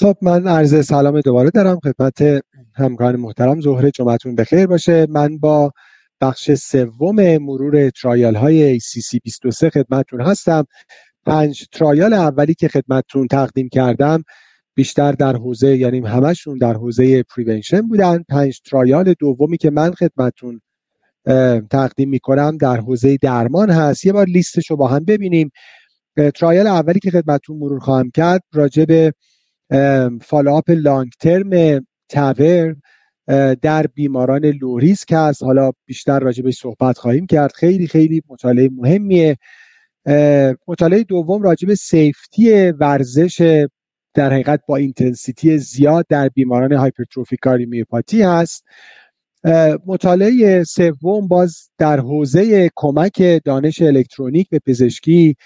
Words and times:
خب 0.00 0.16
من 0.22 0.48
عرض 0.48 0.86
سلام 0.86 1.20
دوباره 1.20 1.50
دارم 1.50 1.80
خدمت 1.84 2.42
همکاران 2.74 3.16
محترم. 3.16 3.60
ظهر 3.60 3.90
جمعتون 3.90 4.34
بخیر 4.34 4.66
باشه. 4.66 5.06
من 5.10 5.38
با 5.38 5.72
بخش 6.20 6.52
سوم 6.52 7.38
مرور 7.38 7.90
trial 7.90 8.34
های 8.34 8.80
ACC 8.80 9.18
23 9.24 9.70
خدمتون 9.70 10.20
هستم. 10.20 10.64
پنج 11.26 11.66
trial 11.72 12.12
اولی 12.12 12.54
که 12.54 12.68
خدمتون 12.68 13.26
تقدیم 13.26 13.68
کردم 13.68 14.22
بیشتر 14.74 15.12
در 15.12 15.36
حوزه 15.36 15.76
یعنی 15.76 16.00
همشون 16.00 16.58
در 16.58 16.74
حوزه 16.74 17.22
prevention 17.22 17.80
بودن. 17.80 18.24
پنج 18.28 18.60
trial 18.60 19.14
دومی 19.18 19.56
که 19.56 19.70
من 19.70 19.92
خدمتون 19.92 20.60
تقدیم 21.70 22.08
می‌کنم 22.08 22.56
در 22.56 22.76
حوزه 22.76 23.16
درمان 23.16 23.70
هست. 23.70 24.06
یه 24.06 24.12
بار 24.12 24.26
لیستش 24.26 24.70
رو 24.70 24.76
با 24.76 24.88
هم 24.88 25.04
ببینیم. 25.04 25.50
trial 26.34 26.66
اولی 26.66 27.00
که 27.00 27.10
خدمتون 27.10 27.56
مرور 27.56 27.78
خواهم 27.78 28.10
کرد 28.10 28.42
راجع 28.52 28.84
به 28.84 29.12
follow-up 30.22 30.70
long 30.70 31.10
term 31.20 31.80
TAVR 32.08 32.76
در 33.62 33.86
بیماران 33.94 34.44
low 34.44 34.73
risk 34.73 35.12
هست. 35.12 35.42
حالا 35.42 35.72
بیشتر 35.86 36.20
راجع 36.20 36.42
به 36.42 36.52
صحبت 36.52 36.98
خواهیم 36.98 37.26
کرد. 37.26 37.52
خیلی 37.52 37.86
خیلی 37.86 38.22
مطالعه 38.28 38.70
مهمیه. 38.76 39.36
مطالعه 40.68 41.02
دوم 41.02 41.42
راجع 41.42 41.68
به 41.68 41.74
safety 41.74 42.70
ورزش 42.70 43.66
در 44.14 44.32
حقیقت 44.32 44.60
با 44.68 44.76
intensity 44.76 45.58
زیاد 45.58 46.06
در 46.08 46.28
بیماران 46.28 46.72
hypertrophic 46.72 47.38
cardiomyopathy 47.42 48.22
هست. 48.22 48.64
مطالعه 49.86 50.64
سوم 50.64 51.28
باز 51.28 51.70
در 51.78 52.00
حوزه 52.00 52.70
کمک 52.76 53.40
دانش 53.44 53.82
الکترونیک 53.82 54.48
به 54.48 54.58
پزشکی 54.58 55.36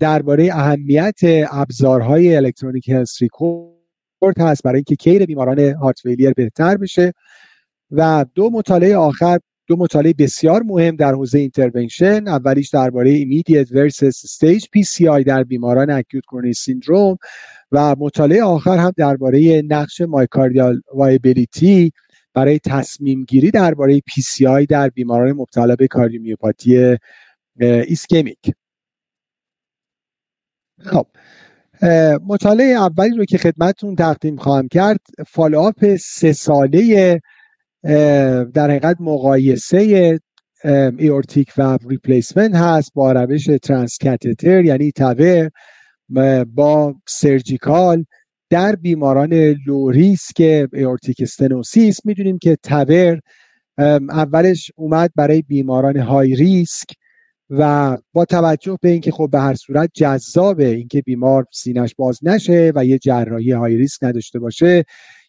درباره 0.00 0.50
اهمیت 0.52 1.20
ابزارهای 1.50 2.36
electronic 2.36 2.88
health 2.88 3.22
record 3.22 4.38
هست 4.38 4.62
برای 4.62 4.76
اینکه 4.76 4.96
care 4.96 5.26
بیماران 5.26 5.58
heart 5.58 6.00
failure 6.00 6.32
بهتر 6.32 6.76
بشه. 6.76 7.12
و 7.90 8.24
دو 8.34 8.50
مطالعه 8.50 8.96
آخر 8.96 9.38
دو 9.66 9.76
مطالعه 9.76 10.14
بسیار 10.18 10.62
مهم 10.62 10.96
در 10.96 11.12
حوزه 11.12 11.38
intervention 11.38 12.28
اولیش 12.28 12.68
درباره 12.68 13.10
immediate 13.10 13.72
versus 13.72 14.24
staged 14.24 14.66
PCI 14.72 15.24
در 15.24 15.44
بیماران 15.44 15.90
acute 15.90 16.24
coronary 16.24 16.52
syndrome 16.52 17.16
و 17.72 17.96
مطالعه 17.98 18.42
آخر 18.42 18.76
هم 18.76 18.92
درباره 18.96 19.62
نقش 19.62 20.00
myocardial 20.00 20.80
viability 20.94 21.92
برای 22.34 22.58
تصمیم 22.58 23.24
گیری 23.24 23.50
درباره 23.50 24.00
PCI 24.00 24.66
در 24.66 24.88
بیماران 24.88 25.32
مبتلا 25.32 25.76
به 25.76 25.86
cardiomyopathy 25.86 26.96
ischemic 27.60 28.52
خب 30.84 31.06
مطالعه 32.26 32.74
اولی 32.74 33.16
رو 33.16 33.24
که 33.24 33.38
خدمتتون 33.38 33.96
تقدیم 33.96 34.36
خواهم 34.36 34.68
کرد 34.68 35.00
follow-up 35.26 35.96
سه 35.96 36.32
ساله 36.32 37.20
در 38.54 38.70
حقیقت 38.70 38.96
مقایسه 39.00 40.18
aortic 40.98 41.52
valve 41.58 41.78
replacement 41.88 42.56
هست 42.56 42.90
با 42.94 43.12
روش 43.12 43.48
transcatheter 43.62 44.64
یعنی 44.64 44.92
TAVR 44.92 45.50
با 46.54 46.94
surgical 47.08 48.04
در 48.50 48.76
بیماران 48.76 49.34
low 49.66 49.90
risk 49.90 50.40
aortic 50.72 51.16
stenosis 51.20 52.06
می‌دونیم 52.06 52.38
که 52.38 52.56
TAVR 52.62 53.20
اولش 54.10 54.70
اومد 54.76 55.10
برای 55.16 55.42
بیماران 55.42 55.96
high 55.96 56.34
risk 56.34 56.88
و 57.50 57.96
با 58.12 58.24
توجه 58.24 58.78
به 58.80 58.88
اینکه 58.88 59.10
خب 59.10 59.28
به 59.32 59.40
هر 59.40 59.54
صورت 59.54 59.90
جذابه 59.94 60.68
اینکه 60.68 61.02
بیمار 61.02 61.46
سینش 61.52 61.94
باز 61.94 62.18
نشه 62.22 62.72
و 62.74 62.84
یه 62.84 62.98
جراحی 62.98 63.52
high 63.52 63.76
risk 63.76 64.04
نداشته 64.04 64.38
باشه 64.38 64.84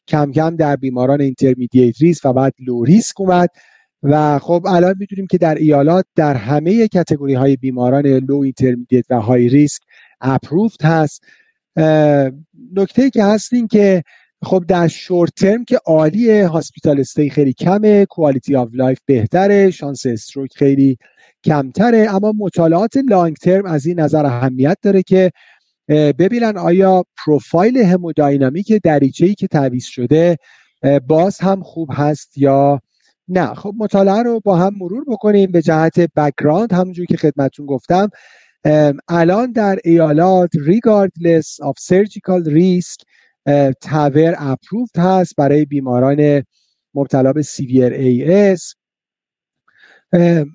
کم 0.08 0.32
کم 0.32 0.56
در 0.56 0.76
بیماران 0.76 1.22
intermediate 1.22 2.02
risk 2.02 2.26
و 2.26 2.34
بعد 2.34 2.54
low 2.60 2.84
risk 2.84 3.22
اومد 3.22 3.50
و 4.04 4.40
خب 4.40 4.66
الان 4.68 4.96
می‌دونیم 5.00 5.28
که 5.28 5.38
در 5.38 5.56
ایالات 5.56 6.06
در 6.16 6.34
همه 6.34 6.88
category 6.88 7.34
های 7.34 7.56
بیماران 7.56 8.08
low 8.08 8.36
intermediate 8.36 9.06
و 9.10 9.22
high 9.22 9.50
risk 9.50 9.82
approved 10.22 10.86
هست. 10.86 11.24
نکته 12.76 13.10
که 13.10 13.24
هست 13.24 13.54
این 13.54 13.68
که 13.68 14.04
خب 14.44 14.66
در 14.68 14.88
short 14.88 15.34
term 15.36 15.66
که 15.66 15.80
عالیه 15.86 16.42
hospital 16.42 17.00
stay 17.00 17.30
خیلی 17.30 17.54
کمه 17.54 18.06
quality 18.06 18.56
of 18.56 18.70
life 18.74 19.00
بهتره 19.06 19.72
شانس 19.72 20.06
stroke 20.06 20.50
خیلی 20.56 20.98
کمتره 21.46 22.16
اما 22.16 22.34
مطالعات 22.38 22.98
long 22.98 23.36
term 23.36 23.66
از 23.66 23.86
این 23.86 24.00
نظر 24.00 24.26
اهمیت 24.26 24.78
داره 24.82 25.04
که 25.04 25.32
ببینن 25.90 26.58
آیا 26.58 27.04
profile 27.26 27.78
hemodynamic 27.78 28.74
دریچه‌ای 28.84 29.36
که 29.36 29.48
تعویض 29.48 29.86
شده 29.86 30.38
باز 31.08 31.40
هم 31.40 31.64
خوب 31.64 31.90
هست 31.94 32.38
یا 32.38 32.82
نه. 33.28 33.54
خب 33.54 33.74
مطالعه 33.78 34.24
رو 34.24 34.40
با 34.40 34.56
هم 34.58 34.74
مرور 34.80 35.04
بکنیم 35.08 35.52
به 35.52 35.62
جهت 35.62 36.00
background 36.00 36.74
همونجور 36.74 37.06
که 37.06 37.18
خدمتون 37.18 37.66
گفتم 37.66 38.10
الان 39.08 39.52
در 39.52 39.80
ایالات 39.84 40.50
regardless 40.58 41.66
of 41.66 41.74
surgical 41.94 42.50
risk 42.50 43.04
TAVR 43.82 44.36
approved 44.38 44.98
هست 44.98 45.34
برای 45.38 45.66
بیماران 45.66 46.44
مبتلا 46.94 47.34
به 47.34 47.42
severe 47.42 47.94
AS 47.94 48.76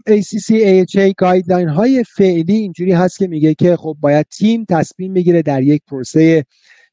ACC 0.09 0.49
AHA 0.51 1.15
guideline 1.19 1.69
های 1.69 2.05
فعلی 2.17 2.57
اینجوری 2.57 2.93
هست 2.93 3.19
که 3.19 3.27
میگه 3.27 3.55
که 3.55 3.77
خب 3.77 3.97
باید 4.01 4.27
تیم 4.27 4.65
تصمیم 4.69 5.15
بگیره 5.15 5.43
در 5.43 5.63
یک 5.63 5.83
پروسه 5.89 6.45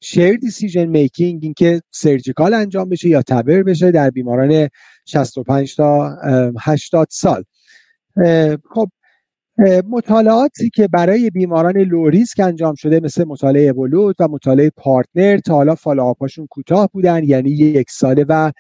shared 0.02 0.38
decision 0.38 0.86
making 0.86 1.40
اینکه 1.44 1.82
surgical 1.92 2.54
انجام 2.54 2.90
بشه 2.90 3.10
یا 3.10 3.22
TAVR 3.22 3.64
بشه 3.64 3.92
در 3.92 4.10
بیماران 4.10 4.70
65 5.06 5.76
تا 5.76 6.18
80 6.60 7.08
سال. 7.12 7.44
خب 8.70 8.90
مطالعاتی 9.90 10.70
که 10.70 10.88
برای 10.88 11.30
بیماران 11.30 11.78
low 11.78 12.04
risk 12.04 12.40
انجام 12.40 12.76
شده 12.76 13.00
مثل 13.00 13.24
مطالعه 13.24 13.70
Evolut 13.70 14.16
و 14.20 14.28
مطالعه 14.28 14.72
PARTNER 14.78 15.38
تا 15.38 15.54
حالا 15.54 15.76
follow-up 15.76 16.26
اشون 16.26 16.48
کوتاه 16.48 16.90
بودن 16.94 17.24
یعنی 17.24 17.50
یک 17.50 17.92
ساله 17.92 18.26
و 18.30 18.52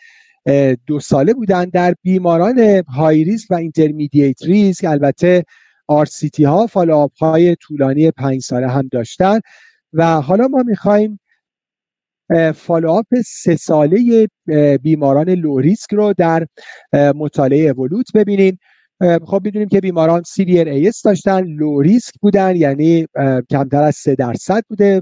دو 0.87 0.99
ساله 0.99 1.33
بودن 1.33 1.65
در 1.65 1.95
بیماران 2.01 2.83
high 2.87 3.23
risk 3.23 3.51
و 3.51 3.55
intermediate 3.55 4.43
risk 4.43 4.85
البته 4.85 5.43
RCT 5.87 6.43
ها 6.43 6.67
follow-up 6.67 7.11
های 7.19 7.55
طولانی 7.55 8.11
پنج 8.11 8.41
ساله 8.41 8.67
هم 8.67 8.89
داشتن. 8.91 9.39
و 9.93 10.21
حالا 10.21 10.47
ما 10.47 10.63
می‌خوایم 10.63 11.19
follow-up 12.55 13.05
سه 13.25 13.55
ساله 13.55 14.27
بیماران 14.81 15.29
low 15.29 15.59
risk 15.59 15.93
رو 15.93 16.13
در 16.13 16.47
مطالعه 16.93 17.69
Evolut 17.69 18.05
ببینیم. 18.15 18.59
خب 19.01 19.41
می‌دونیم 19.43 19.67
که 19.67 19.81
بیماران 19.81 20.23
severe 20.23 20.67
AS 20.67 21.01
داشتن 21.01 21.43
low 21.43 21.81
risk 21.81 22.13
بودن 22.21 22.55
یعنی 22.55 23.07
کمتر 23.49 23.83
از 23.83 23.95
سه 23.95 24.15
درصد 24.15 24.63
بوده 24.69 25.01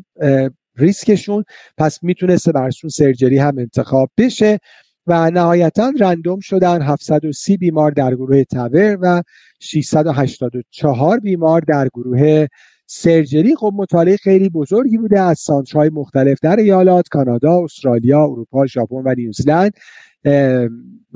ریسکشون 0.77 1.43
پس 1.77 2.03
می‌تونسته 2.03 2.51
برشون 2.51 2.89
سرجری 2.89 3.37
هم 3.37 3.57
انتخاب 3.57 4.09
بشه. 4.17 4.59
و 5.07 5.31
نهایتا 5.31 5.93
رندوم 5.99 6.39
شدن 6.39 6.81
730 6.81 7.57
بیمار 7.57 7.91
در 7.91 8.15
گروه 8.15 8.43
تور 8.43 8.97
و 9.01 9.21
684 9.59 11.19
بیمار 11.19 11.61
در 11.61 11.87
گروه 11.93 12.47
سرجری. 12.87 13.55
خب 13.55 13.71
مطالعه 13.75 14.17
خیلی 14.17 14.49
بزرگی 14.49 14.97
بوده 14.97 15.19
از 15.19 15.39
سانترهای 15.39 15.89
مختلف 15.89 16.37
در 16.41 16.55
ایالات 16.55 17.07
کانادا 17.07 17.63
استرالیا 17.63 18.23
اروپا 18.23 18.65
ژاپن 18.65 19.01
و 19.05 19.15
نیوزلند 19.17 19.73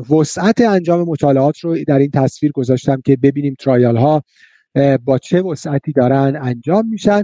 وسعت 0.09 0.61
انجام 0.61 1.01
مطالعات 1.01 1.59
رو 1.59 1.83
در 1.87 1.99
این 1.99 2.11
تصویر 2.11 2.51
گذاشتم 2.51 3.01
که 3.05 3.15
ببینیم 3.15 3.55
ترایال 3.59 3.97
ها 3.97 4.23
با 5.05 5.17
چه 5.17 5.41
وسعتی 5.41 5.91
دارن 5.91 6.39
انجام 6.41 6.89
میشن. 6.89 7.23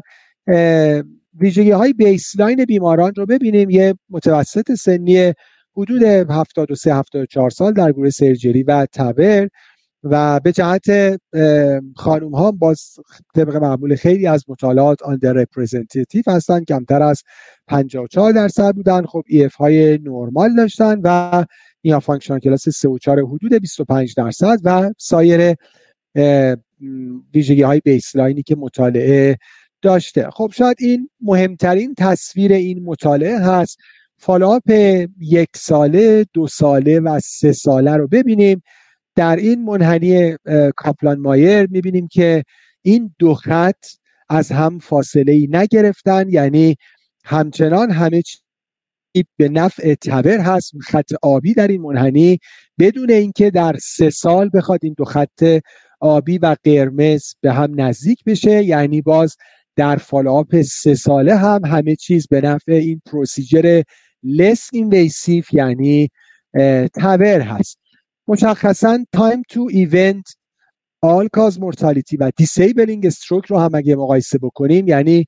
ویژگی 1.40 1.72
های 1.72 1.94
baseline 1.94 2.66
بیماران 2.66 3.14
رو 3.18 3.26
ببینیم. 3.26 3.70
یه 3.70 3.94
متوسط 4.10 4.74
سنی 4.74 5.34
حدود 5.78 6.04
73 6.04 6.96
74 6.96 7.50
سال 7.50 7.74
در 7.74 7.92
گروه 7.92 8.10
surgery 8.10 8.64
و 8.64 8.88
TAVR 8.92 9.48
و 10.04 10.40
به 10.40 10.52
جهت 10.52 11.20
خانوم 11.96 12.36
ها 12.36 12.52
باز 12.52 13.00
طبق 13.36 13.56
معمول 13.56 13.96
خیلی 13.96 14.28
از 14.28 14.44
مطالعات 14.48 15.04
under 15.04 15.34
representative 15.34 16.24
هستن 16.28 16.64
کمتر 16.64 17.04
از 17.04 17.24
54 17.68 18.32
درصد 18.32 18.76
بودن. 18.76 19.06
خب 19.06 19.24
EF 19.28 19.56
های 19.56 19.98
نرمال 19.98 20.56
داشتن 20.56 21.02
و 21.04 21.46
NYHA 21.84 22.00
functional 22.00 22.40
class 22.40 22.70
3 22.70 22.90
و 22.90 22.98
4 22.98 23.20
حدود 23.20 23.54
25 23.54 24.14
درصد 24.18 24.58
و 24.64 24.92
سایر 24.98 25.56
ویژگی 27.34 27.62
های 27.62 27.80
baseline 27.80 28.37
ی 28.37 28.44
که 28.44 28.56
مطالعه 28.56 29.38
داشته. 29.82 30.30
خب 30.30 30.52
شاید 30.54 30.78
این 30.80 31.10
مهمترین 31.22 31.96
تصویر 31.98 32.54
این 32.54 32.84
مطالعه 32.84 33.40
هست. 33.40 33.78
follow-up 34.18 34.70
یک 35.20 35.50
ساله 35.56 36.26
دو 36.34 36.48
ساله 36.48 37.00
و 37.00 37.20
سه 37.24 37.52
ساله 37.54 37.96
رو 37.96 38.08
ببینیم. 38.08 38.62
در 39.16 39.36
این 39.36 39.64
منحنی 39.64 40.36
Kaplan-Meier 40.76 41.68
می‌بینیم 41.72 42.08
که 42.08 42.44
این 42.82 43.16
دو 43.20 43.34
خط 43.34 43.86
از 44.30 44.52
هم 44.52 44.80
فاصله 44.80 45.32
ای 45.34 45.48
نگرفتن. 45.52 46.30
یعنی 46.30 46.76
همچنان 47.26 47.92
همه 47.92 48.22
به 49.38 49.50
نفع 49.50 49.94
TAVR 49.94 50.40
هست. 50.40 50.72
خط 50.82 51.12
آبی 51.22 51.54
در 51.54 51.68
این 51.68 51.82
منحنی 51.82 52.40
بدون 52.80 53.12
اینکه 53.12 53.50
در 53.50 53.76
سه 53.82 54.10
سال 54.10 54.50
بخواد 54.54 54.80
این 54.84 54.96
دو 54.98 55.06
خط 55.06 55.60
آبی 56.00 56.38
و 56.38 56.56
قرمز 56.64 57.24
به 57.42 57.54
هم 57.54 57.82
نزدیک 57.82 58.24
بشه. 58.26 58.64
یعنی 58.64 59.02
باز 59.02 59.36
در 59.76 59.96
follow-up 59.96 60.62
سه 60.62 60.96
ساله 60.96 61.36
هم 61.36 61.66
همه 61.66 61.96
چیز 61.96 62.28
به 62.28 62.42
نفع 62.42 62.72
این 62.72 63.02
procedure 63.06 63.82
less 64.26 64.70
invasive 64.74 65.54
یعنی 65.54 66.10
TAVR 66.96 67.42
هست. 67.42 67.78
مشخصا 68.28 69.06
time 69.12 69.42
to 69.50 69.68
event 69.72 70.36
all 71.02 71.28
cause 71.28 71.60
mortality 71.60 72.18
و 72.18 72.32
disabling 72.38 73.06
stroke 73.06 73.46
رو 73.46 73.60
هم 73.60 73.70
اگه 73.74 73.96
مقایسه 73.96 74.38
بکنیم 74.38 74.88
یعنی 74.88 75.26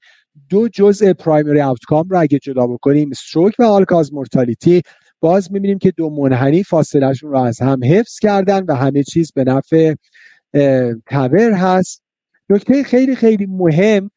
دو 0.50 0.68
جزء 0.68 1.14
primary 1.14 1.62
outcome 1.62 2.10
رو 2.10 2.20
اگه 2.20 2.40
جدا 2.44 2.68
بکنیم 2.68 3.10
stroke 3.12 3.54
و 3.60 3.64
all 3.64 3.84
cause 3.84 4.14
mortality 4.14 4.82
باز 5.20 5.52
می‌بینیم 5.52 5.78
که 5.78 5.92
دو 5.92 6.10
منحنی 6.10 6.64
فاصلهشون 6.64 7.32
رو 7.32 7.38
از 7.38 7.62
هم 7.62 7.80
حفظ 7.84 8.20
کردن 8.20 8.64
و 8.68 8.76
همه 8.76 9.04
چیز 9.04 9.32
به 9.32 9.44
نفع 9.44 9.94
TAVR 11.08 11.52
هست. 11.52 12.02
نکته 12.50 12.84
خیلی 12.84 13.16
خیلی 13.16 13.46
مهم 13.46 14.12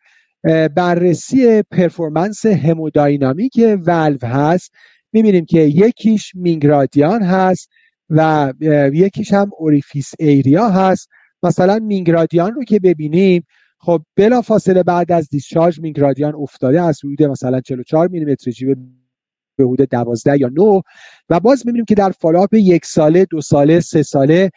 بررسی 0.76 1.62
performance 1.62 2.47
hemodynamic 2.47 3.61
valve 3.87 4.19
هست. 4.22 4.72
می‌بینیم 5.12 5.44
که 5.44 5.60
یکیش 5.60 6.32
mean 6.35 6.74
گرادیان 6.74 7.23
هست 7.22 7.69
و 8.10 8.52
یکیش 8.92 9.32
هم 9.32 9.50
orifice 9.58 10.11
area 10.19 10.69
هست. 10.69 11.08
مثلا 11.42 11.78
mean 11.79 12.12
گرادیان 12.12 12.55
رو 12.54 12.64
که 12.64 12.78
ببینیم 12.81 13.46
خب 13.78 14.02
بلا 14.16 14.42
فاصله 14.42 14.82
بعد 14.82 15.12
از 15.12 15.28
discharge 15.29 15.81
mean 15.81 16.05
گرادیان 16.05 16.35
افتاده 16.34 16.82
از 16.82 17.00
حدود 17.04 17.22
مثلا 17.22 17.60
44 17.60 18.08
میلیمتر 18.08 18.50
جیوه 18.50 18.75
به 19.56 19.64
حدود 19.64 19.88
12 19.88 20.40
یا 20.40 20.48
9 20.48 20.82
و 21.31 21.40
باز 21.40 21.66
می‌بینیم 21.66 21.84
که 21.84 21.94
در 21.94 22.10
follow-up 22.11 22.55
یک 22.54 22.87
ساله 22.87 23.25
دو 23.25 23.40
ساله 23.40 23.81
سه 23.81 24.02
ساله 24.02 24.50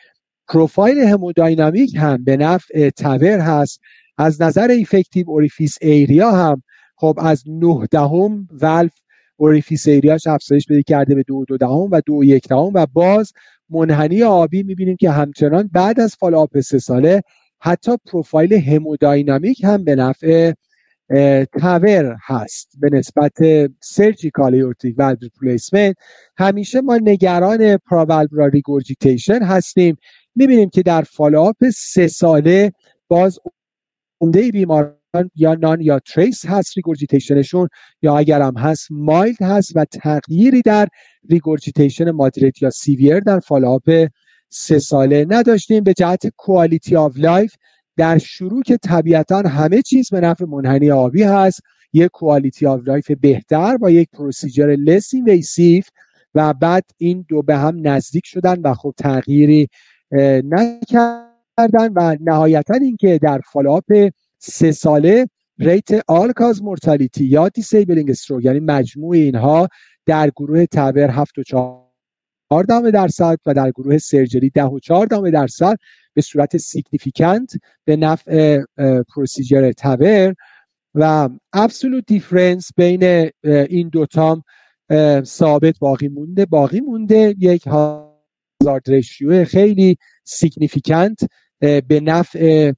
profile 0.47 0.99
hemodynamic 0.99 1.95
هم 1.95 2.23
به 2.23 2.37
نفع 2.37 2.89
TAVR 2.89 3.39
هست. 3.39 3.79
از 4.17 4.41
نظر 4.41 4.67
effective 4.67 5.29
orifice 5.29 5.77
area 5.81 6.31
هم 6.31 6.63
خب 6.95 7.19
از 7.21 7.43
9 7.47 7.87
دهم 7.91 8.47
valve 8.51 8.93
orifice 9.37 9.87
area 9.87 10.14
ش 10.14 10.27
افزایش 10.27 10.67
پیدا 10.67 10.81
کرده 10.81 11.15
به 11.15 11.23
دو 11.23 11.45
دو 11.45 11.57
دهم 11.57 11.91
و 11.91 12.01
دو 12.05 12.23
یک 12.23 12.47
دهم 12.47 12.71
و 12.73 12.85
باز 12.93 13.33
منحنی 13.69 14.23
آبی 14.23 14.63
می‌بینیم 14.63 14.95
که 14.95 15.11
همچنان 15.11 15.69
بعد 15.73 15.99
از 15.99 16.15
follow-up 16.15 16.59
سه 16.59 16.79
ساله 16.79 17.21
حتی 17.59 17.91
profile 18.05 18.53
hemodynamic 18.53 19.63
هم 19.63 19.83
به 19.83 19.95
نفع 19.95 20.53
TAVR 21.61 22.17
هست. 22.25 22.69
به 22.79 22.89
نسبت 22.89 23.33
surgical 23.81 24.53
aortic 24.53 24.95
valve 24.97 25.15
replacement 25.21 25.95
همیشه 26.37 26.81
ما 26.81 26.97
نگران 26.97 27.77
paravalvular 27.77 28.47
regurgitation 28.47 29.43
هستیم. 29.43 29.97
می‌بینیم 30.35 30.69
که 30.69 30.81
در 30.81 31.01
follow-up 31.01 31.69
سه 31.75 32.07
ساله 32.07 32.71
باز 33.07 33.39
عمده 34.21 34.51
بیماران 34.51 35.31
یا 35.35 35.53
none 35.53 35.81
یا 35.81 35.99
trace 35.99 36.45
هست 36.45 36.77
regurgitation 36.77 37.46
شون 37.46 37.67
یا 38.01 38.17
اگر 38.17 38.41
هم 38.41 38.57
هست 38.57 38.87
mild 38.91 39.41
هست 39.41 39.71
و 39.75 39.85
تغییری 39.85 40.61
در 40.61 40.87
regurgitation 41.29 42.11
moderate 42.11 42.61
یا 42.61 42.69
severe 42.69 43.19
در 43.19 43.39
follow-up 43.39 44.07
سه 44.49 44.79
ساله 44.79 45.25
نداشتیم. 45.29 45.83
به 45.83 45.93
جهت 45.93 46.27
quality 46.37 46.95
of 46.95 47.13
life 47.17 47.53
در 47.97 48.17
شروع 48.17 48.63
که 48.63 48.77
طبیعتا 48.77 49.39
همه 49.39 49.81
چیز 49.81 50.09
به 50.09 50.19
نفع 50.19 50.45
منحنی 50.45 50.91
آبی 50.91 51.23
هست 51.23 51.59
یک 51.93 52.09
quality 52.13 52.65
of 52.65 52.81
life 52.87 53.11
بهتر 53.11 53.77
با 53.77 53.89
یک 53.89 54.09
procedure 54.13 54.75
less 54.79 55.13
invasive 55.13 55.83
و 56.35 56.53
بعد 56.53 56.83
این 56.97 57.25
دو 57.29 57.41
به 57.41 57.57
هم 57.57 57.87
نزدیک 57.87 58.25
شدن 58.25 58.61
و 58.61 58.73
خب 58.73 58.93
تغییری 58.97 59.67
نکردن 61.59 61.93
و 61.95 62.17
نهایتا 62.21 62.73
اینکه 62.73 63.19
در 63.21 63.41
follow-up 63.51 64.09
سه 64.39 64.71
ساله 64.71 65.29
rate 65.59 65.89
all-cause 66.07 66.63
mortality 66.63 67.25
یا 67.25 67.49
disabling 67.49 68.09
stroke 68.09 68.45
یعنی 68.45 68.59
مجموع 68.59 69.15
اینها 69.15 69.67
در 70.05 70.29
گروه 70.29 70.65
TAVR 70.65 71.09
7 71.09 71.37
و 71.37 71.43
4 71.43 72.63
دهم 72.69 72.91
درصد 72.91 73.37
و 73.45 73.53
در 73.53 73.71
گروه 73.71 73.97
surgery 73.97 74.49
10 74.49 74.63
و 74.63 74.79
4 74.79 75.05
دهم 75.05 75.31
درصد 75.31 75.75
به 76.13 76.21
صورت 76.21 76.57
significant 76.57 77.53
به 77.85 77.95
نفع 77.95 78.63
procedure 79.15 79.71
TAVR 79.71 80.33
و 80.95 81.29
absolute 81.53 82.03
difference 82.07 82.69
بین 82.77 83.29
این 83.43 83.89
دوتام 83.89 84.43
ثابت 85.23 85.79
باقی 85.79 86.07
مونده. 86.07 86.45
باقی 86.45 86.81
مونده 86.81 87.35
یک 87.39 87.67
hazard 87.67 88.83
ratio 88.87 89.45
خیلی 89.45 89.97
significant 90.23 91.19
به 91.59 91.99
نفع 92.03 92.71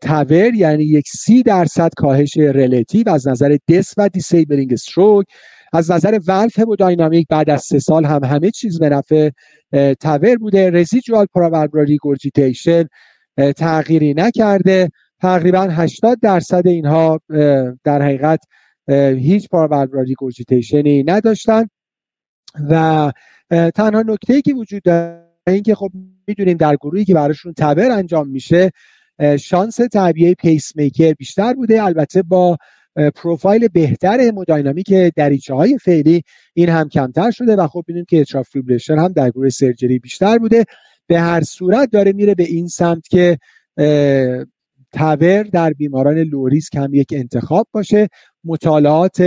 TAVR 0.00 0.54
یعنی 0.54 0.84
یک 0.84 1.04
سی 1.08 1.42
درصد 1.42 1.90
کاهش 1.96 2.36
relative 2.36 3.08
از 3.08 3.28
نظر 3.28 3.56
death 3.68 3.94
و 3.96 4.08
disabling 4.08 4.72
stroke 4.72 5.26
از 5.72 5.90
نظر 5.90 6.18
valve 6.26 6.60
dynamic 6.78 7.26
بعد 7.30 7.50
از 7.50 7.62
سه 7.62 7.78
سال 7.78 8.04
هم 8.04 8.24
همه 8.24 8.50
چیز 8.50 8.78
به 8.78 8.88
نفع 8.88 9.30
TAVR 10.00 10.36
بوده. 10.36 10.70
residual 10.70 11.26
paravalvular 11.34 11.82
regurgitation 11.82 12.84
تغییری 13.56 14.14
نکرده. 14.14 14.88
تقریبا 15.20 15.68
80 15.70 16.20
درصد 16.22 16.62
اینها 16.66 17.20
در 17.84 18.02
حقیقت 18.02 18.40
هیچ 19.18 19.48
paravalvular 19.48 20.02
regurgitation 20.02 20.97
ی 20.97 21.04
نداشتن. 21.06 21.66
و 22.70 23.12
تنها 23.50 24.02
نکته 24.06 24.42
که 24.42 24.54
وجود 24.54 24.82
داره 24.82 25.27
اینکه 25.52 25.74
خب 25.74 25.90
می‌دونیم 26.28 26.56
در 26.56 26.76
گروهی 26.76 27.04
که 27.04 27.14
براشون 27.14 27.52
TAVR 27.52 27.90
انجام 27.90 28.28
میشه 28.28 28.70
شانس 29.40 29.76
تعبیه 29.76 30.34
پیس 30.34 30.76
میکر 30.76 31.12
بیشتر 31.12 31.54
بوده. 31.54 31.82
البته 31.82 32.22
با 32.22 32.56
پروفایل 33.14 33.68
بهتر 33.68 34.20
hemodynamic 34.20 34.92
دریچه 35.16 35.54
های 35.54 35.78
فعلی 35.78 36.22
این 36.54 36.68
هم 36.68 36.88
کمتر 36.88 37.30
شده 37.30 37.56
و 37.56 37.66
خب 37.66 37.82
ببینیم 37.88 38.04
که 38.08 38.20
atrial 38.20 38.48
fibrillation 38.48 38.98
هم 38.98 39.12
در 39.12 39.30
گروه 39.30 39.48
surgery 39.48 39.98
بیشتر 39.98 40.38
بوده. 40.38 40.64
به 41.06 41.20
هر 41.20 41.42
صورت 41.42 41.90
داره 41.90 42.12
میره 42.12 42.34
به 42.34 42.44
این 42.44 42.68
سمت 42.68 43.08
که 43.08 43.38
TAVR 44.92 45.42
در 45.42 45.72
بیماران 45.72 46.18
low 46.18 46.39
risk 46.39 46.68
هم 46.74 46.94
یک 46.94 47.08
انتخاب 47.12 47.68
باشه. 47.72 48.08
مطالعات 48.44 49.22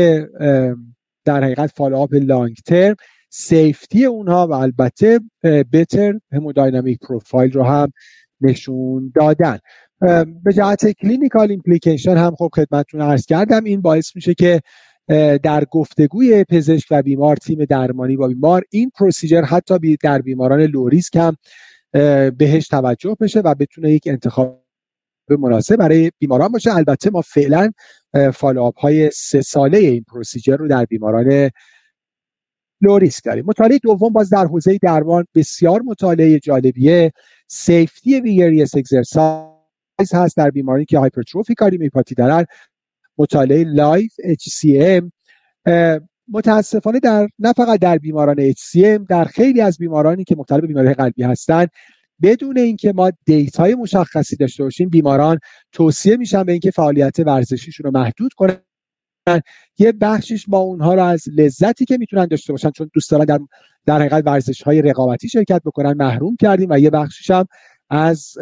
در 1.25 1.43
حقیقت 1.43 1.71
follow-up 1.75 2.13
long-term 2.13 2.95
safety 3.33 4.05
اونها 4.05 4.47
و 4.47 4.53
البته 4.53 5.19
better 5.73 6.19
hemodynamic 6.31 6.99
profile 6.99 7.51
رو 7.51 7.63
هم 7.63 7.91
نشون 8.41 9.11
دادن. 9.15 9.57
به 10.43 10.53
جهت 10.55 10.91
clinical 10.91 11.51
implication 11.51 12.17
هم 12.17 12.35
خب 12.35 12.49
خدمتتون 12.55 13.01
عرض 13.01 13.25
کردم 13.25 13.63
این 13.63 13.81
باعث 13.81 14.15
میشه 14.15 14.33
که 14.33 14.61
در 15.43 15.65
گفتگوی 15.71 16.43
پزشک 16.43 16.87
و 16.91 17.01
بیمار 17.01 17.35
تیم 17.35 17.65
درمانی 17.65 18.17
با 18.17 18.27
بیمار 18.27 18.63
این 18.69 18.91
procedure 18.99 19.41
حتی 19.41 19.97
در 20.03 20.21
بیماران 20.21 20.61
low 20.61 20.84
risk 20.84 21.15
هم 21.15 21.37
بهش 22.29 22.67
توجه 22.67 23.15
بشه 23.19 23.39
و 23.39 23.55
بتونه 23.55 23.91
یک 23.91 24.03
انتخاب 24.05 24.61
مناسب 25.29 25.75
برای 25.75 26.11
بیماران 26.19 26.51
باشه. 26.51 26.75
البته 26.75 27.09
ما 27.09 27.21
فعلا 27.21 27.71
follow-up 28.33 28.79
های 28.79 29.11
سه 29.11 29.41
ساله 29.41 29.77
این 29.77 30.03
procedure 30.03 30.55
رو 30.55 30.67
در 30.67 30.85
بیماران 30.85 31.49
low 32.81 32.99
risk 32.99 33.23
داریم. 33.25 33.45
مطالعه 33.47 33.79
دوم 33.79 34.13
باز 34.13 34.29
در 34.29 34.45
حوزه 34.45 34.77
درمان 34.81 35.25
بسیار 35.35 35.81
مطالعه 35.81 36.39
جالبیه. 36.39 37.11
safety 37.47 38.21
vigorous 38.21 38.75
exercise 38.75 40.13
هست 40.13 40.37
در 40.37 40.49
بیماری 40.49 40.85
که 40.85 40.99
hypertrophic 40.99 41.55
cardiomyopathy 41.55 42.15
دارن 42.15 42.45
مطالعه 43.17 43.63
LIVE 43.63 44.13
HCM 44.13 45.11
متاسفانه 46.27 46.99
در 46.99 47.27
نه 47.39 47.53
فقط 47.53 47.79
در 47.79 47.97
بیماران 47.97 48.51
HCM 48.51 49.05
در 49.09 49.25
خیلی 49.25 49.61
از 49.61 49.77
بیمارانی 49.77 50.23
که 50.23 50.35
مبتلا 50.35 50.57
به 50.57 50.67
بیماری 50.67 50.93
قلبی 50.93 51.23
هستند 51.23 51.69
بدون 52.21 52.57
اینکه 52.57 52.93
ما 52.93 53.11
data 53.25 53.65
ی 53.65 53.75
مشخصی 53.75 54.35
داشته 54.35 54.63
باشیم 54.63 54.89
بیماران 54.89 55.39
توصیه 55.71 56.17
میشن 56.17 56.43
به 56.43 56.51
اینکه 56.51 56.71
فعالیت 56.71 57.19
ورزشیشون 57.19 57.83
رو 57.83 57.91
محدود 57.99 58.33
کنن. 58.33 58.57
یه 59.77 59.91
بخشش 59.91 60.45
ما 60.47 60.57
اونها 60.59 60.93
رو 60.93 61.03
از 61.03 61.23
لذتی 61.35 61.85
که 61.85 61.97
می‌تونن 61.97 62.25
داشته 62.25 62.53
باشن 62.53 62.71
چون 62.71 62.89
دوست 62.93 63.11
دارن 63.11 63.25
در 63.25 63.39
در 63.85 63.95
حقیقت 63.99 64.23
ورزش 64.25 64.61
های 64.61 64.81
رقابتی 64.81 65.29
شرکت 65.29 65.61
بکنن 65.65 65.93
محروم 65.93 66.35
کردیم 66.35 66.67
و 66.71 66.79
یه 66.79 66.89
بخشش 66.89 67.31
هم 67.31 67.45
از 67.89 68.33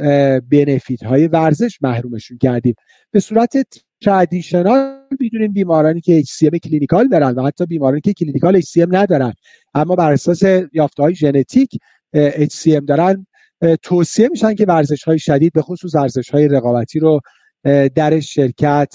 benefit 0.51 1.03
های 1.03 1.27
ورزش 1.27 1.77
محرومشون 1.81 2.37
کردیم. 2.37 2.75
به 3.11 3.19
صورت 3.19 3.53
traditional 4.01 4.99
می‌دونیم 5.19 5.53
بیمارانی 5.53 6.01
که 6.01 6.23
HCM 6.23 6.57
clinical 6.57 7.07
دارن 7.07 7.35
و 7.35 7.45
حتی 7.45 7.65
بیمارانی 7.65 8.01
که 8.01 8.13
clinical 8.13 8.61
HCM 8.61 8.87
ندارن. 8.91 9.33
اما 9.73 9.95
بر 9.95 10.11
اساس 10.11 10.43
یافته 10.73 11.03
های 11.03 11.15
ژنتیک 11.15 11.77
HCM 12.15 12.85
دارن 12.87 13.25
توصیه 13.81 14.27
میشن 14.31 14.55
که 14.55 14.65
ورزش 14.65 15.03
های 15.03 15.19
شدید 15.19 15.53
به 15.53 15.61
خصوص 15.61 15.95
ورزش 15.95 16.29
های 16.29 16.47
رقابتی 16.47 16.99
رو 16.99 17.19
در 17.95 18.19
شرکت 18.19 18.93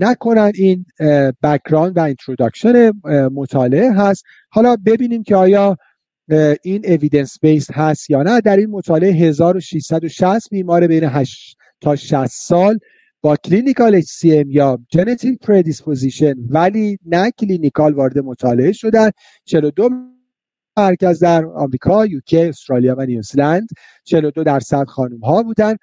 نکنن 0.00 0.52
این 0.54 0.86
background 1.42 1.96
و 1.96 2.00
introduction 2.00 2.90
مطالعه 3.32 3.92
هست. 3.92 4.24
حالا 4.50 4.76
ببینیم 4.86 5.22
که 5.22 5.36
آیا 5.36 5.76
این 6.62 6.82
evidence 6.84 7.38
base 7.42 7.70
هست 7.70 8.10
یا 8.10 8.22
نه. 8.22 8.40
در 8.40 8.56
این 8.56 8.70
مطالعه 8.70 9.12
1660 9.12 10.50
بیمار 10.50 10.86
بین 10.86 11.04
8 11.04 11.56
تا 11.80 11.96
60 11.96 12.26
سال 12.26 12.78
با 13.20 13.36
clinical 13.36 14.00
HCM 14.00 14.46
یا 14.46 14.78
genetic 14.88 15.38
predisposition 15.38 16.34
ولی 16.48 16.98
نه 17.06 17.30
clinical 17.30 17.94
وارد 17.94 18.18
مطالعه 18.18 18.72
شدن. 18.72 19.10
42 19.44 19.90
مرکز 20.76 21.18
در 21.18 21.44
آمریکا، 21.44 22.06
UK، 22.06 22.38
استرالیا 22.38 22.94
و 22.98 23.06
نیوزلند 23.06 23.68
42 24.04 24.44
درصد 24.44 24.84
خانم 24.84 25.18
ها 25.18 25.42
بودن. 25.42 25.76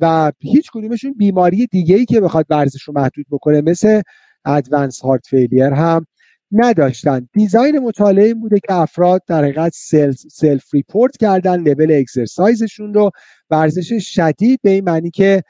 و 0.00 0.32
هیچ 0.38 0.70
کدومشون 0.72 1.12
بیماری 1.12 1.66
دیگه 1.66 1.96
ای 1.96 2.04
که 2.04 2.20
بخواد 2.20 2.46
ورزش 2.50 2.82
رو 2.82 2.94
محدود 2.96 3.26
بکنه 3.30 3.60
مثل 3.60 4.02
advanced 4.44 5.00
heart 5.00 5.26
failure 5.26 5.72
هم 5.72 6.06
نداشتن. 6.52 7.28
design 7.32 7.78
مطالعه 7.78 8.24
این 8.24 8.40
بوده 8.40 8.60
که 8.60 8.74
افراد 8.74 9.22
در 9.26 9.42
حقیقت 9.42 9.72
self, 9.74 10.16
self 10.16 10.74
report 10.74 11.16
کردن 11.16 11.60
level 11.60 11.92
exercise 11.92 12.60
شون 12.60 12.94
رو. 12.94 13.10
ورزش 13.50 14.14
شدید 14.14 14.60
به 14.62 14.70
این 14.70 14.84
معنی 14.84 15.10
که 15.10 15.42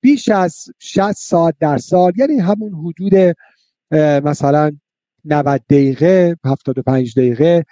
بیش 0.00 0.28
از 0.28 0.64
60 0.78 1.12
ساعت 1.12 1.54
در 1.60 1.78
سال 1.78 2.12
یعنی 2.16 2.38
همون 2.38 2.72
حدود 2.74 3.36
مثلا 4.24 4.70
90 5.24 5.62
دقیقه 5.70 6.36
75 6.44 7.18
دقیقه 7.18 7.64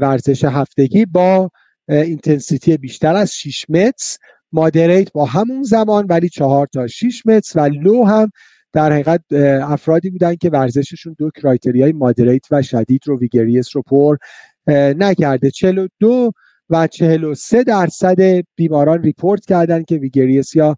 ورزش 0.00 0.44
هفتگی 0.44 1.06
با 1.06 1.50
intensity 1.88 2.76
بیشتر 2.76 3.16
از 3.16 3.32
6 3.34 3.64
MET 3.68 4.16
moderate 4.54 5.12
با 5.12 5.24
همون 5.24 5.62
زمان 5.62 6.06
ولی 6.06 6.28
4 6.28 6.66
تا 6.66 6.86
6 6.86 7.26
MET 7.26 7.60
و 7.60 7.68
low 7.68 8.04
هم 8.04 8.30
در 8.72 8.92
حقیقت 8.92 9.20
افرادی 9.62 10.10
بودن 10.10 10.34
که 10.34 10.50
ورزششون 10.50 11.16
دو 11.18 11.30
criteria 11.30 11.92
ی 11.92 11.98
moderate 11.98 12.46
و 12.50 12.62
شدید 12.62 13.00
رو 13.06 13.18
vigorous 13.18 13.76
رو 13.76 13.82
پر 13.82 14.16
نکرده. 14.68 15.50
42 15.50 16.32
و 16.70 16.86
43 16.86 17.64
درصد 17.64 18.44
بیماران 18.56 19.02
report 19.02 19.44
کردن 19.44 19.82
که 19.82 19.96
vigorous 19.96 20.56
یا 20.56 20.76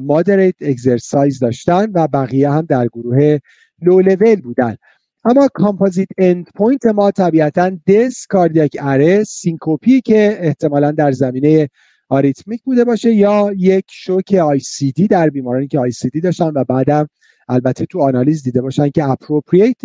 moderate 0.00 0.54
exercise 0.60 1.38
داشتن 1.38 1.90
و 1.94 2.08
بقیه 2.08 2.50
هم 2.50 2.66
در 2.68 2.86
گروه 2.86 3.38
لو 3.82 4.00
لول 4.00 4.40
بودن. 4.40 4.76
اما 5.24 5.48
composite 5.54 6.08
end 6.18 6.46
point 6.54 6.86
ما 6.86 7.10
طبیعتا 7.10 7.70
death 7.86 8.26
cardiac 8.26 8.76
arrest 8.80 9.24
syncope 9.24 9.90
ی 9.90 10.00
که 10.00 10.38
احتمالا 10.40 10.90
در 10.90 11.12
زمینه 11.12 11.68
arrhythmic 12.08 12.62
بوده 12.62 12.84
باشه 12.84 13.14
یا 13.14 13.52
یک 13.56 13.84
شوک 13.90 14.34
ICD 14.34 15.06
در 15.06 15.30
بیمارانی 15.30 15.66
که 15.66 15.78
ICD 15.78 16.20
داشتن 16.20 16.52
و 16.54 16.64
بعدم 16.64 17.08
البته 17.48 17.86
تو 17.86 18.02
آنالیز 18.02 18.42
دیده 18.42 18.62
باشن 18.62 18.90
که 18.90 19.04
appropriate 19.04 19.76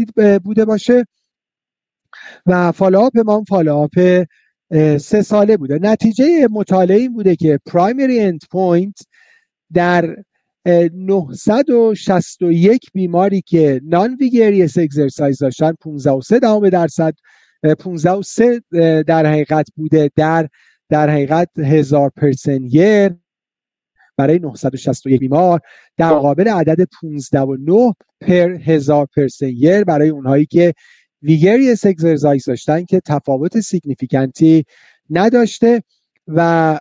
بوده 0.44 0.66
باشه. 0.66 1.06
و 2.46 2.72
follow-up 2.72 3.18
ما 3.18 3.44
follow-up 3.50 4.26
سه 4.98 5.22
ساله 5.22 5.58
بوده. 5.58 5.80
نتیجه 5.82 6.48
مطالعه 6.52 6.98
این 6.98 7.14
بوده 7.14 7.36
که 7.36 7.60
primary 7.66 8.20
end 8.20 8.40
point 8.52 8.98
در 9.74 10.16
961 10.66 12.86
بیماری 12.94 13.42
که 13.42 13.82
non-vigorous 13.84 14.78
exercise 14.78 15.40
داشتن 15.40 15.74
15 15.82 16.12
و 16.12 16.22
3 16.22 16.40
درصد 16.70 17.14
15 17.80 18.12
و 18.12 18.22
3 18.22 18.62
در 19.04 19.26
حقیقت 19.26 19.68
بوده 19.76 20.12
در 20.16 20.50
در 20.90 21.10
حقیقت 21.10 21.50
هزار 21.60 22.10
person 22.10 22.68
برای 24.18 24.40
961 24.40 25.20
بیمار 25.20 25.60
در 25.98 26.10
مقابل 26.10 26.48
عدد 26.48 26.88
15 27.02 27.40
و 27.40 27.58
9 27.60 27.94
per 28.22 28.58
هزار 28.62 29.08
person 29.16 29.84
برای 29.88 30.10
اونهایی 30.10 30.46
که 30.46 30.74
vigorous 31.22 31.86
exercise 31.86 32.46
داشتن 32.46 32.86
که 32.86 33.02
تفاوت 33.06 33.60
significant 33.60 34.57
ی 34.57 34.66
نداشته 35.10 35.84
و 36.28 36.80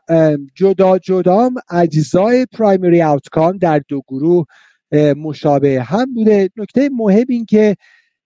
جدا 0.55 0.99
جدا 0.99 1.51
اجزای 1.71 2.47
primary 2.53 3.03
outcome 3.03 3.59
در 3.59 3.83
دو 3.89 4.03
گروه 4.09 4.47
مشابه 5.17 5.83
هم 5.83 6.15
بوده. 6.15 6.51
نکته 6.57 6.89
مهم 6.93 7.27
این 7.29 7.47
که 7.47 7.77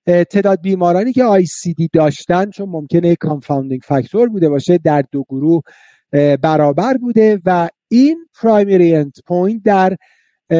تعداد 0.07 0.61
بیمارانی 0.61 1.13
که 1.13 1.25
ICD 1.25 1.89
داشتن 1.93 2.51
چون 2.51 2.69
ممکنه 2.69 3.17
confounding 3.17 3.81
factor 3.85 4.29
بوده 4.29 4.49
باشه 4.49 4.79
در 4.79 5.05
دو 5.13 5.25
گروه 5.29 5.63
برابر 6.37 6.97
بوده 6.97 7.41
و 7.45 7.69
این 7.89 8.27
primary 8.41 8.95
end 8.95 9.13
point 9.27 9.63
در 9.63 9.97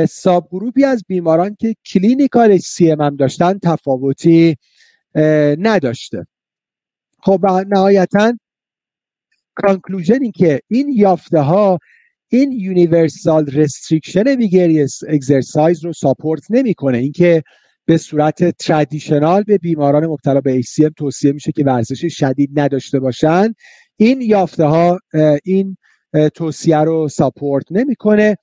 subgroup 0.09 0.49
ی 0.53 0.85
از 0.85 1.05
بیماران 1.09 1.57
که 1.61 1.75
clinical 1.87 2.59
HCM 2.59 3.01
هم 3.01 3.17
داشتن 3.17 3.59
تفاوتی 3.59 4.57
نداشته. 5.59 6.27
خب 7.19 7.41
و 7.43 7.65
نهایتا 7.69 8.33
conclusion 9.55 10.23
این 10.23 10.33
که 10.33 10.61
این 10.69 10.89
یافته 10.89 11.41
ها 11.41 11.79
این 12.29 12.53
universal 12.53 13.47
restriction 13.47 14.29
vigorous 14.29 15.01
exercise 15.09 15.85
رو 15.85 15.93
support 15.93 16.43
نمی‌کنه. 16.51 16.99
اینکه 16.99 17.43
به 17.87 17.97
صورت 17.97 18.51
traditional 18.59 19.43
به 19.43 19.59
بیماران 19.59 20.07
مبتلا 20.07 20.41
به 20.41 20.63
HCM 20.63 20.91
توصیه 20.97 21.33
میشه 21.33 21.53
که 21.53 21.65
ورزش 21.65 22.05
شدید 22.19 22.51
نداشته 22.61 23.01
باشن. 23.01 23.55
این 23.97 24.21
یافته 24.21 24.65
ها 24.65 24.99
این 25.45 25.77
توصیه 26.35 26.79
رو 26.79 27.09
support 27.09 27.65
نمی‌کنه. 27.71 28.37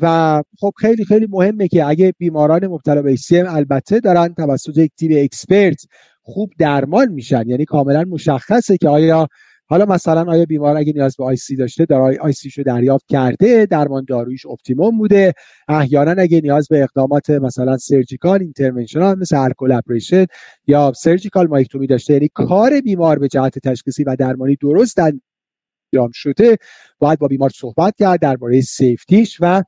و 0.00 0.42
خب 0.60 0.72
خیلی 0.76 1.04
خیلی 1.04 1.26
مهمه 1.30 1.68
که 1.68 1.84
اگه 1.84 2.12
بیماران 2.18 2.66
مبتلا 2.66 3.02
به 3.02 3.16
HCM 3.16 3.46
البته 3.48 4.00
دارن 4.00 4.34
توسط 4.34 4.78
یک 4.78 4.92
تیم 4.98 5.24
expert 5.24 5.82
خوب 6.22 6.50
درمان 6.58 7.12
میشن. 7.12 7.48
یعنی 7.48 7.64
کاملا 7.64 8.04
مشخصه 8.08 8.76
که 8.76 8.88
آیا 8.88 9.28
حالا 9.70 9.84
مثلا 9.84 10.24
آیا 10.32 10.44
بیمار 10.44 10.76
اگه 10.76 10.92
نیاز 10.92 11.16
به 11.16 11.24
آی 11.24 11.36
سی 11.36 11.56
داشته 11.56 11.84
در 11.84 12.00
آی 12.00 12.32
سی 12.32 12.50
رو 12.56 12.64
دریافت 12.64 13.06
کرده 13.08 13.66
درمان 13.66 14.04
دارویش 14.08 14.46
optimum 14.46 14.98
بوده. 14.98 15.32
احیانا 15.68 16.22
اگه 16.22 16.40
نیاز 16.40 16.68
به 16.68 16.82
اقدامات 16.82 17.30
مثلا 17.30 17.76
surgical 17.76 18.40
interventional 18.40 19.18
مثل 19.18 19.36
alcohol 19.36 19.72
ablation 19.72 20.26
یا 20.66 20.92
surgical 20.96 21.46
myectomy 21.46 21.86
داشته 21.86 22.12
یعنی 22.12 22.28
کار 22.34 22.80
بیمار 22.80 23.18
به 23.18 23.28
جهت 23.28 23.58
تشخیصی 23.58 24.04
و 24.04 24.16
درمانی 24.16 24.56
درست 24.56 24.98
انجام 24.98 26.10
شده 26.12 26.56
باید 26.98 27.18
با 27.18 27.28
بیمار 27.28 27.50
صحبت 27.50 27.94
کرد 27.98 28.20
درباره 28.20 28.60
safety 28.60 29.19
ش 29.19 29.38
و 29.40 29.62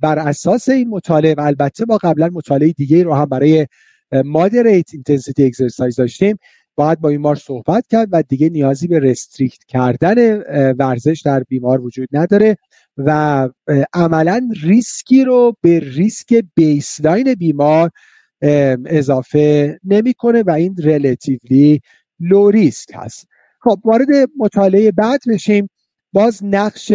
بر 0.00 0.18
اساس 0.18 0.68
این 0.68 0.88
مطالعه 0.88 1.34
و 1.34 1.40
البته 1.40 1.84
ما 1.88 1.96
قبلا 1.96 2.30
مطالعه 2.32 2.72
دیگه 2.72 3.02
رو 3.02 3.14
هم 3.14 3.24
برای 3.24 3.66
moderate 4.24 4.94
intensity 4.94 5.44
exercise 5.44 5.96
داشتیم. 5.96 6.36
باید 6.80 7.00
با 7.00 7.08
بیمار 7.08 7.36
صحبت 7.36 7.86
کرد 7.86 8.08
و 8.12 8.22
دیگه 8.22 8.48
نیازی 8.48 8.86
به 8.86 8.98
restrict 8.98 9.64
کردن 9.64 10.40
ورزش 10.72 11.22
در 11.24 11.42
بیمار 11.42 11.80
وجود 11.80 12.08
نداره 12.12 12.56
و 12.96 13.48
عملا 13.92 14.48
ریسکی 14.62 15.24
رو 15.24 15.56
به 15.60 15.78
ریسک 15.78 16.44
baseline 16.54 17.34
بیمار 17.34 17.90
اضافه 18.86 19.78
نمی‌کنه 19.84 20.42
و 20.42 20.50
این 20.50 20.76
relatively 20.78 21.80
low 22.20 22.50
risk 22.50 22.88
هست. 22.94 23.26
خب 23.60 23.80
وارد 23.84 24.08
مطالعه 24.38 24.92
بعد 24.92 25.20
بشیم. 25.28 25.68
باز 26.12 26.44
نقش 26.44 26.92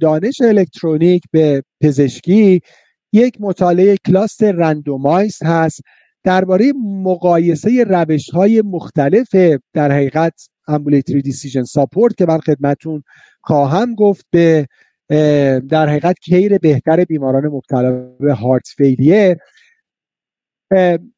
دانش 0.00 0.40
الکترونیک 0.40 1.22
به 1.30 1.62
پزشکی 1.80 2.60
یک 3.12 3.36
مطالعه 3.40 3.96
cluster 4.06 4.52
randomized 4.52 5.42
هست. 5.42 5.80
درباره 6.24 6.72
مقایسه 7.02 7.84
روش 7.84 8.30
های 8.30 8.62
مختلف 8.62 9.34
در 9.72 9.92
حقیقت 9.92 10.48
ambulatory 10.68 11.22
decision 11.22 11.62
support 11.62 12.16
که 12.16 12.26
من 12.26 12.38
خدمتون 12.38 13.02
خواهم 13.40 13.94
گفت 13.94 14.26
به 14.30 14.66
در 15.68 15.88
حقیقت 15.88 16.18
care 16.18 16.58
بهتر 16.58 17.04
بیماران 17.04 17.46
مبتلا 17.46 17.92
به 18.20 18.34
هارت 18.34 18.68
فیلیر 18.76 19.36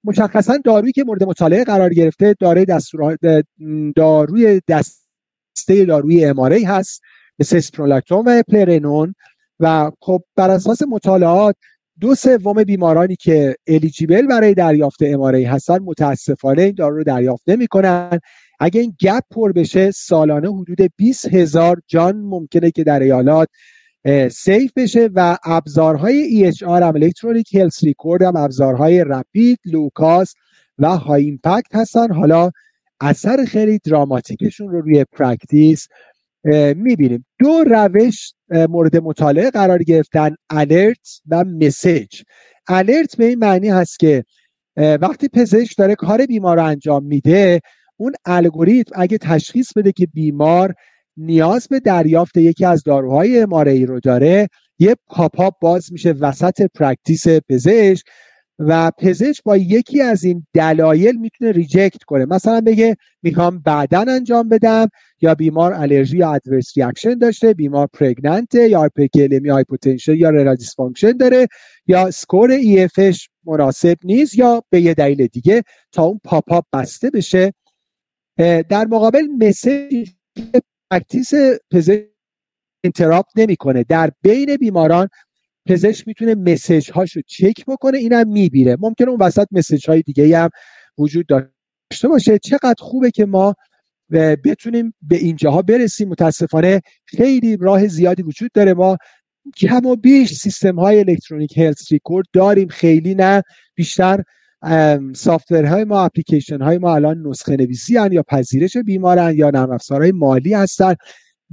مشخصا 0.04 0.58
دارویی 0.64 0.92
که 0.92 1.04
مورد 1.04 1.24
مطالعه 1.24 1.64
قرار 1.64 1.94
گرفته 1.94 2.34
داروی 2.40 2.64
دستور 2.64 3.16
داروی 3.96 4.60
دسته 4.68 5.84
داروی 5.88 6.24
اماری 6.24 6.64
هست 6.64 7.02
مثل 7.38 7.60
و 8.10 8.42
پلرنون 8.48 9.14
و 9.60 9.90
خب 10.00 10.22
بر 10.36 10.50
اساس 10.50 10.82
مطالعات 10.82 11.56
دو 12.00 12.14
سوم 12.14 12.64
بیمارانی 12.64 13.16
که 13.16 13.54
الیجیبل 13.66 14.26
برای 14.26 14.54
دریافت 14.54 15.02
اماره 15.02 15.48
هستن 15.48 15.78
متاسفانه 15.78 16.62
این 16.62 16.74
دارو 16.74 16.96
رو 16.96 17.04
دریافت 17.04 17.48
نمی‌کنن. 17.48 18.20
اگه 18.60 18.80
این 18.80 18.96
گپ 19.00 19.22
پر 19.30 19.52
بشه 19.52 19.90
سالانه 19.90 20.48
حدود 20.48 20.78
20 20.96 21.34
هزار 21.34 21.80
جان 21.86 22.16
ممکنه 22.16 22.70
که 22.70 22.84
در 22.84 23.00
ایالات 23.00 23.48
safe 24.30 24.72
بشه 24.76 25.10
و 25.14 25.36
ابزارهای 25.44 26.52
EHR 26.52 26.62
هم 26.62 26.94
electronic 26.94 27.54
health 27.54 27.84
record 27.84 28.22
هم 28.22 28.36
ابزارهای 28.36 29.04
rapid 29.04 29.58
low-cost 29.64 30.34
و 30.78 30.88
high 30.88 31.24
impact 31.24 31.74
هستن. 31.74 32.12
حالا 32.12 32.50
اثر 33.00 33.44
خیلی 33.44 33.78
dramatic 33.84 34.40
شون 34.40 34.68
رو 34.68 34.80
روی 34.80 35.04
practice 35.04 35.88
می‌بینیم. 36.76 37.26
دو 37.38 37.64
روش 37.64 38.32
مورد 38.50 38.96
مطالعه 38.96 39.50
قرار 39.50 39.82
گرفتن 39.82 40.34
alert 40.50 41.20
و 41.28 41.44
message 41.44 42.22
alert 42.68 43.16
به 43.16 43.24
این 43.24 43.38
معنی 43.38 43.68
هست 43.68 43.98
که 43.98 44.24
وقتی 44.76 45.28
پزشک 45.28 45.78
داره 45.78 45.94
کار 45.94 46.26
بیمار 46.26 46.56
رو 46.56 46.64
انجام 46.64 47.04
میده 47.04 47.60
اون 47.96 48.12
الگوریتم 48.24 48.92
اگه 49.00 49.18
تشخیص 49.18 49.72
بده 49.76 49.92
که 49.92 50.06
بیمار 50.06 50.74
نیاز 51.16 51.68
به 51.68 51.80
دریافت 51.80 52.36
یکی 52.36 52.64
از 52.64 52.82
داروهای 52.82 53.40
MRA 53.40 53.84
رو 53.84 54.00
داره 54.00 54.48
یه 54.78 54.96
pop-up 55.06 55.54
باز 55.60 55.92
میشه 55.92 56.12
وسط 56.12 56.62
practice 56.74 57.24
پزشک. 57.48 58.06
و 58.58 58.90
پزشک 58.98 59.42
با 59.44 59.56
یکی 59.56 60.00
از 60.00 60.24
این 60.24 60.46
دلایل 60.54 61.16
می‌تونه 61.16 61.52
reject 61.52 62.02
کنه. 62.02 62.24
مثلا 62.24 62.60
بگه 62.60 62.96
می‌خوام 63.22 63.58
بعدا 63.58 64.04
انجام 64.08 64.48
بدم 64.48 64.88
یا 65.20 65.34
بیمار 65.34 65.72
allergy 65.72 66.16
یا 66.16 66.32
adverse 66.32 66.76
reaction 66.76 67.18
داشته 67.18 67.54
بیمار 67.54 67.88
pregnant 67.92 68.60
ه 68.60 68.68
یا 68.68 68.80
hyperkalemia 68.80 69.48
hypotension 69.48 70.14
یا 70.14 70.30
renal 70.30 70.56
dysfunction 70.56 71.12
داره 71.12 71.48
یا 71.86 72.10
score 72.10 72.50
EF 72.50 72.84
ش 72.84 73.28
مناسب 73.44 73.96
نیست 74.04 74.38
یا 74.38 74.62
به 74.70 74.80
یه 74.80 74.94
دلیل 74.94 75.26
دیگه 75.26 75.62
تا 75.92 76.02
اون 76.02 76.20
pop-up 76.24 76.64
بسته 76.72 77.10
بشه. 77.10 77.52
در 78.68 78.86
مقابل 78.90 79.26
message 79.40 80.10
practice 80.90 81.32
پزشک 81.72 82.04
interrupt 82.84 83.32
نمی‌کنه. 83.36 83.84
در 83.84 84.10
بین 84.22 84.56
بیماران 84.56 85.08
پزشک 85.66 86.08
می‌تونه 86.08 86.34
message 86.34 86.90
هاشو 86.90 87.20
چک 87.26 87.64
بکنه 87.66 87.98
اینم 87.98 88.28
می‌بینه 88.28 88.76
ممکنه 88.80 89.08
اون 89.08 89.20
وسط 89.20 89.46
message 89.52 89.90
های 89.90 90.02
دیگه 90.02 90.38
هم 90.38 90.50
وجود 90.98 91.26
داشته 91.26 92.08
باشه. 92.08 92.38
چقدر 92.38 92.74
خوبه 92.78 93.10
که 93.10 93.26
ما 93.26 93.54
بتونیم 94.44 94.94
به 95.02 95.16
اینجاها 95.16 95.62
برسیم. 95.62 96.08
متاسفانه 96.08 96.80
خیلی 97.06 97.56
راه 97.56 97.86
زیادی 97.86 98.22
وجود 98.22 98.50
داره. 98.54 98.74
ما 98.74 98.96
کم 99.56 99.86
و 99.86 99.96
بیش 99.96 100.34
سیستم 100.34 100.78
های 100.78 100.98
electronic 100.98 101.58
health 101.58 101.92
record 101.92 102.26
داریم. 102.32 102.68
خیلی 102.68 103.14
نه 103.14 103.42
بیشتر 103.74 104.22
های 105.50 105.84
ما 105.84 106.04
اپلیکیشن 106.04 106.62
های 106.62 106.78
ما 106.78 106.94
الان 106.94 107.26
نسخه 107.26 107.56
نویسی 107.56 107.92
یا 107.92 108.22
پذیرش 108.22 108.76
بیمارن 108.76 109.34
یا 109.36 109.50
نرم 109.50 109.70
افزارهای 109.70 110.12
مالی 110.12 110.54
هستن. 110.54 110.94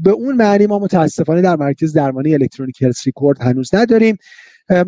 به 0.03 0.11
اون 0.11 0.35
معنی 0.35 0.67
ما 0.67 0.79
متاسفانه 0.79 1.41
در 1.41 1.55
مرکز 1.55 1.93
درمانی 1.93 2.33
electronic 2.33 2.81
health 2.81 3.05
record 3.05 3.41
هنوز 3.41 3.75
نداریم. 3.75 4.17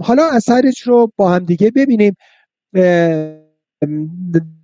حالا 0.01 0.29
اثرش 0.31 0.81
رو 0.81 1.11
با 1.15 1.31
هم 1.31 1.45
دیگه 1.45 1.71
ببینیم. 1.71 2.15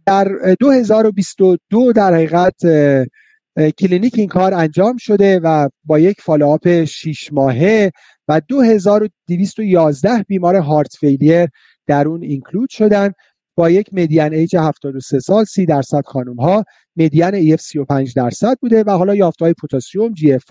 در 0.05 0.55
2022 0.59 1.93
در 1.93 2.13
حقیقت 2.13 2.55
کلینیک 3.77 4.13
این 4.17 4.27
کار 4.27 4.53
انجام 4.53 4.97
شده 4.97 5.39
و 5.39 5.69
با 5.83 5.99
یک 5.99 6.21
follow-up 6.21 6.83
6 6.83 7.33
ماهه 7.33 7.91
و 8.27 8.41
2211 8.47 10.23
بیمار 10.27 10.55
heart 10.55 10.95
failure 10.99 11.47
در 11.87 12.07
اون 12.07 12.23
include 12.23 12.69
شدن. 12.69 13.11
با 13.59 13.69
یک 13.69 13.93
median 13.93 14.33
age 14.33 14.55
73 14.55 15.19
سال 15.19 15.43
30 15.43 15.65
درصد 15.65 16.05
خانم 16.05 16.35
ها 16.35 16.65
median 16.95 17.35
EF 17.35 17.61
35 17.61 18.13
درصد 18.13 18.57
بوده 18.61 18.83
و 18.83 18.91
حالا 18.91 19.15
یافته 19.15 19.45
های 19.45 19.53
potassium 19.53 20.13
GFR 20.13 20.43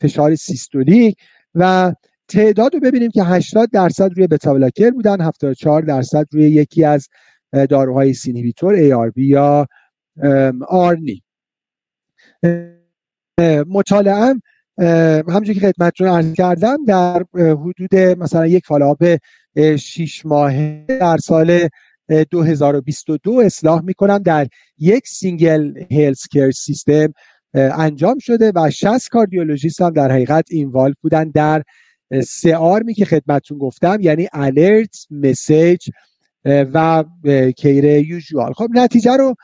فشار 0.00 0.34
سیستولیک 0.34 1.16
و 1.54 1.92
تعداد 2.28 2.74
رو 2.74 2.80
ببینیم 2.80 3.10
که 3.10 3.24
80 3.24 3.70
درصد 3.70 4.10
روی 4.16 4.26
بتا 4.26 4.54
بودن 4.94 5.20
74 5.20 5.82
درصد 5.82 6.26
روی 6.32 6.50
یکی 6.50 6.84
از 6.84 7.08
داروهای 7.52 8.14
ACE 8.14 8.29
inhibitor 8.29 8.74
ARB 8.74 9.26
یا 9.26 9.66
ARNI 10.68 11.22
مطالعه 13.68 14.34
همونجوری 15.28 15.60
که 15.60 15.72
خدمتتون 15.72 16.08
عرض 16.08 16.32
کردم 16.32 16.84
در 16.84 17.24
حدود 17.34 17.94
مثلا 17.94 18.46
یک 18.46 18.66
follow-up 18.66 19.16
6 19.76 20.26
ماهه 20.26 20.84
در 20.88 21.16
سال 21.16 21.68
2022 22.30 23.32
اصلاح 23.32 23.82
می‌کنم 23.82 24.18
در 24.18 24.46
یک 24.78 25.08
single 25.08 25.72
health 25.90 26.20
care 26.32 26.50
system 26.50 27.12
انجام 27.54 28.18
شده 28.18 28.52
و 28.54 28.70
60 28.70 29.08
cardiologist 29.08 29.80
هم 29.80 29.90
در 29.90 30.12
حقیقت 30.12 30.44
involve 30.50 30.94
بودن. 31.02 31.30
در 31.30 31.62
سه 32.26 32.56
arm 32.56 32.84
ی 32.84 32.94
که 32.94 33.04
خدمتتون 33.04 33.58
گفتم 33.58 33.98
یعنی 34.00 34.28
alert 34.32 35.06
message 35.10 35.88
و 36.44 37.04
care 37.56 37.84
usual 37.84 38.52
خب 38.52 38.68
نتیجه 38.74 39.16
رو 39.16 39.34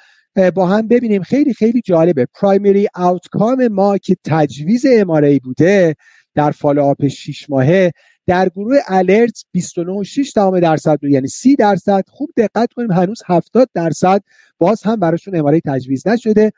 با 0.54 0.66
هم 0.66 0.88
ببینیم. 0.88 1.22
خیلی 1.22 1.54
خیلی 1.54 1.82
جالبه. 1.84 2.26
primary 2.34 2.88
outcome 2.94 3.68
ما 3.68 3.98
که 3.98 4.16
تجویز 4.24 4.86
MRA 4.88 5.38
بوده 5.38 5.94
در 6.34 6.50
follow-up 6.50 7.06
6 7.06 7.50
ماهه 7.50 7.92
در 8.28 8.48
گروه 8.48 8.76
alert 8.86 9.44
29.6 9.58 10.60
درصد 10.62 10.98
یعنی 11.04 11.28
30 11.28 11.56
درصد. 11.56 12.04
خوب 12.08 12.30
دقت 12.36 12.72
کنیم 12.72 12.92
هنوز 12.92 13.22
70 13.26 13.68
درصد 13.74 14.22
باز 14.58 14.82
هم 14.82 14.96
براشون 14.96 15.36
MRA 15.36 15.60
تجویز 15.66 16.06
نشده. 16.06 16.52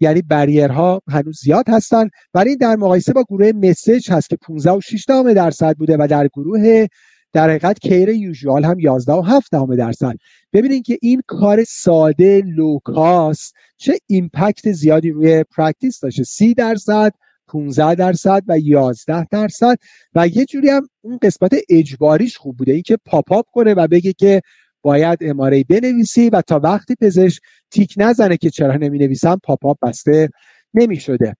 یعنی 0.00 0.22
barrier 0.22 0.92
ها 0.92 1.02
هنوز 1.08 1.40
زیاد 1.40 1.68
هستن. 1.68 2.08
ولی 2.34 2.56
در 2.56 2.76
مقایسه 2.76 3.12
با 3.12 3.24
گروه 3.28 3.52
message 3.54 4.10
هست 4.10 4.28
که 4.28 4.36
15 4.36 4.70
و 4.70 4.80
6 4.80 5.04
درصد 5.34 5.76
بوده 5.76 5.96
و 6.00 6.06
در 6.10 6.28
گروه 6.28 6.86
در 7.32 7.48
حقیقت 7.48 7.78
care 7.78 8.08
usual 8.08 8.64
هم 8.64 8.80
11 8.80 9.12
و 9.12 9.22
7 9.22 9.50
درصد. 9.78 10.14
ببینید 10.52 10.84
که 10.84 10.98
این 11.02 11.22
کار 11.26 11.64
ساده 11.64 12.42
low 12.46 12.91
cost 12.91 13.52
چه 13.76 13.98
impact 14.06 14.72
زیادی 14.72 15.10
روی 15.10 15.44
practice 15.44 16.00
داشته. 16.00 16.24
30 16.24 16.54
درصد 16.54 17.12
15 17.48 17.94
درصد 17.94 18.42
و 18.48 18.58
11 18.58 19.26
درصد 19.30 19.76
و 20.14 20.28
یه 20.28 20.44
جوری 20.44 20.70
هم 20.70 20.88
اون 21.00 21.18
قسمت 21.22 21.54
اجباریش 21.68 22.36
خوب 22.36 22.56
بوده. 22.56 22.72
اینکه 22.72 22.98
pop-up 23.04 23.46
کنه 23.52 23.74
و 23.74 23.86
بگه 23.86 24.12
که 24.12 24.42
باید 24.82 25.18
MRA 25.20 25.64
بنویسی 25.64 26.30
و 26.30 26.42
تا 26.42 26.58
وقتی 26.58 26.94
پزشک 27.00 27.42
تیک 27.70 27.94
نزنه 27.96 28.36
که 28.36 28.50
چرا 28.50 28.76
نمی 28.76 28.98
نویسم 28.98 29.40
pop-up 29.44 29.78
بسته 29.82 30.28
نمی 30.74 30.96
شده 30.96 31.36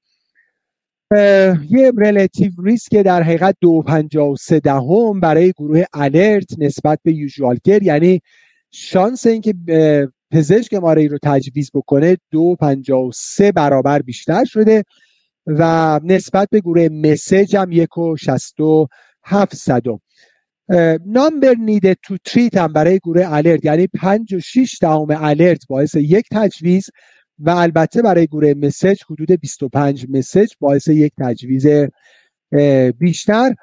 یه 1.70 1.92
relative 1.96 2.52
risk 2.64 2.96
در 2.96 3.22
حقیقت 3.22 3.56
دو 3.60 3.84
سه 4.40 4.60
دهم 4.60 5.20
برای 5.20 5.52
گروه 5.52 5.84
الرت 5.92 6.58
نسبت 6.58 6.98
به 7.02 7.12
یوزوال 7.12 7.58
یعنی 7.82 8.20
شانس 8.70 9.26
اینکه 9.26 9.54
پزشک 10.30 10.74
اماره 10.74 11.06
رو 11.06 11.18
تجویز 11.22 11.70
بکنه 11.74 12.16
دو 12.30 12.56
سه 13.14 13.52
برابر 13.52 14.02
بیشتر 14.02 14.44
شده. 14.44 14.84
و 15.46 16.00
نسبت 16.04 16.48
به 16.50 16.60
گروه 16.60 16.88
مسیج 16.88 17.56
هم 17.56 17.72
یک 17.72 17.98
و 17.98 18.16
شست 18.16 18.60
و 18.60 18.88
هفت 19.24 19.54
صدم 19.54 20.00
نامبر 21.06 21.54
نیده 21.58 21.96
تو 22.02 22.16
تریت 22.24 22.56
هم 22.56 22.72
برای 22.72 22.98
گروه 22.98 23.22
الرت 23.32 23.64
یعنی 23.64 23.86
پنج 23.86 24.34
و 24.34 24.40
شیش 24.40 24.78
دهم 24.80 25.06
الرت 25.10 25.66
باعث 25.68 25.94
یک 25.94 26.26
تجویز 26.32 26.84
و 27.38 27.50
البته 27.50 28.02
برای 28.02 28.26
گروه 28.26 28.54
مسیج 28.56 29.02
حدود 29.10 29.32
25 29.32 30.06
مسیج 30.08 30.48
باعث 30.60 30.88
یک 30.88 31.12
تجویز 31.18 31.66
بیشتر. 32.98 33.54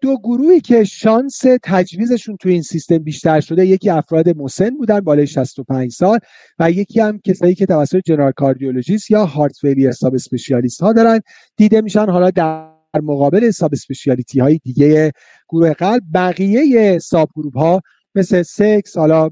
دو 0.00 0.16
گروهی 0.16 0.60
که 0.60 0.84
شانس 0.84 1.42
تجویزشون 1.62 2.36
تو 2.36 2.48
این 2.48 2.62
سیستم 2.62 2.98
بیشتر 2.98 3.40
شده 3.40 3.66
یکی 3.66 3.90
افراد 3.90 4.36
مسن 4.36 4.70
بودن 4.70 5.00
بالای 5.00 5.26
65 5.26 5.92
سال 5.92 6.18
و 6.58 6.70
یکی 6.70 7.00
هم 7.00 7.18
کسایی 7.18 7.54
که 7.54 7.66
توسط 7.66 8.00
general 8.06 8.32
cardiologist 8.32 9.10
یا 9.10 9.24
heart 9.24 9.56
failure 9.60 9.92
subspecialist 9.92 10.80
ها 10.80 10.92
دارن. 10.92 11.20
دیده 11.56 11.80
میشن 11.80 12.10
حالا 12.10 12.30
در 12.30 12.68
مقابل 13.02 13.50
subspecialty 13.50 14.40
های 14.40 14.58
دیگه 14.64 15.12
گروه 15.48 15.72
قلب. 15.72 16.02
بقیه 16.14 16.98
sub 16.98 17.28
گروه 17.36 17.52
ها 17.54 17.80
مثل 18.14 18.42
سکس 18.42 18.96
حالا 18.96 19.30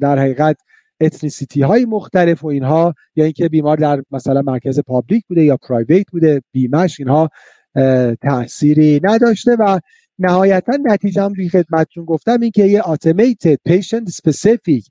در 0.00 0.18
حقیقت 0.18 0.56
ethnicity 1.00 1.62
های 1.62 1.84
مختلف 1.84 2.44
و 2.44 2.46
اینها 2.46 2.94
یا 3.16 3.24
اینکه 3.24 3.48
بیمار 3.48 3.76
در 3.76 4.02
مثلا 4.10 4.42
مرکز 4.42 4.80
public 4.80 5.24
بوده 5.28 5.44
یا 5.44 5.56
private 5.56 6.06
بوده 6.10 6.42
بیمش 6.52 7.00
اینها 7.00 7.28
تاثیری 8.22 9.00
نداشته 9.04 9.56
و 9.58 9.80
نهایتا 10.18 10.72
نتیجه 10.84 11.28
روی 11.28 11.48
خدمتتون 11.48 12.04
گفتم 12.04 12.40
این 12.40 12.50
که 12.50 12.64
یه 12.64 12.82
automated 12.82 13.56
patient 13.68 14.10
specific 14.10 14.82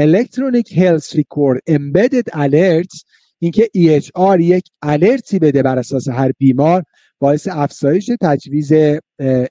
electronic 0.00 0.68
health 0.72 1.16
record 1.16 1.58
embedded 1.70 2.34
alert 2.34 3.02
اینکه 3.38 3.68
EHR 3.76 4.40
یک 4.40 4.64
الرتی 4.82 5.38
بده 5.38 5.62
بر 5.62 5.78
اساس 5.78 6.08
هر 6.08 6.32
بیمار 6.38 6.82
باعث 7.18 7.48
افزایش 7.50 8.10
تجویز 8.20 8.72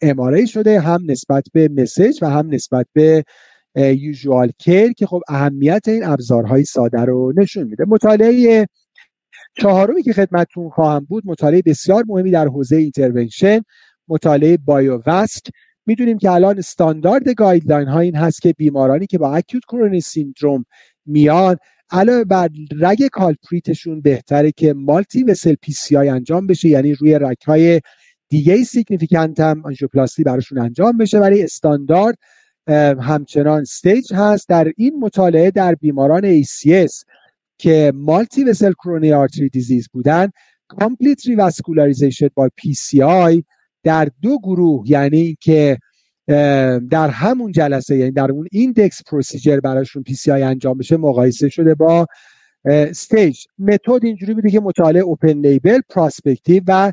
اماره 0.02 0.46
شده 0.46 0.80
هم 0.80 1.00
نسبت 1.06 1.44
به 1.54 1.70
مسیج 1.78 2.20
و 2.22 2.30
هم 2.30 2.48
نسبت 2.54 2.86
به 2.94 3.24
یوزوال 3.76 4.52
کیر 4.58 4.94
که 4.94 5.06
خب 5.06 5.22
اهمیت 5.28 5.82
این 5.88 6.04
ابزارهای 6.04 6.64
ساده 6.64 7.02
رو 7.02 7.34
نشون 7.38 7.64
میده. 7.64 7.86
مطالعه 7.88 8.68
چهارمی 9.58 10.04
که 10.04 10.14
خدمتتون 10.14 10.70
خواهم 10.70 11.06
بود 11.10 11.24
مطالعه 11.26 11.62
بسیار 11.66 12.04
مهمی 12.08 12.32
در 12.32 12.48
حوزه 12.48 12.76
intervention 12.76 13.62
مطالعه 14.08 14.58
BIOVASC 15.06 15.48
می‌دونیم 15.86 16.18
که 16.18 16.32
الان 16.32 16.58
استاندارد 16.58 17.30
guideline 17.30 17.88
ها 17.88 18.00
این 18.00 18.16
هست 18.16 18.42
که 18.42 18.54
بیمارانی 18.54 19.08
که 19.08 19.18
با 19.18 19.36
acute 19.36 19.64
coronary 19.66 20.02
syndrome 20.02 20.66
میان 21.06 21.58
علاوه 21.92 22.24
بر 22.24 22.50
رگ 22.80 23.08
culprit 23.08 23.68
شون 23.68 24.02
بهتره 24.02 24.52
که 24.52 24.74
multivessel 24.74 25.56
PCI 25.62 26.10
انجام 26.10 26.48
بشه 26.48 26.70
یعنی 26.70 26.94
روی 26.94 27.20
رگ 27.22 27.38
های 27.48 27.82
دیگه 28.30 28.64
significant 28.64 29.40
هم 29.40 29.66
آنژیوپلاستی 29.66 30.24
براشون 30.24 30.58
انجام 30.58 30.98
بشه. 30.98 31.20
ولی 31.20 31.44
استاندارد 31.44 32.18
همچنان 33.00 33.62
staged 33.62 34.14
هست. 34.14 34.50
در 34.50 34.72
این 34.78 35.00
مطالعه 35.00 35.52
در 35.52 35.76
بیماران 35.76 36.42
ACS 36.42 37.04
که 37.62 37.92
multivessel 37.96 38.72
coronary 38.72 39.14
artery 39.14 39.50
disease 39.50 39.90
بودن 39.94 40.30
complete 40.68 41.28
revascularization 41.28 42.30
با 42.36 42.50
PCI 42.50 43.44
در 43.84 44.10
دو 44.22 44.40
گروه 44.40 44.84
یعنی 44.90 45.38
که 45.42 45.78
در 46.92 47.10
همون 47.10 47.52
جلسه 47.52 47.98
یعنی 47.98 48.12
در 48.12 48.32
اون 48.32 48.48
index 48.52 49.02
procedure 49.08 49.60
براشون 49.60 50.04
PCI 50.04 50.44
انجام 50.44 50.78
بشه 50.78 50.98
مقایسه 50.98 51.50
شده 51.50 51.76
با 51.76 52.08
staged 52.66 53.46
متد 53.60 54.06
اینجوری 54.06 54.34
بوده 54.34 54.50
که 54.50 54.60
مطالعه 54.60 55.02
open 55.02 55.34
label 55.34 55.80
prospective 55.90 56.64
و 56.68 56.92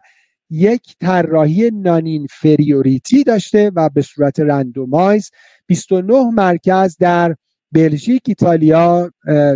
یک 0.50 0.96
طراحی 1.00 1.70
non-inferiority 1.70 3.24
داشته 3.24 3.70
و 3.76 3.88
به 3.88 4.02
صورت 4.02 4.40
randomized 4.40 5.30
29 5.66 6.30
مرکز 6.30 6.96
در 6.96 7.34
بلژیک، 7.72 8.22
ایتالیا، 8.26 9.10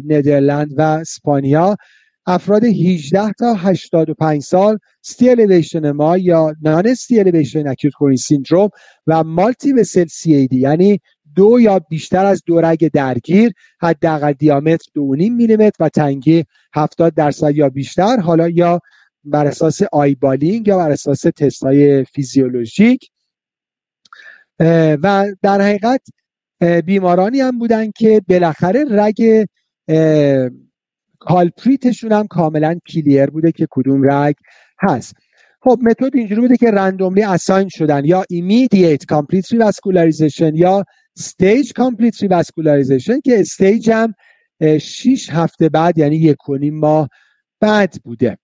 ندرلند 0.08 0.72
و 0.76 0.80
اسپانیا 0.80 1.76
افراد 2.26 2.64
18 2.64 3.32
تا 3.32 3.54
85 3.54 4.42
سال 4.42 4.78
ST 5.02 5.30
elevation 5.30 5.90
MI 5.90 6.16
یا 6.16 6.54
non-ST 6.62 7.20
elevation 7.20 7.68
acute 7.68 8.16
syndrome 8.16 8.68
و 9.06 9.24
multivessel 9.24 10.06
CAD 10.06 10.56
یعنی 10.56 11.00
دو 11.36 11.60
یا 11.60 11.78
بیشتر 11.78 12.24
از 12.26 12.42
دو 12.46 12.60
رگ 12.60 12.88
درگیر 12.88 13.52
حداقل 13.80 14.32
diameter 14.32 14.84
2.5 14.98 15.30
میلیمتر 15.30 15.76
و 15.80 15.88
تنگی 15.88 16.44
70 16.74 17.14
درصد 17.14 17.56
یا 17.56 17.68
بیشتر 17.68 18.20
حالا 18.20 18.48
یا 18.48 18.80
بر 19.24 19.46
اساس 19.46 19.82
eyeballing 19.92 20.68
یا 20.68 20.76
بر 20.76 20.90
اساس 20.90 21.20
تست 21.20 21.62
های 21.62 22.04
فیزیولوژیک 22.04 23.10
و 25.02 25.26
در 25.42 25.60
حقیقت 25.60 26.00
بیمارانی 26.84 27.40
هم 27.40 27.58
بودن 27.58 27.90
که 27.90 28.22
بالاخره 28.28 28.84
رگ 28.90 29.46
culprit 31.18 31.78
شون 31.78 32.12
هم 32.12 32.26
کاملا 32.26 32.78
clear 32.86 33.26
بوده 33.26 33.52
که 33.52 33.66
کدوم 33.70 34.10
رگ 34.10 34.34
هست. 34.80 35.14
خب 35.62 35.78
متد 35.82 36.16
اینجوری 36.16 36.40
بوده 36.40 36.56
که 36.56 36.70
randomly 36.70 37.22
assign 37.22 37.68
شدن 37.68 38.04
یا 38.04 38.24
immediate 38.30 39.06
complete 39.06 39.52
revascularization 39.52 40.54
یا 40.54 40.84
staged 41.16 41.72
complete 41.72 42.22
revascularization 42.22 43.20
که 43.20 43.40
staged 43.40 43.90
هم 43.90 44.14
6 44.80 45.30
هفته 45.30 45.68
بعد 45.68 45.98
یعنی 45.98 46.16
یک 46.16 46.48
و 46.48 46.58
ماه 46.72 47.08
بعد 47.60 47.94
بوده. 48.04 48.38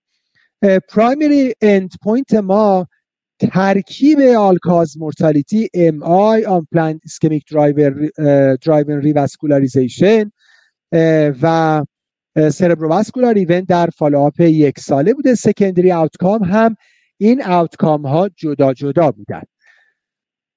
primary 0.89 1.53
endpoint 1.61 2.33
ما 2.33 2.87
ترکیب 3.39 4.19
all-cause 4.19 4.97
mortality 4.97 5.69
MI 5.73 6.03
unplanned 6.03 6.99
ischemic 7.05 7.43
driven 7.51 8.09
driven 8.55 8.99
revascularization 8.99 10.31
و 11.41 11.85
cerebrovascular 12.51 13.35
event 13.35 13.67
در 13.67 13.89
follow-up 13.97 14.39
یک 14.39 14.79
ساله 14.79 15.13
بوده. 15.13 15.35
secondary 15.35 15.91
outcome 15.91 16.43
هم 16.43 16.75
این 17.17 17.43
outcome 17.45 18.05
ها 18.05 18.29
جدا 18.29 18.73
جدا 18.73 19.11
بودن. 19.11 19.41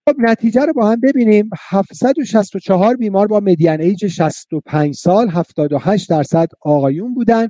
خب 0.09 0.15
نتیجه 0.19 0.65
رو 0.65 0.73
با 0.73 0.91
هم 0.91 1.01
ببینیم. 1.01 1.51
764 1.71 2.97
بیمار 2.97 3.27
با 3.27 3.41
median 3.41 3.81
age 3.81 4.07
65 4.07 4.95
سال 4.95 5.29
78 5.29 6.11
درصد 6.11 6.49
آقایون 6.61 7.15
بودن. 7.15 7.49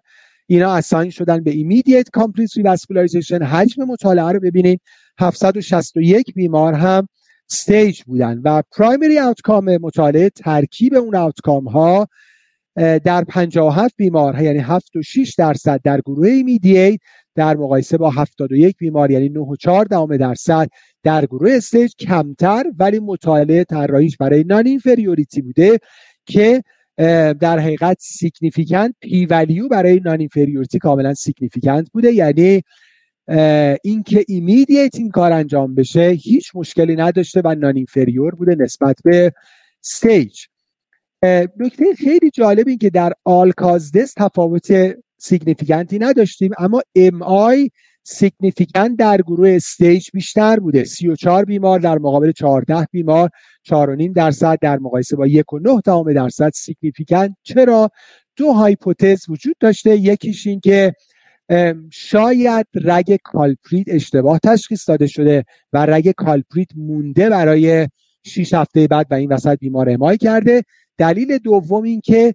اینا 0.53 0.75
assign 0.75 1.11
شدن 1.11 1.43
به 1.45 1.51
immediate 1.51 2.11
complete 2.11 2.57
revascularization 2.57 3.43
حجم 3.43 3.85
مطالعه 3.85 4.33
رو 4.33 4.41
ببینید 4.41 4.81
761 5.19 6.35
بیمار 6.35 6.75
هم 6.75 7.09
staged 7.51 8.03
بودن 8.03 8.41
و 8.45 8.63
primary 8.77 9.19
outcome 9.19 9.77
مطالعه 9.77 10.31
ترکیب 10.31 10.95
اون 10.95 11.17
outcome 11.17 11.69
ها 11.69 12.09
در 12.77 13.25
57 13.25 13.95
بیمار 13.97 14.43
یعنی 14.43 14.59
7 14.59 14.97
و 14.97 15.03
6 15.03 15.35
درصد 15.39 15.81
در 15.85 16.01
گروه 16.01 16.29
immediate 16.29 16.99
در 17.35 17.57
مقایسه 17.57 17.99
با 17.99 18.11
71 18.11 18.77
بیمار 18.79 19.11
یعنی 19.11 19.29
9 19.29 19.41
و 19.41 19.57
4 19.57 19.85
درصد 20.19 20.69
در 21.03 21.27
گروه 21.27 21.51
staged 21.53 21.93
کمتر 21.99 22.65
ولی 22.79 22.99
مطالعه 22.99 23.65
طراحیش 23.65 24.17
برای 24.17 24.45
non-inferiority 24.45 25.43
بوده 25.43 25.79
که 26.27 26.63
در 27.41 27.59
حقیقت 27.59 27.97
significant 28.01 28.95
P 29.01 29.27
value 29.27 29.69
برای 29.69 30.01
non-inferiority 30.01 30.79
کاملا 30.79 31.15
significant 31.15 31.91
بوده. 31.93 32.13
یعنی 32.13 32.63
اینکه 33.85 34.25
immediate 34.29 34.95
این 34.95 35.11
کار 35.11 35.33
انجام 35.33 35.75
بشه 35.75 36.09
هیچ 36.09 36.51
مشکلی 36.55 36.97
نداشته 36.97 37.43
و 37.45 37.55
non-inferior 37.55 38.35
بوده 38.35 38.55
نسبت 38.55 38.97
به 39.05 39.33
staged 39.85 40.41
نکته 41.57 41.85
خیلی 41.99 42.31
جالب 42.31 42.69
این 42.69 42.79
که 42.79 42.91
در 42.91 43.13
all-cause 43.25 43.83
death 43.83 44.15
تفاوت 44.17 44.97
significant 45.19 45.92
ی 45.92 45.99
نداشتیم 45.99 46.51
اما 46.59 46.83
MI 46.95 47.23
significant 47.23 48.99
در 48.99 49.17
گروه 49.17 49.51
staged 49.51 50.09
بیشتر 50.13 50.61
بوده. 50.61 50.85
34 50.85 51.45
بیمار 51.45 51.81
در 51.81 51.99
مقابل 51.99 52.33
14 52.33 52.87
بیمار. 52.93 53.31
4.5 53.69 54.13
درصد 54.15 54.59
در 54.63 54.79
مقایسه 54.79 55.17
با 55.17 55.29
1.9 55.29 56.15
درصد 56.15 56.51
significant 56.55 57.37
چرا؟ 57.43 57.91
دو 58.37 58.53
hypothesis 58.53 59.25
وجود 59.29 59.57
داشته. 59.61 59.97
یکیش 59.97 60.47
این 60.47 60.61
که 60.61 60.93
شاید 61.91 62.67
رگ 62.75 63.17
culprit 63.25 63.87
اشتباه 63.89 64.39
تشخیص 64.39 64.89
داده 64.89 65.07
شده 65.07 65.45
و 65.73 65.87
رگ 65.87 66.11
culprit 66.11 66.69
مونده 66.77 67.31
برای 67.31 67.89
6 68.25 68.55
هفته 68.55 68.87
بعد 68.87 69.07
و 69.11 69.15
این 69.15 69.33
وسط 69.33 69.59
بیمار 69.59 69.91
MI 69.91 70.17
کرده. 70.17 70.63
دلیل 70.99 71.39
دوم 71.39 71.83
این 71.83 72.01
که 72.01 72.35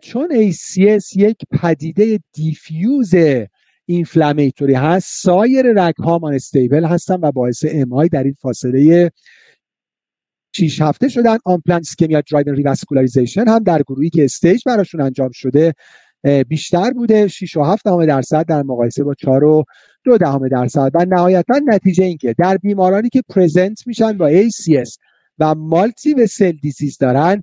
چون 0.00 0.50
ACS 0.50 1.16
یک 1.16 1.36
پدیده 1.62 2.20
diffuse 2.32 3.14
inflammatory 3.86 4.74
هست. 4.74 5.22
سایر 5.22 5.66
رگ 5.76 5.94
ها 5.94 6.20
unstable 6.34 6.84
هستن 6.84 7.14
و 7.22 7.32
باعث 7.32 7.64
MI 7.68 8.08
در 8.08 8.24
این 8.24 8.36
فاصله 8.40 9.10
6 10.56 10.80
هفته 10.80 11.08
شدن. 11.08 11.38
unplanned 11.44 11.80
ischemia 11.80 12.22
driven 12.30 12.56
revascularization 12.56 13.48
هم 13.48 13.58
در 13.58 13.82
گروهی 13.82 14.10
که 14.10 14.24
staged 14.24 14.62
براشون 14.66 15.00
انجام 15.00 15.30
شده 15.32 15.74
بیشتر 16.48 16.90
بوده. 16.90 17.28
6 17.28 17.56
و 17.56 17.62
7 17.62 17.84
درصد 17.84 18.46
در 18.46 18.62
مقایسه 18.62 19.04
با 19.04 19.14
4 19.14 19.44
و 19.44 19.64
2 20.04 20.18
دهم 20.18 20.48
درصد. 20.48 20.90
و 20.94 21.04
نهایتا 21.08 21.60
نتیجه 21.66 22.04
این 22.04 22.16
که 22.16 22.34
در 22.38 22.56
بیمارانی 22.56 23.08
که 23.08 23.22
present 23.28 23.86
میشن 23.86 24.12
با 24.12 24.30
ACS 24.30 24.96
و 25.38 25.54
multivessel 25.54 26.52
disease 26.52 26.98
دارن 26.98 27.42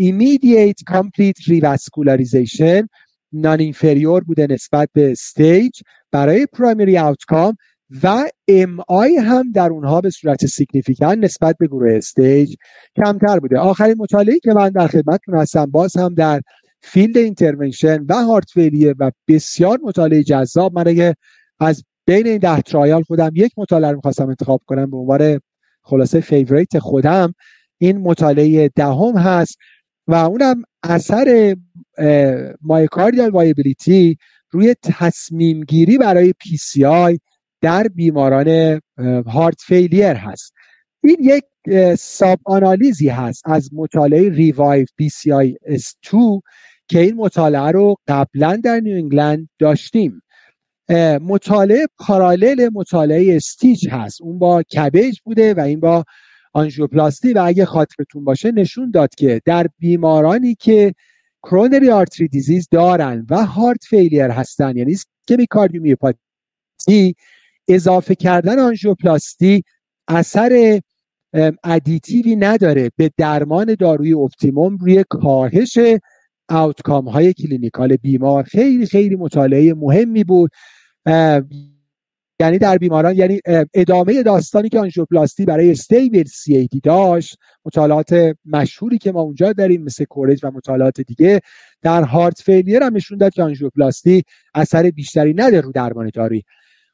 immediate 0.00 0.84
complete 0.84 1.40
revascularization 1.46 2.88
non-inferior 3.34 4.20
بوده 4.20 4.46
نسبت 4.50 4.88
به 4.92 5.12
staged 5.12 5.80
برای 6.12 6.46
primary 6.46 6.98
outcome 6.98 7.56
و 8.02 8.24
MI 8.48 9.16
هم 9.16 9.52
در 9.52 9.68
اونها 9.68 10.00
به 10.00 10.10
صورت 10.10 10.46
significant 10.46 11.18
نسبت 11.18 11.56
به 11.58 11.66
گروه 11.66 11.92
staged 11.92 12.54
کمتر 12.96 13.38
بوده. 13.38 13.58
آخرین 13.58 13.94
مطالعه 13.98 14.38
که 14.38 14.52
من 14.52 14.68
در 14.68 14.86
خدمتتون 14.86 15.34
هستم 15.34 15.66
باز 15.66 15.96
هم 15.96 16.14
در 16.14 16.40
field 16.82 17.16
intervention 17.16 18.04
و 18.08 18.14
heart 18.14 18.50
failure 18.50 18.94
و 18.98 19.10
بسیار 19.28 19.78
مطالعه 19.82 20.22
جذاب 20.22 20.78
من 20.78 21.14
از 21.60 21.84
بین 22.06 22.26
این 22.26 22.38
ده 22.38 22.60
trial 22.60 23.02
خودم 23.02 23.30
یک 23.34 23.52
مطالعه 23.56 23.90
رو 23.90 23.96
می‌خواستم 23.96 24.28
انتخاب 24.28 24.60
کنم 24.66 24.90
به 24.90 24.96
عنوان 24.96 25.40
خلاصه 25.82 26.20
favorite 26.20 26.78
خودم 26.78 27.34
این 27.78 27.98
مطالعه 27.98 28.68
دهم 28.68 29.16
هست 29.16 29.58
و 30.06 30.14
اونم 30.14 30.62
اثر 30.82 31.56
myocardial 32.62 33.30
viability 33.30 34.16
روی 34.50 34.74
تصمیم 34.82 35.60
گیری 35.60 35.98
برای 35.98 36.34
PCI 36.40 37.18
در 37.60 37.88
بیماران 37.88 38.80
heart 39.26 39.60
failure 39.66 40.14
هست. 40.14 40.52
این 41.04 41.16
یک 41.20 41.44
sub 41.98 42.38
آنالیزی 42.44 43.08
هست 43.08 43.42
از 43.44 43.70
مطالعه 43.74 44.28
ریوایو 44.28 44.86
پی 44.96 45.08
سی 45.08 45.32
آی 45.32 45.56
اس 45.66 45.94
2 46.10 46.40
که 46.88 47.00
این 47.00 47.14
مطالعه 47.16 47.70
رو 47.70 47.96
قبلا 48.08 48.60
در 48.64 48.80
New 48.80 48.96
England 48.96 49.48
داشتیم. 49.58 50.22
مطالعه 51.20 51.86
parallel 51.98 52.68
مطالعه 52.72 53.36
STICH 53.36 53.88
هست. 53.88 54.22
اون 54.22 54.38
با 54.38 54.62
CABG 54.62 55.18
بوده 55.24 55.54
و 55.54 55.60
این 55.60 55.80
با 55.80 56.04
آنژیوپلاستی 56.52 57.32
و 57.32 57.42
اگه 57.46 57.64
خاطرتون 57.64 58.24
باشه 58.24 58.52
نشون 58.52 58.90
داد 58.90 59.14
که 59.14 59.40
در 59.44 59.66
بیمارانی 59.78 60.54
که 60.54 60.94
coronary 61.44 61.90
artery 61.90 62.28
disease 62.28 62.68
دارن 62.70 63.26
و 63.30 63.46
heart 63.46 63.84
failure 63.84 64.30
هستن 64.30 64.76
یعنی 64.76 64.92
ischemic 64.92 65.48
cardiomyopathy 65.50 67.14
اضافه 67.68 68.14
کردن 68.14 68.58
آنژیوپلاستی 68.58 69.62
اثر 70.08 70.80
additive 71.64 72.28
ی 72.28 72.36
نداره. 72.36 72.90
به 72.96 73.10
درمان 73.16 73.76
داروی 73.78 74.12
optimum 74.12 74.76
روی 74.76 75.04
کاهش 75.10 75.78
outcome 76.48 77.08
های 77.08 77.32
clinical 77.32 77.96
بیمار 77.96 78.42
خیلی 78.42 78.86
خیلی 78.86 79.16
مطالعه 79.16 79.74
مهمی 79.74 80.24
بود. 80.24 80.50
یعنی 82.40 82.58
در 82.58 82.78
بیماران 82.78 83.14
یعنی 83.14 83.40
ادامه 83.74 84.22
داستانی 84.22 84.68
که 84.68 84.78
آنژیوپلاستی 84.80 85.44
برای 85.44 85.70
stable 85.70 86.24
CAD 86.24 86.68
داشت 86.82 87.36
مطالعات 87.64 88.36
مشهوری 88.44 88.98
که 88.98 89.12
ما 89.12 89.20
اونجا 89.20 89.52
داریم 89.52 89.82
مثل 89.82 90.04
COURAGE 90.04 90.40
و 90.44 90.50
مطالعات 90.50 91.00
دیگه 91.00 91.40
در 91.82 92.02
heart 92.02 92.42
failure 92.42 92.82
هم 92.82 92.96
نشون 92.96 93.18
داد 93.18 93.32
که 93.32 93.42
آنژیوپلاستی 93.42 94.22
اثر 94.54 94.90
بیشتری 94.90 95.34
نداره 95.34 95.60
رو 95.60 95.72
درمان 95.72 96.10
دارویی 96.14 96.44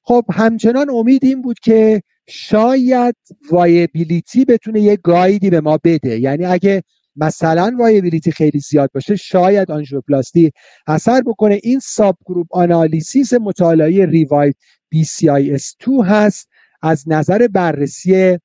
خب 0.03 0.24
همچنان 0.33 0.90
امید 0.90 1.24
این 1.24 1.42
بود 1.42 1.59
که 1.59 2.03
شاید 2.29 3.14
viability 3.51 4.45
بتونه 4.44 4.81
یه 4.81 4.96
guide 4.97 5.41
ی 5.41 5.51
به 5.50 5.61
ما 5.61 5.79
بده. 5.85 6.18
یعنی 6.20 6.44
اگه 6.44 6.83
مثلا 7.16 7.76
viability 7.79 8.33
خیلی 8.33 8.59
زیاد 8.59 8.90
باشه 8.94 9.16
شاید 9.16 9.70
آنژیوپلاستی 9.70 10.53
اثر 10.87 11.20
بکنه. 11.20 11.61
این 11.62 11.79
subgroup 11.79 12.47
analysis 12.51 13.33
مطالعه 13.33 14.07
ریوایو 14.07 14.53
BCIS2 14.94 16.05
هست. 16.05 16.48
از 16.83 17.05
نظر 17.09 17.48
بررسی 17.48 18.38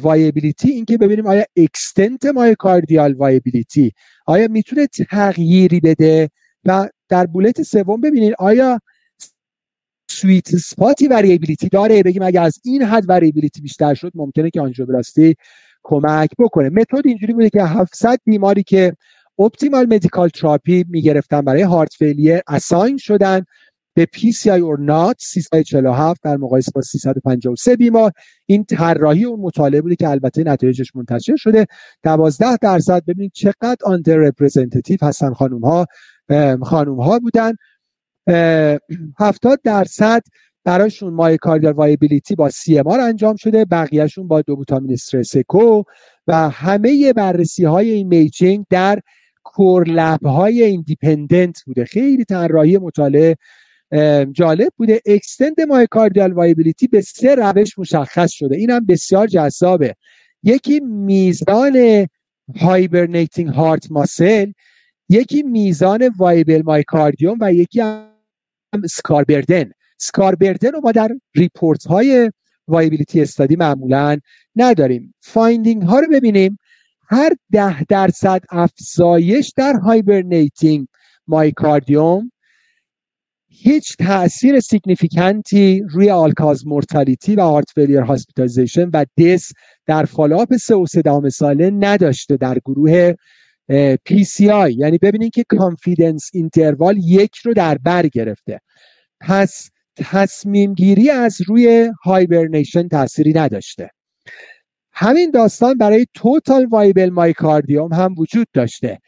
viability 0.00 0.70
اینکه 0.70 0.98
ببینیم 0.98 1.26
آیا 1.26 1.44
extent 1.56 2.26
myocardial 2.26 3.12
viability 3.14 3.92
آیا 4.26 4.48
می‌تونه 4.48 4.86
تغییری 4.86 5.80
بده؟ 5.80 6.30
و 6.64 6.88
در 7.08 7.26
bullet 7.26 7.62
سوم 7.62 8.00
ببینید 8.00 8.34
آیا 8.38 8.80
sweet 10.10 10.56
spot 10.56 11.08
ی 11.08 11.14
viability 11.14 11.68
داره؟ 11.68 12.02
بگیم 12.02 12.22
اگر 12.22 12.42
از 12.42 12.58
این 12.64 12.82
حد 12.82 13.04
viability 13.08 13.60
بیشتر 13.60 13.94
شد 13.94 14.12
ممکنه 14.14 14.50
که 14.50 14.60
آنژیوپلاستی 14.60 15.34
کمک 15.82 16.30
بکنه. 16.38 16.68
method 16.68 17.06
اینجوری 17.06 17.32
بوده 17.32 17.50
که 17.50 17.62
700 17.64 18.18
بیماری 18.24 18.62
که 18.62 18.92
optimal 19.38 19.86
medical 19.86 20.28
therapy 20.28 20.84
می‌گرفتن 20.88 21.40
برای 21.40 21.62
heart 21.62 21.94
failure 21.94 22.40
assign 22.48 22.96
شدن. 22.96 23.44
به 23.98 24.06
PCI 24.16 24.60
or 24.60 24.78
not 24.88 25.14
347 25.18 26.22
در 26.22 26.36
مقایسه 26.36 26.72
با 26.74 26.80
353 26.80 27.76
بیمار. 27.76 28.12
این 28.46 28.64
طراحی 28.64 29.24
اون 29.24 29.40
مطالعه 29.40 29.80
بوده 29.80 29.96
که 29.96 30.08
البته 30.08 30.44
نتایجش 30.44 30.96
منتشر 30.96 31.36
شده. 31.36 31.66
12 32.02 32.56
درصد. 32.56 33.04
ببینید 33.04 33.32
چقدر 33.34 33.76
under 33.84 34.16
representative 34.16 34.98
هستن 35.02 35.34
خانم 35.34 35.60
ها 35.60 35.86
خانم 36.62 37.00
ها 37.00 37.18
بودن 37.18 37.52
70 39.18 39.60
درصد 39.64 40.22
براشون 40.64 41.14
myocardial 41.14 41.72
viability 41.72 42.34
با 42.34 42.50
CMR 42.50 42.86
انجام 42.86 43.36
شده. 43.36 43.64
بقیهشون 43.64 44.28
با 44.28 44.42
dobutamine 44.42 44.92
stress 44.92 45.46
echo 45.46 45.82
و 46.26 46.48
همه 46.50 47.12
بررسی 47.12 47.64
های 47.64 47.90
imaging 47.90 48.64
در 48.70 49.00
core 49.44 49.91
lab 49.91 50.26
های 50.26 50.62
independent 50.62 51.62
بوده. 51.66 51.84
خیلی 51.84 52.24
طراحی 52.24 52.78
مطالعه 52.78 53.36
جالب 54.32 54.72
بوده. 54.76 55.00
extent 55.06 55.60
myocardial 55.60 56.32
viability 56.32 56.86
به 56.86 57.00
سه 57.00 57.34
روش 57.34 57.78
مشخص 57.78 58.32
شده. 58.32 58.56
این 58.56 58.70
هم 58.70 58.86
بسیار 58.86 59.26
جذابه. 59.26 59.94
یکی 60.42 60.80
میزان 60.80 62.06
hibernating 62.56 63.48
heart 63.48 63.90
muscle 63.90 64.52
یکی 65.08 65.42
میزان 65.42 66.10
viable 66.18 66.62
myocardium 66.64 67.38
و 67.40 67.52
یکی 67.52 67.80
هم 67.80 68.08
scar 68.90 69.22
burden 69.22 69.70
scar 69.98 70.27
burden 70.27 70.70
رو 70.70 70.80
ما 70.80 70.92
در 70.92 71.08
report 71.34 71.86
های 71.86 72.30
viability 72.68 73.20
study 73.22 73.56
معمولا 73.56 74.18
نداریم. 74.56 75.14
finding 75.20 75.82
ها 75.82 76.00
رو 76.00 76.06
ببینیم. 76.12 76.58
هر 77.08 77.32
ده 77.52 77.84
درصد 77.84 78.40
افزایش 78.50 79.52
در 79.56 79.72
hibernating 79.72 80.86
myocardium 81.26 82.32
هیچ 83.60 83.96
تاثیر 83.96 84.60
significant 84.60 85.72
ی 85.72 85.82
روی 85.90 86.10
all-cause 86.10 86.66
mortality 86.66 87.36
و 87.36 87.40
heart 87.40 87.70
failure 87.74 88.00
hospitalization 88.00 88.90
و 88.92 89.04
death 89.18 89.52
در 89.86 90.04
follow-up 90.04 90.56
سه 90.56 90.74
و 90.74 90.86
سه 90.86 91.02
ساله 91.28 91.70
نداشته 91.70 92.36
در 92.36 92.58
گروه 92.64 93.14
آی 94.52 94.72
یعنی 94.72 94.98
ببینید 94.98 95.32
که 95.32 95.44
confidence 95.48 96.30
interval 96.34 96.98
یک 96.98 97.36
رو 97.36 97.54
در 97.54 97.78
بر 97.78 98.06
گرفته. 98.06 98.60
پس 99.20 99.70
تصمیم 99.96 100.74
گیری 100.74 101.10
از 101.10 101.38
روی 101.46 101.90
hibernation 102.04 102.88
تأثیری 102.88 103.32
نداشته. 103.32 103.90
همین 104.92 105.30
داستان 105.30 105.74
برای 105.74 106.06
total 106.14 106.66
viable 106.66 107.10
myocardium 107.10 107.92
هم 107.92 108.14
وجود 108.18 108.46
داشته. 108.52 108.98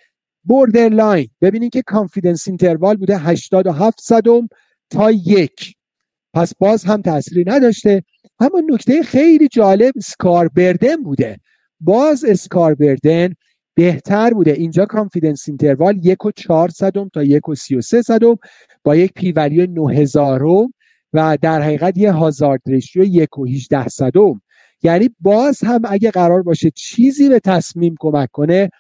line 0.89 1.29
ببینید 1.41 1.73
که 1.73 1.83
confidence 1.83 2.49
interval 2.49 2.97
بوده 2.97 3.19
87 3.19 4.01
صدم 4.01 4.49
تا 4.91 5.11
یک. 5.11 5.75
پس 6.35 6.55
باز 6.59 6.85
هم 6.85 7.03
تأثیری 7.03 7.45
نداشته. 7.47 8.03
اما 8.41 8.63
نکته 8.71 9.03
خیلی 9.03 9.49
جالب 9.49 9.93
burden 10.57 10.97
بوده. 10.97 11.37
باز 11.81 12.25
burden 12.79 13.35
بهتر 13.75 14.31
بوده. 14.35 14.53
اینجا 14.53 14.87
confidence 14.87 15.49
interval 15.49 16.07
یک 16.07 16.25
و 16.25 16.31
چهار 16.31 16.69
صدم 16.69 17.09
تا 17.09 17.23
یک 17.23 17.49
و 17.49 17.55
سی 17.55 17.77
و 17.77 17.81
سه 17.81 18.03
صدم 18.03 18.37
با 18.85 18.97
یک 18.97 19.13
پیولی 19.13 19.67
نه 19.67 19.95
هزارم 19.95 20.75
و 21.13 21.39
در 21.43 21.63
حقیقت 21.63 21.99
یه 21.99 22.13
هازارد 22.13 22.61
ریشیو 22.67 23.05
یک 23.05 23.39
و 23.39 23.45
هیچده 23.45 23.89
صدم. 23.89 24.43
یعنی 24.83 25.11
باز 25.21 25.61
هم 25.65 25.81
اگه 25.85 26.11
قرار 26.11 26.43
باشه 26.43 26.71
چیزی 26.71 27.29
به 27.29 27.41
تصمیم 27.41 27.95
کمک 28.01 28.29
کنه 28.33 28.71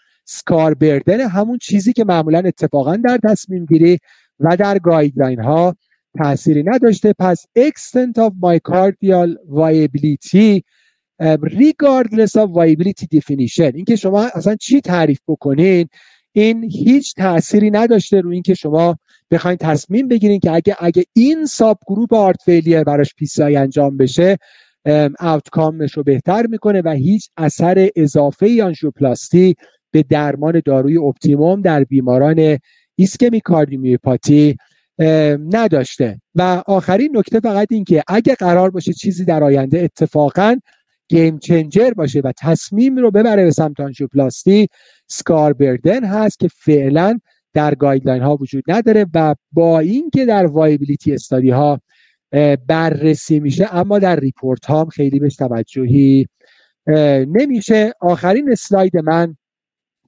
بردن 0.80 1.20
همون 1.20 1.58
چیزی 1.58 1.92
که 1.92 2.04
معمولا 2.04 2.38
اتفاقا 2.38 2.96
در 2.96 3.18
تصمیم 3.24 3.66
گیری 3.66 3.98
و 4.40 4.56
در 4.56 4.78
گایدلاین 4.78 5.40
ها 5.40 5.76
تأثیری 6.18 6.62
نداشته. 6.62 7.14
پس 7.18 7.46
extent 7.58 8.18
of 8.18 8.32
myocardial 8.42 9.36
viability 9.48 10.60
regardless 11.42 12.36
of 12.36 12.48
viability 12.58 13.06
definition. 13.16 13.74
اینکه 13.74 13.96
شما 13.96 14.24
اصلا 14.34 14.56
چی 14.56 14.80
تعریف 14.80 15.20
بکنین 15.28 15.88
این 16.32 16.64
هیچ 16.64 17.14
تأثیری 17.14 17.70
نداشته 17.70 18.20
روی 18.20 18.34
اینکه 18.34 18.54
شما 18.54 18.96
بخواین 19.30 19.56
تصمیم 19.56 20.08
بگیرین 20.08 20.40
که 20.40 20.52
اگه 20.52 20.76
اگه 20.80 21.04
این 21.12 21.46
subgroup 21.46 22.14
heart 22.14 22.42
failure 22.44 22.84
براش 22.84 23.14
PCI 23.14 23.56
انجام 23.56 23.96
بشه 23.96 24.36
outcome 25.18 25.76
ش 25.76 25.92
رو 25.92 26.02
بهتر 26.02 26.46
می‌کنه 26.46 26.82
و 26.84 26.90
هیچ 26.90 27.30
اثر 27.36 27.88
اضافه 27.96 28.64
آنژیوپلاستی 28.64 29.54
به 29.90 30.02
درمان 30.02 30.62
داروی 30.64 30.98
optimum 30.98 31.62
در 31.62 31.84
بیماران 31.84 32.58
ischemic 32.94 33.40
cardiomyopathy 33.40 34.56
نداشته. 35.52 36.20
و 36.34 36.62
آخرین 36.66 37.16
نکته 37.16 37.40
فقط 37.40 37.68
این 37.70 37.84
که 37.84 38.02
اگه 38.08 38.34
قرار 38.34 38.70
باشه 38.70 38.92
چیزی 38.92 39.24
در 39.24 39.44
آینده 39.44 39.80
اتفاقا 39.80 40.56
game 41.08 41.38
changer 41.38 41.90
باشه 41.90 42.20
و 42.20 42.32
تصمیم 42.38 42.96
رو 42.96 43.10
ببره 43.10 43.44
به 43.44 43.50
سمت 43.50 43.80
آنژیوپلاستی 43.80 44.68
burden 45.58 46.04
هست 46.04 46.38
که 46.38 46.48
فعلا 46.48 47.18
در 47.54 47.74
guideline 47.74 48.22
ها 48.22 48.36
وجود 48.36 48.64
نداره 48.68 49.06
و 49.14 49.34
با 49.52 49.78
اینکه 49.78 50.24
در 50.24 50.46
viability 50.46 51.12
study 51.12 51.50
ها 51.50 51.80
بررسی 52.66 53.40
میشه 53.40 53.74
اما 53.74 53.98
در 53.98 54.20
report 54.20 54.66
ها 54.66 54.80
هم 54.80 54.88
خیلی 54.88 55.18
بهش 55.18 55.36
توجهی 55.36 56.26
نمیشه. 57.26 57.92
آخرین 58.00 58.52
اسلاید 58.52 58.96
من 58.96 59.36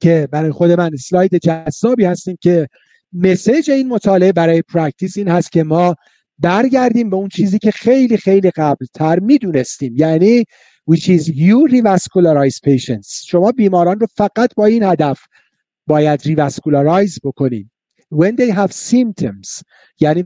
که 0.03 0.29
برای 0.33 0.51
خود 0.51 0.71
من 0.71 0.91
اسلاید 0.95 1.37
جذابی 1.37 2.05
هست 2.05 2.37
اینکه 2.41 2.69
message 3.13 3.71
این 3.71 3.89
مطالعه 3.89 4.33
برای 4.33 4.63
practice 4.63 5.17
این 5.17 5.29
هست 5.29 5.53
که 5.53 5.63
ما 5.65 5.95
برگردیم 6.39 7.11
به 7.11 7.17
اون 7.17 7.29
چیزی 7.29 7.59
که 7.59 7.71
خیلی 7.71 8.17
خیلی 8.17 8.51
قبل 8.51 8.87
تر 8.95 9.19
می‌دونستیم 9.19 9.95
یعنی 9.97 10.45
which 10.91 11.05
is 11.05 11.27
you 11.29 11.73
revascularize 11.73 12.59
patients. 12.67 13.27
شما 13.27 13.53
بیماران 13.53 14.01
رو 14.01 14.07
فقط 14.17 14.55
با 14.57 14.67
این 14.67 14.83
هدف 14.83 15.21
باید 15.87 16.23
revascularize 16.23 17.19
بکنید 17.25 17.71
when 18.15 18.37
they 18.37 18.55
have 18.55 18.73
symptoms 18.73 19.63
یعنی 20.01 20.25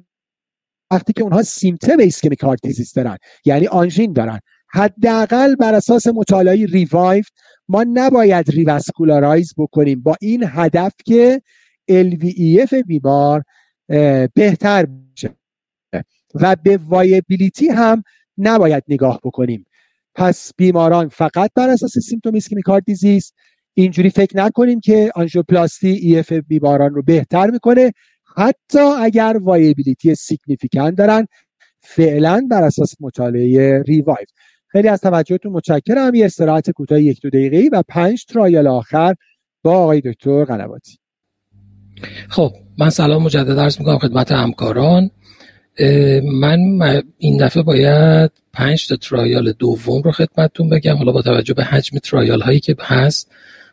وقتی 0.90 1.12
که 1.12 1.22
اونها 1.22 1.42
symptom 1.42 1.98
ischemic 1.98 2.40
heart 2.40 2.61
disease 2.62 2.92
دارن 2.92 3.16
یعنی 3.44 3.66
آنژین 3.66 4.12
دارن. 4.12 4.40
حداقل 4.68 5.55
بر 5.55 5.74
اساس 5.74 6.07
مطالعه 6.07 6.66
ریوایو 6.66 7.22
ما 7.68 7.85
نباید 7.92 8.50
revascularize 8.50 9.54
بکنیم. 9.59 10.02
با 10.02 10.16
این 10.20 10.44
هدف 10.46 10.92
که 11.05 11.42
LVEF 11.90 12.74
بیمار 12.87 13.42
بهتر 14.35 14.87
بشه. 14.87 15.31
و 16.35 16.57
به 16.62 16.79
viability 16.88 17.68
هم 17.68 18.02
نباید 18.38 18.85
نگاه 18.88 19.20
بکنیم. 19.24 19.66
پس 20.14 20.52
بیماران 20.57 21.09
فقط 21.09 21.50
بر 21.55 21.68
اساس 21.68 21.98
symptom 21.98 22.35
ischemic 22.35 22.64
heart 22.64 22.85
disease 22.85 23.32
اینجوری 23.74 24.11
فکر 24.11 24.37
نکنیم 24.37 24.81
که 24.81 25.12
آنژیوپلاستی 25.14 25.88
EF 25.88 26.32
بیماران 26.33 26.94
رو 26.94 27.02
بهتر 27.02 27.50
می‌کنه. 27.50 27.92
حتی 28.37 28.79
اگر 28.79 29.37
viability 29.42 30.14
significant 30.14 30.94
دارن 30.94 31.26
فعلا 31.81 32.46
بر 32.50 32.62
اساس 32.62 32.94
مطالعه 33.00 33.83
ریوایو 33.83 34.26
خیلی 34.76 34.88
از 34.88 35.00
توجهتون 35.00 35.52
متشکرم. 35.52 36.14
یه 36.14 36.24
استراحت 36.24 36.70
کوتاه 36.70 37.02
یک 37.02 37.20
دو 37.22 37.30
دقیقه 37.30 37.68
و 37.72 37.82
پنج 37.88 38.24
trial 38.24 38.66
آخر 38.66 39.14
با 39.62 39.78
آقای 39.78 40.00
دکتر 40.00 40.44
قنواتی. 40.44 40.98
خب 42.28 42.52
من 42.78 42.90
سلام 42.90 43.22
مجدد 43.22 43.58
عرض 43.58 43.78
می‌کنم 43.78 43.98
خدمت 43.98 44.32
همکاران. 44.32 45.10
من 46.40 47.02
این 47.18 47.36
دفعه 47.36 47.62
باید 47.62 48.30
پنج 48.52 48.88
تا 48.88 48.96
trial 48.96 49.52
دوم 49.52 50.02
رو 50.02 50.12
خدمتتون 50.12 50.68
بگم. 50.68 50.96
حالا 50.96 51.12
با 51.12 51.22
توجه 51.22 51.54
به 51.54 51.64
حجم 51.64 51.98
trial 51.98 52.40
هایی 52.40 52.60
که 52.60 52.76
هست 52.80 53.30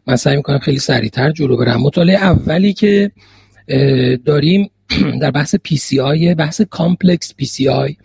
من 0.07 0.15
سعی 0.15 0.35
می‌کنم 0.35 0.59
خیلی 0.59 0.79
سریعتر 0.79 1.31
جلو 1.31 1.57
برم. 1.57 1.81
مطالعه 1.81 2.17
اولی 2.17 2.73
که 2.73 3.11
داریم 4.25 4.69
در 5.21 5.31
بحث 5.31 5.55
پی 5.63 5.77
سی 5.77 5.99
آی 5.99 6.35
بحث 6.35 6.61
کامپلکس 6.61 7.35
پی 7.35 7.45
سی 7.45 7.69
آی 7.69 7.95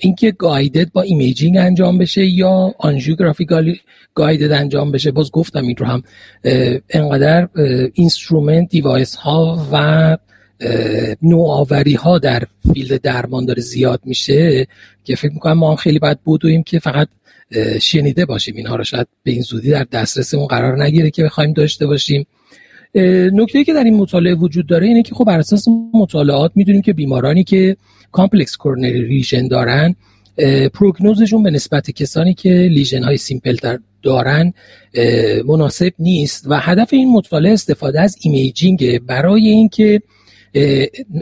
اینکه 0.00 0.30
guided 0.32 0.92
با 0.92 1.02
imaging 1.02 1.56
انجام 1.56 1.98
بشه 1.98 2.26
یا 2.26 2.74
angiographically 2.78 3.80
guided 4.14 4.52
انجام 4.52 4.92
بشه. 4.92 5.10
باز 5.10 5.30
گفتم 5.30 5.66
این 5.66 5.76
رو 5.76 5.86
هم 5.86 6.02
انقدر 6.90 7.48
instrument 7.94 8.68
device 8.68 9.14
ها 9.14 9.66
و 9.72 10.16
نوآوری 11.22 11.94
ها 11.94 12.18
در 12.18 12.42
field 12.74 13.00
درمان 13.00 13.44
داره 13.44 13.62
زیاد 13.62 14.00
میشه 14.04 14.66
که 15.04 15.16
فکر 15.16 15.32
می‌کنم 15.32 15.58
ما 15.58 15.70
هم 15.70 15.76
خیلی 15.76 15.98
باید 15.98 16.18
بدویم 16.24 16.62
که 16.62 16.78
فقط 16.78 17.08
شنیده 17.80 18.24
باشیم. 18.24 18.56
اینها 18.56 18.76
رو 18.76 18.84
شاید 18.84 19.06
به 19.22 19.30
این 19.30 19.42
زودی 19.42 19.70
در 19.70 19.86
دسترسمون 19.92 20.46
قرار 20.46 20.82
نگیره 20.82 21.10
که 21.10 21.24
بخوایم 21.24 21.52
داشته 21.52 21.86
باشیم. 21.86 22.26
نکته 23.32 23.64
که 23.64 23.74
در 23.74 23.84
این 23.84 23.96
مطالعه 23.96 24.34
وجود 24.34 24.66
داره 24.66 24.86
اینه 24.86 25.02
که 25.02 25.14
خب 25.14 25.24
بر 25.24 25.38
اساس 25.38 25.68
مطالعات 25.94 26.52
می‌دونیم 26.54 26.82
که 26.82 26.92
بیمارانی 26.92 27.44
که 27.44 27.76
complex 28.12 28.56
coronary 28.56 29.02
lesion 29.02 29.48
دارن 29.48 29.94
prognosis 30.74 31.21
شون 31.21 31.42
به 31.42 31.50
نسبت 31.50 31.90
کسانی 31.90 32.34
که 32.34 32.50
lesion 32.50 33.02
های 33.02 33.16
simple 33.16 33.56
دارن 34.02 34.52
مناسب 35.46 35.92
نیست 35.98 36.44
و 36.46 36.60
هدف 36.60 36.88
این 36.92 37.12
مطالعه 37.12 37.52
استفاده 37.52 38.00
از 38.00 38.16
imaging 38.20 38.98
برای 38.98 39.48
اینکه 39.48 40.02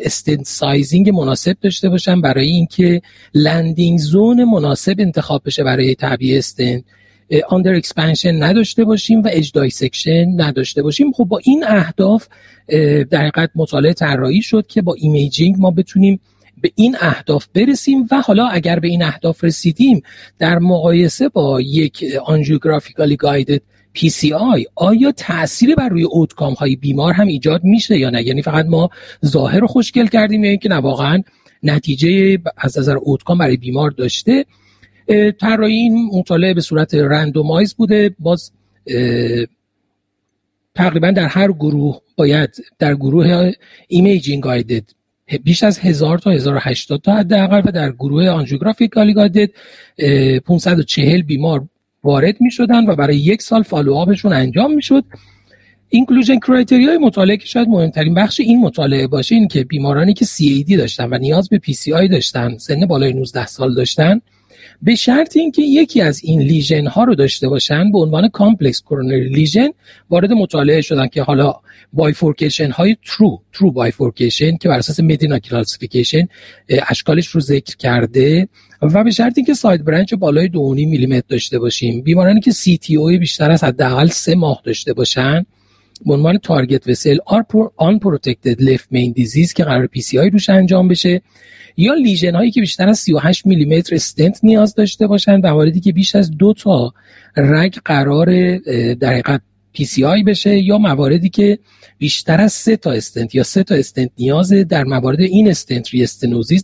stent 0.04 0.44
sizing 0.44 1.10
مناسب 1.10 1.56
داشته 1.60 1.88
باشن 1.88 2.20
برای 2.20 2.46
اینکه 2.46 3.02
landing 3.34 3.98
zone 3.98 4.44
مناسب 4.44 4.94
انتخاب 4.98 5.42
بشه 5.46 5.64
برای 5.64 5.94
تعبیه 5.94 6.38
stent 6.38 6.84
under 7.48 7.74
expansion 7.74 8.42
نداشته 8.42 8.84
باشیم 8.84 9.22
و 9.22 9.28
edge 9.32 9.52
dissection 9.52 10.26
نداشته 10.36 10.82
باشیم. 10.82 11.12
خب 11.12 11.24
با 11.24 11.40
این 11.44 11.64
اهداف 11.64 12.26
در 13.10 13.18
حقیقت 13.18 13.50
مطالعه 13.54 13.92
طراحی 13.92 14.42
شد 14.42 14.66
که 14.66 14.82
با 14.82 14.94
imaging 14.98 15.56
ما 15.58 15.70
بتونیم 15.70 16.20
به 16.62 16.72
این 16.74 16.96
اهداف 17.00 17.46
برسیم 17.54 18.08
و 18.10 18.20
حالا 18.20 18.46
اگر 18.48 18.78
به 18.78 18.88
این 18.88 19.02
اهداف 19.02 19.44
رسیدیم 19.44 20.02
در 20.38 20.58
مقایسه 20.58 21.28
با 21.28 21.60
یک 21.60 22.04
angiographically 22.26 23.16
guided 23.16 23.62
PCI 23.96 24.64
آیا 24.74 25.12
تأثیری 25.12 25.74
بر 25.74 25.88
روی 25.88 26.02
outcome 26.02 26.54
های 26.54 26.76
بیمار 26.76 27.12
هم 27.12 27.26
ایجاد 27.26 27.64
میشه 27.64 27.98
یا 27.98 28.10
نه؟ 28.10 28.22
یعنی 28.22 28.42
فقط 28.42 28.66
ما 28.66 28.90
ظاهر 29.26 29.66
خوشگل 29.66 30.06
کردیم 30.06 30.44
یا 30.44 30.50
اینکه 30.50 30.68
نه 30.68 30.76
واقعا 30.76 31.22
نتیجه 31.62 32.38
از 32.56 32.78
نظر 32.78 32.96
outcome 32.96 33.38
برای 33.38 33.56
بیمار 33.56 33.90
داشته. 33.90 34.44
طراحی 35.40 35.72
این 35.72 36.10
مطالعه 36.12 36.54
به 36.54 36.60
صورت 36.60 36.94
randomize 36.94 37.74
بوده. 37.74 38.14
باز 38.18 38.52
تقریبا 40.74 41.10
در 41.10 41.26
هر 41.26 41.52
گروه 41.52 42.00
باید 42.16 42.50
در 42.78 42.94
گروه 42.94 43.52
imaging 43.88 44.42
guided 44.42 44.97
بیش 45.36 45.62
از 45.62 45.78
هزار 45.78 46.18
تا 46.18 46.30
1080 46.30 47.00
تا 47.00 47.16
حداقل 47.16 47.62
و 47.64 47.70
در 47.72 47.92
گروه 47.92 48.28
angiographic 48.28 48.90
guided 48.90 49.50
540 50.46 51.22
بیمار 51.22 51.68
وارد 52.04 52.40
می 52.40 52.50
شدن 52.50 52.86
و 52.86 52.96
برای 52.96 53.16
یک 53.16 53.42
سال 53.42 53.62
follow-up 53.62 54.11
شون 54.11 54.32
انجام 54.32 54.74
می 54.74 54.82
شد 54.82 55.04
inclusion 55.88 56.38
criteria 56.38 56.91
ی 56.91 56.98
مطالعه 56.98 57.36
که 57.36 57.46
شاید 57.46 57.68
مهمترین 57.68 58.14
بخش 58.14 58.40
این 58.40 58.60
مطالعه 58.60 59.06
باشه 59.06 59.34
این 59.34 59.48
که 59.48 59.64
بیمارانی 59.64 60.14
که 60.14 60.24
CAD 60.24 60.76
داشتن 60.76 61.08
و 61.10 61.18
نیاز 61.18 61.48
به 61.48 61.60
PCI 61.66 62.10
داشتن 62.10 62.58
سن 62.58 62.86
بالای 62.86 63.12
19 63.12 63.46
سال 63.46 63.74
داشتن 63.74 64.20
به 64.82 64.94
شرط 64.94 65.36
اینکه 65.36 65.62
یکی 65.62 66.00
از 66.00 66.20
این 66.24 66.42
lesion 66.42 66.86
ها 66.86 67.04
رو 67.04 67.14
داشته 67.14 67.48
باشن 67.48 67.92
به 67.92 67.98
عنوان 67.98 68.28
complex 68.28 68.82
coronary 68.82 69.28
lesion 69.28 69.68
وارد 70.10 70.32
مطالعه 70.32 70.80
شدن 70.80 71.06
که 71.06 71.22
حالا 71.22 71.54
bifurcation 71.92 72.70
های 72.70 72.96
true 73.06 73.42
true 73.52 73.70
bifurcation 73.70 74.56
که 74.56 74.68
بر 74.68 74.78
اساس 74.78 75.00
Medina 75.00 75.38
classification 75.38 76.28
اشکالش 76.68 77.26
رو 77.26 77.40
ذکر 77.40 77.76
کرده 77.76 78.48
و 78.82 79.04
به 79.04 79.10
شرط 79.10 79.32
اینکه 79.36 79.54
side 79.54 79.84
branch 79.84 80.14
بالای 80.14 80.48
2.5 80.48 80.54
میلیمتر 80.58 81.26
داشته 81.28 81.58
باشیم. 81.58 82.02
بیمارانی 82.02 82.40
که 82.40 82.52
CTO 82.52 82.96
ی 82.96 83.18
بیشتر 83.18 83.50
از 83.50 83.64
حداقل 83.64 84.06
سه 84.06 84.34
ماه 84.34 84.62
داشته 84.64 84.92
باشن 84.92 85.46
به 86.06 86.14
عنوان 86.14 86.38
target 86.38 86.88
vessel 86.88 87.18
unprotected 87.76 88.62
left 88.62 88.88
main 88.90 89.12
disease 89.12 89.52
که 89.52 89.64
قرار 89.64 89.86
PCI 89.86 90.30
روش 90.30 90.50
انجام 90.50 90.88
بشه 90.88 91.22
یا 91.76 91.94
lesion 91.94 92.34
هایی 92.34 92.50
که 92.50 92.60
بیشتر 92.60 92.88
از 92.88 92.98
38 92.98 93.46
میلیمتر 93.46 93.94
استنت 93.94 94.40
نیاز 94.42 94.74
داشته 94.74 95.06
باشن 95.06 95.40
و 95.40 95.48
مواردی 95.48 95.80
که 95.80 95.92
بیش 95.92 96.14
از 96.14 96.30
دو 96.30 96.52
تا 96.52 96.92
رگ 97.36 97.78
قرار 97.84 98.58
در 98.94 99.12
حقیقت 99.12 99.40
PCI 99.72 100.22
بشه 100.22 100.58
یا 100.58 100.78
مواردی 100.78 101.28
که 101.28 101.58
بیشتر 101.98 102.40
از 102.40 102.52
سه 102.52 102.76
تا 102.76 102.92
استنت 102.92 103.34
یا 103.34 103.42
سه 103.42 103.62
تا 103.62 103.74
استنت 103.74 104.10
نیاز 104.18 104.52
در 104.52 104.84
موارد 104.84 105.20
این 105.20 105.50
in-stent 105.50 105.94
ری 105.94 106.06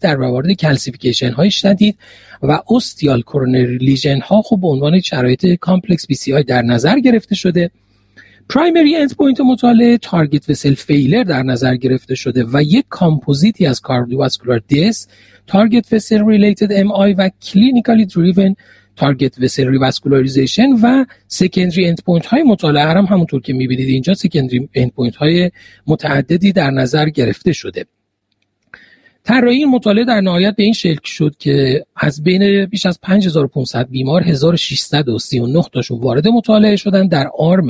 در 0.03 0.17
موارد 0.17 0.53
calcification 0.53 1.31
های 1.31 1.51
شدید 1.51 1.99
و 2.43 2.61
ostial 2.67 3.23
coronary 3.23 3.79
lesion 3.79 4.21
ها 4.21 4.43
خب 4.43 4.61
به 4.61 4.69
عنوان 4.69 5.01
شرایط 5.01 5.47
complex 5.47 6.07
PCI 6.07 6.43
در 6.43 6.63
نظر 6.63 6.99
گرفته 6.99 7.35
شده. 7.35 7.71
primary 8.49 8.97
endpoint 8.97 9.41
مطالعه 9.41 9.99
target 9.99 10.51
vessel 10.51 10.75
failure 10.75 11.23
در 11.23 11.43
نظر 11.43 11.77
گرفته 11.77 12.15
شده 12.15 12.45
و 12.53 12.63
یک 12.63 12.85
کامپوزیتی 12.89 13.67
از 13.67 13.81
cardiovascular 13.81 14.63
death 14.69 15.09
target 15.47 15.93
vessel 15.93 16.27
related 16.27 16.73
MI 16.73 17.13
و 17.13 17.31
clinically 17.43 18.07
driven 18.07 18.57
target 18.97 19.41
vessel 19.41 19.69
revascularization 19.69 20.73
و 20.83 21.05
secondary 21.29 21.87
endpoint 21.87 22.27
های 22.27 22.43
مطالعه 22.43 22.85
هم 22.85 23.05
همونطور 23.05 23.41
که 23.41 23.53
می‌بینید 23.53 23.89
اینجا 23.89 24.15
secondary 24.15 24.69
endpoint 24.75 25.17
های 25.17 25.51
متعددی 25.87 26.53
در 26.53 26.71
نظر 26.71 27.09
گرفته 27.09 27.53
شده. 27.53 27.85
طراحی 29.25 29.57
این 29.57 29.69
مطالعه 29.69 30.05
در 30.05 30.21
نهایت 30.21 30.57
به 30.57 30.63
این 30.63 30.73
شکل 30.73 31.05
شد 31.05 31.37
که 31.39 31.87
از 31.97 32.23
بین 32.23 32.67
بیش 32.67 32.87
از 32.87 33.01
5500 33.01 33.89
بیمار 33.89 34.23
1639 34.23 35.63
تاشون 35.73 36.01
وارد 36.01 36.29
مطالعه 36.29 36.77
شدن. 36.77 37.07
در 37.07 37.31
arm 37.39 37.69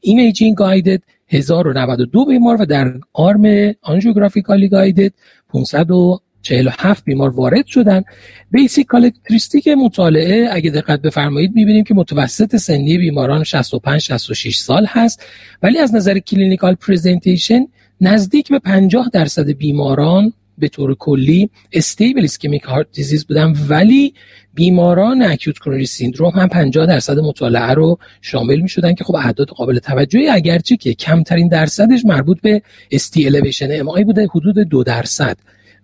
imaging 0.00 0.56
guided 0.56 1.02
1092 1.28 2.24
بیمار 2.24 2.62
و 2.62 2.66
در 2.66 2.94
arm 3.12 3.74
angiographically 3.82 4.68
guided 4.68 5.12
547 5.48 7.04
بیمار 7.04 7.30
وارد 7.30 7.66
شدن. 7.66 8.02
basic 8.50 8.86
characteristic 8.86 9.68
مطالعه 9.68 10.48
اگه 10.52 10.70
دقت 10.70 11.02
بفرمایید 11.02 11.54
می‌بینیم 11.54 11.84
که 11.84 11.94
متوسط 11.94 12.56
سنی 12.56 12.98
بیماران 12.98 13.44
65 13.44 14.00
66 14.00 14.56
سال 14.56 14.86
هست. 14.88 15.24
ولی 15.62 15.78
از 15.78 15.94
نظر 15.94 16.18
clinical 16.18 16.74
presentation 16.74 17.66
نزدیک 18.00 18.48
به 18.48 18.58
50 18.58 19.10
درصد 19.12 19.50
بیماران 19.50 20.32
به 20.58 20.68
طور 20.68 20.94
کلی 20.94 21.50
stable 21.72 22.24
ischemic 22.24 22.62
heart 22.62 22.86
disease 22.92 23.26
بودن. 23.26 23.54
ولی 23.68 24.14
بیماران 24.54 25.22
acute 25.22 25.58
coronary 25.58 25.86
syndrome 25.86 26.30
هم 26.30 26.48
50 26.48 26.86
درصد 26.86 27.18
مطالعه 27.18 27.70
رو 27.70 27.98
شامل 28.20 28.60
می 28.60 28.68
شدن 28.68 28.94
که 28.94 29.04
خب 29.04 29.14
اعداد 29.14 29.48
قابل 29.48 29.78
توجهی 29.78 30.28
اگرچه 30.28 30.76
که 30.76 30.94
کمترین 30.94 31.48
درصدش 31.48 32.04
مربوط 32.04 32.40
به 32.40 32.62
ST 32.90 33.26
elevation 33.26 33.68
MI 33.70 34.04
بوده 34.04 34.26
حدود 34.34 34.58
دو 34.58 34.84
درصد. 34.84 35.36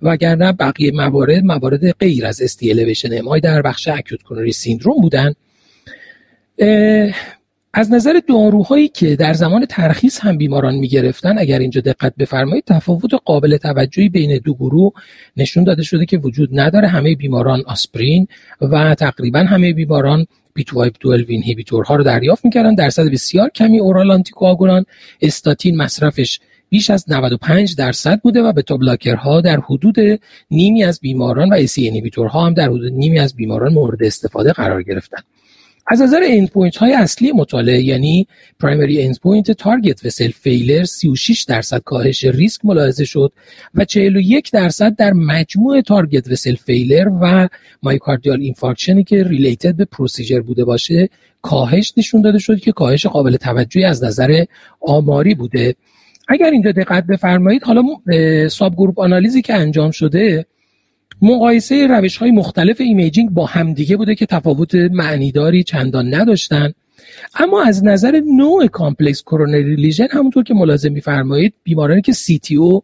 وگرنه 0.03 0.53
بقیه 0.53 0.93
موارد 0.93 1.45
موارد 1.45 1.91
غیر 1.91 2.27
از 2.27 2.43
ST 2.43 2.71
elevation 2.71 3.19
MI 3.19 3.41
در 3.41 3.63
بخش 3.63 3.89
acute 3.89 4.23
coronary 4.23 4.53
syndrome 4.53 5.01
بودن. 5.01 5.35
از 7.75 7.93
نظر 7.93 8.21
داروهایی 8.29 8.89
که 8.89 9.17
در 9.17 9.35
زمان 9.35 9.67
ترخیص 9.67 10.21
هم 10.21 10.39
بیماران 10.39 10.75
می‌گرفتن 10.75 11.39
اگر 11.39 11.59
اینجا 11.59 11.81
دقت 11.81 12.15
بفرمایید 12.19 12.65
تفاوت 12.65 13.11
قابل 13.25 13.57
توجهی 13.57 14.09
بین 14.09 14.39
دو 14.39 14.55
گروه 14.55 14.93
نشون 15.37 15.65
داده 15.65 15.83
شده 15.83 16.07
که 16.07 16.19
وجود 16.19 16.61
نداره. 16.61 16.89
همه 16.89 17.15
بیماران 17.15 17.63
آسپرین 17.67 18.27
و 18.61 18.95
تقریبا 18.95 19.39
همه 19.39 19.73
بیماران 19.73 20.27
بی 20.55 20.65
12 20.65 21.65
ها 21.87 21.97
رو 21.97 22.05
دریافت 22.05 22.45
می‌کردن. 22.45 22.75
درصد 22.75 23.05
بسیار 23.05 23.49
کمی 23.49 23.81
اورال 23.81 24.11
آنتیکواگولان 24.11 24.85
استاتین 25.23 25.77
مصرفش 25.77 26.41
بیش 26.69 26.91
از 26.91 27.05
95 27.09 27.77
درصد 27.77 28.21
بوده 28.21 28.43
و 28.43 28.53
بتا 28.53 28.79
ها 29.17 29.41
در 29.41 29.61
حدود 29.61 29.97
نیمی 30.51 30.85
از 30.85 31.01
بیماران 31.01 31.49
و 31.49 31.55
اسی 31.55 32.13
ها 32.17 32.47
هم 32.47 32.55
در 32.55 32.69
حدود 32.69 32.93
نیمی 32.93 33.19
از 33.19 33.35
بیماران 33.35 33.73
مورد 33.73 34.03
استفاده 34.03 34.53
قرار 34.53 34.83
گرفتن. 34.83 35.23
از 35.87 36.03
نظر 36.03 36.21
endpoint 36.27 36.77
های 36.77 36.93
اصلی 36.93 37.33
مطالعه 37.33 37.83
یعنی 37.83 38.27
primary 38.61 39.03
endpoint 39.03 39.51
target 39.51 40.07
vessel 40.07 40.31
failure 40.31 40.85
36 40.85 41.43
درصد 41.43 41.83
کاهش 41.85 42.25
ریسک 42.25 42.65
ملاحظه 42.65 43.05
شد 43.05 43.33
و 43.75 43.85
41 43.85 44.51
درصد 44.51 44.97
در 44.97 45.13
مجموع 45.13 45.81
target 45.81 46.29
vessel 46.29 46.55
failure 46.55 47.09
و 47.23 47.49
myocardial 47.83 48.41
infarction 48.41 48.99
ی 48.99 49.05
که 49.05 49.25
related 49.25 49.77
به 49.77 49.85
procedure 49.85 50.41
بوده 50.41 50.65
باشه 50.65 51.09
کاهش 51.43 51.93
نشون 51.97 52.23
داده 52.23 52.39
شد 52.39 52.61
که 52.61 52.73
کاهش 52.73 53.07
قابل 53.07 53.37
توجهی 53.37 53.85
از 53.85 54.05
نظر 54.05 54.45
آماری 54.81 55.35
بوده. 55.35 55.75
اگر 56.29 56.51
اینجا 56.51 56.73
دقت 56.73 57.05
بفرمایید 57.07 57.63
حالا 57.63 57.83
subgroup 58.49 58.75
analysis 58.75 59.01
ی 59.01 59.43
که 59.43 59.55
انجام 59.55 59.91
شده 59.91 60.47
مقایسه 61.23 61.87
روش 61.87 62.17
های 62.17 62.31
مختلف 62.31 62.81
imaging 62.81 63.31
با 63.31 63.47
همدیگه 63.47 63.97
بوده 63.97 64.15
که 64.15 64.27
تفاوت 64.27 64.75
معنیداری 64.75 65.63
چندان 65.63 66.15
نداشتن. 66.15 66.73
اما 67.35 67.63
از 67.63 67.85
نظر 67.85 68.21
نوع 68.37 68.67
complex 68.67 69.23
coronary 69.23 69.77
lesion 69.77 70.07
همونطور 70.11 70.45
که 70.45 70.55
ملاحظه 70.55 70.89
میفرمایید 70.89 71.55
بیمارانی 71.65 72.03
که 72.03 72.13
CTO 72.13 72.83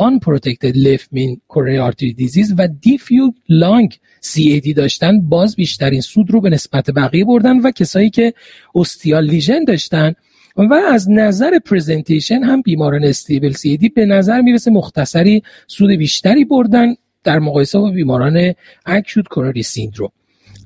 unprotected 0.00 0.74
left 0.86 1.08
main 1.16 1.32
coronary 1.52 1.80
artery 1.88 2.12
disease 2.22 2.54
و 2.58 2.68
diffuse 2.86 3.34
long 3.50 3.96
CAD 4.22 4.74
داشتن 4.76 5.20
باز 5.20 5.56
بیشترین 5.56 6.00
سود 6.00 6.30
رو 6.30 6.40
به 6.40 6.50
نسبت 6.50 6.90
بقیه 6.90 7.24
بردن 7.24 7.60
و 7.60 7.70
کسایی 7.70 8.10
که 8.10 8.34
ostial 8.74 9.24
lesion 9.24 9.64
داشتن. 9.64 10.14
و 10.56 10.74
از 10.74 11.10
نظر 11.10 11.58
presentation 11.58 12.42
هم 12.42 12.62
بیماران 12.62 13.04
stable 13.04 13.52
CAD 13.52 13.76
به 13.76 14.06
نظر 14.06 14.40
می‌رسه 14.40 14.70
مختصری 14.70 15.42
سود 15.66 15.90
بیشتری 15.90 16.44
بردن. 16.44 16.94
در 17.26 17.38
مقایسه 17.38 17.78
با 17.78 17.90
بیماران 17.90 18.54
acute 18.86 19.28
coronary 19.28 19.62
syndrome 19.62 20.10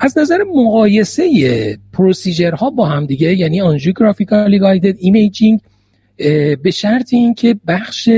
از 0.00 0.18
نظر 0.18 0.38
مقایسه 0.42 1.78
procedure 1.92 2.63
ها 2.63 2.70
با 2.70 2.86
هم 2.86 3.06
دیگه 3.06 3.34
یعنی 3.34 3.61
angiographically 3.61 4.58
guided 4.58 4.96
imaging 4.98 5.61
به 6.62 6.70
شرط 6.74 7.14
اینکه 7.14 7.56
بخش 7.66 8.08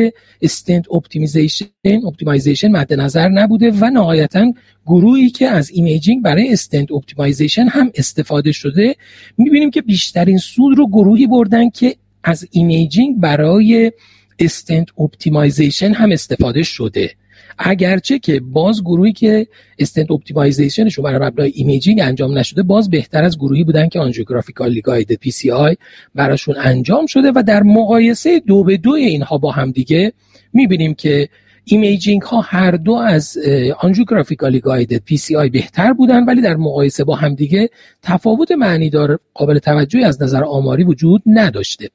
stent 0.43 0.93
optimization 0.93 1.67
optimization 2.07 2.69
مد 2.69 2.93
نظر 2.93 3.29
نبوده 3.29 3.71
و 3.81 3.91
نهایتا 3.91 4.53
گروهی 4.87 5.31
که 5.31 5.49
از 5.49 5.71
imaging 5.71 6.23
برای 6.23 6.53
stent 6.53 6.93
optimization 6.93 7.67
هم 7.69 7.91
استفاده 7.95 8.53
شده 8.53 8.97
می‌بینیم 9.39 9.71
که 9.71 9.83
بیشترین 9.83 10.39
سود 10.39 10.79
رو 10.79 10.87
گروهی 10.87 11.27
بردن 11.27 11.71
که 11.71 11.97
از 12.25 12.49
imaging 12.51 13.21
برای 13.21 13.93
stent 14.39 14.89
optimization 14.99 15.93
هم 15.93 16.13
استفاده 16.13 16.63
شده. 16.63 17.11
اگرچه 17.59 18.19
که 18.19 18.41
باز 18.41 18.83
گروهی 18.83 19.13
که 19.13 19.47
stent 19.79 20.11
optimization 20.11 20.81
شون 20.81 21.05
برای 21.05 21.29
مبنای 21.29 21.53
imaging 21.55 22.01
انجام 22.01 22.39
نشده 22.39 22.63
باز 22.63 22.91
بهتر 22.91 23.25
از 23.25 23.39
گروهی 23.39 23.65
بودن 23.65 23.89
که 23.89 24.01
angiographical 24.01 24.81
guide 24.81 25.13
PCI 25.13 25.77
براشون 26.15 26.55
انجام 26.59 27.07
شده 27.07 27.33
و 27.35 27.43
در 27.47 27.63
مقایسه 27.63 28.41
دو 28.41 28.65
به 28.65 28.77
دوی 28.77 29.05
اینها 29.05 29.39
با 29.39 29.51
هم 29.51 29.71
دیگه 29.71 30.13
می‌بینیم 30.53 30.95
که 30.95 31.29
imaging 31.65 32.23
ها 32.23 32.41
هر 32.41 32.71
دو 32.71 32.93
از 32.93 33.39
angiographically 33.79 34.61
guided 34.61 34.97
PCI 35.05 35.49
بهتر 35.49 35.93
بودن 35.93 36.25
ولی 36.25 36.41
در 36.41 36.57
مقایسه 36.57 37.05
با 37.05 37.15
همدیگه 37.15 37.71
تفاوت 38.03 38.53
معنی 38.53 38.91
دار 38.91 39.19
قابل 39.35 39.59
توجهی 39.59 40.05
از 40.05 40.23
نظر 40.23 40.45
آماری 40.45 40.85
وجود 40.85 41.23
نداشته. 41.27 41.89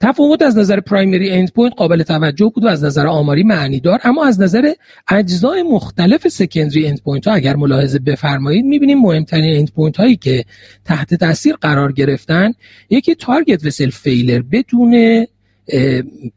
تفاوت 0.00 0.42
از 0.42 0.58
نظر 0.58 0.80
primary 0.80 1.30
end 1.30 1.52
point 1.52 1.74
قابل 1.76 2.02
توجه 2.02 2.52
بود 2.54 2.64
و 2.64 2.68
از 2.68 2.84
نظر 2.84 3.06
آماری 3.06 3.42
معنی 3.42 3.80
دار 3.80 4.00
اما 4.04 4.26
از 4.26 4.40
نظر 4.40 4.72
اجزای 5.08 5.62
مختلف 5.62 6.28
secondary 6.28 6.86
end 6.86 7.02
point 7.02 7.28
ها 7.28 7.34
اگر 7.34 7.56
ملاحظه 7.56 7.98
بفرمایید 7.98 8.64
می‌بینیم 8.64 8.98
مهمترین 8.98 9.58
end 9.58 9.72
point 9.72 9.96
هایی 9.96 10.16
که 10.16 10.44
تحت 10.84 11.14
تاثیر 11.14 11.54
قرار 11.60 11.92
گرفتن. 11.92 12.52
یکی 12.90 13.14
target 13.14 13.64
vessel 13.64 13.90
failure 13.90 14.42
بدون 14.42 15.26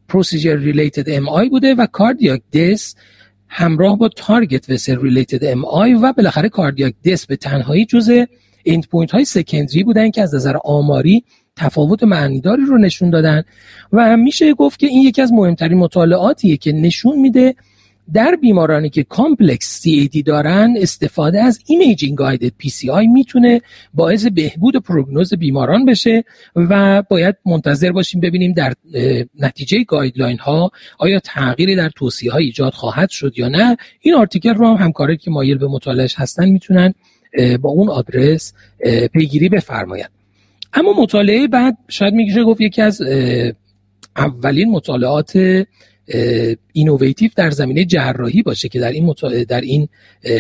procedure 0.08 0.56
related 0.56 1.10
MI 1.10 1.50
بوده 1.50 1.76
و 1.76 1.86
cardiac 1.86 2.42
death 2.54 2.96
همراه 3.48 3.98
با 3.98 4.10
target 4.10 4.70
vessel 4.70 5.02
related 5.02 5.46
MI 5.46 5.94
و 5.94 6.14
بالاخره 6.14 6.50
cardiac 6.50 6.94
death 7.06 7.26
به 7.26 7.36
تنهایی 7.36 7.86
جزء 7.86 8.26
end 8.66 8.88
point 8.88 9.12
های 9.12 9.26
secondary 9.26 9.84
بودن 9.84 10.12
که 10.12 10.22
از 10.22 10.36
نظر 10.36 10.58
آماری 10.66 11.24
تفاوت 11.56 12.04
معنیداری 12.04 12.66
رو 12.66 12.78
نشون 12.78 13.10
دادن 13.10 13.44
و 13.92 14.18
میشه 14.18 14.54
گفت 14.54 14.80
که 14.80 14.88
این 14.88 15.02
یکی 15.02 15.22
از 15.22 15.34
مهمترین 15.34 15.78
مطالعاتیه 15.78 16.58
که 16.58 16.72
نشون 16.72 17.20
میده 17.20 17.56
در 18.14 18.36
بیمارانی 18.42 18.90
که 18.90 19.04
complex 19.04 19.88
CAD 19.88 20.24
دارن 20.26 20.74
استفاده 20.78 21.44
از 21.44 21.60
imaging 21.66 22.18
guided 22.18 22.52
PCI 22.64 23.08
می‌تونه 23.14 23.62
باعث 23.94 24.26
بهبود 24.26 24.76
پروگنوز 24.76 25.34
بیماران 25.34 25.86
بشه 25.86 26.24
و 26.56 27.04
باید 27.10 27.36
منتظر 27.46 27.92
باشیم 27.92 28.22
ببینیم 28.22 28.54
در 28.54 28.74
نتیجه 29.40 29.84
guideline 29.84 30.38
ها 30.38 30.72
آیا 30.98 31.20
تغییری 31.20 31.76
در 31.76 31.90
توصیه 31.90 32.32
ها 32.32 32.38
ایجاد 32.38 32.74
خواهد 32.74 33.10
شد 33.10 33.34
یا 33.36 33.48
نه. 33.48 33.78
این 34.02 34.16
article 34.16 34.54
رو 34.54 34.68
هم 34.68 34.86
همکاری 34.86 35.18
که 35.18 35.32
مایل 35.32 35.58
به 35.58 35.68
مطالعهش 35.68 36.16
هستن 36.18 36.50
می‌تونن 36.50 36.94
با 37.62 37.70
اون 37.70 37.90
آدرس 37.90 38.54
پیگیری 39.14 39.50
بفرمایند. 39.50 40.23
اما 40.74 40.94
مطالعه 41.02 41.48
بعد 41.48 41.78
شاید 41.88 42.14
میگه 42.14 42.44
گفت 42.44 42.62
یکی 42.62 42.82
از 42.82 43.02
اولین 44.16 44.72
مطالعات 44.72 45.64
innovative 46.74 47.32
در 47.36 47.52
زمینه 47.52 47.86
جراحی 47.86 48.44
باشه 48.44 48.70
که 48.70 48.80
در 48.80 48.92
این 48.92 49.14
در 49.50 49.62
این 49.62 49.88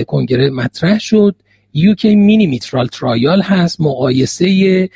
کنگره 0.08 0.50
مطرح 0.50 1.00
شد. 1.00 1.36
UK 1.76 2.06
Mini 2.06 2.48
Mitral 2.48 2.88
Trial 2.88 3.41
هست 3.42 3.82
مقایسه 3.82 4.90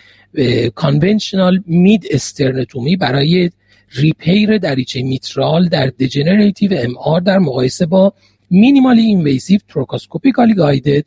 conventional 0.76 1.64
mid 1.68 2.08
sternotomy 2.12 2.95
برای 2.96 3.52
repair 3.91 4.58
دریچه 4.58 5.02
میترال 5.02 5.68
در 5.68 5.88
degenerative 5.88 6.72
MR 6.74 7.20
در 7.20 7.38
مقایسه 7.38 7.86
با 7.86 8.14
minimally 8.50 9.02
invasive 9.02 9.60
thoracoscopically 9.68 10.54
guided 10.54 11.06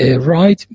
right 0.00 0.66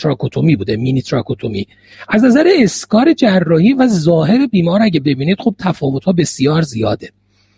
thoracotomy 0.00 0.56
بوده 0.56 0.76
mini 0.76 1.02
thoracotomy 1.02 1.66
از 2.08 2.24
نظر 2.24 2.48
اسکار 2.62 3.12
جراحی 3.12 3.72
و 3.72 3.86
ظاهر 3.86 4.46
بیمار 4.46 4.82
اگه 4.82 5.00
ببینید 5.00 5.40
خب 5.40 5.54
تفاوت 5.58 6.04
ها 6.04 6.12
بسیار 6.12 6.62
زیاده. 6.62 7.10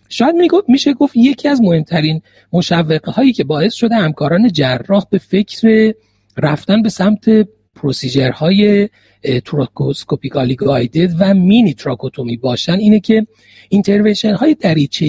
شاید 0.09 0.34
میشه 0.68 0.93
گفت 0.93 1.16
یکی 1.16 1.49
از 1.49 1.61
مهمترین 1.61 2.22
مشوقه 2.53 3.12
هایی 3.12 3.32
که 3.32 3.45
باعث 3.45 3.74
شده 3.74 3.95
همکاران 3.95 4.53
جراح 4.53 5.05
به 5.11 5.18
فکر 5.18 5.93
رفتن 6.36 6.82
به 6.82 6.88
سمت 6.88 7.49
procedure 7.74 8.89
های 9.45 9.56
thoracoscopically 9.56 10.55
guided 10.55 11.14
و 11.18 11.34
mini 11.35 11.74
thoracotomy 11.74 12.37
باشن 12.36 12.72
اینه 12.72 13.01
که 13.01 13.26
intervention 13.68 14.35
های 14.34 14.55
دریچه 14.55 15.07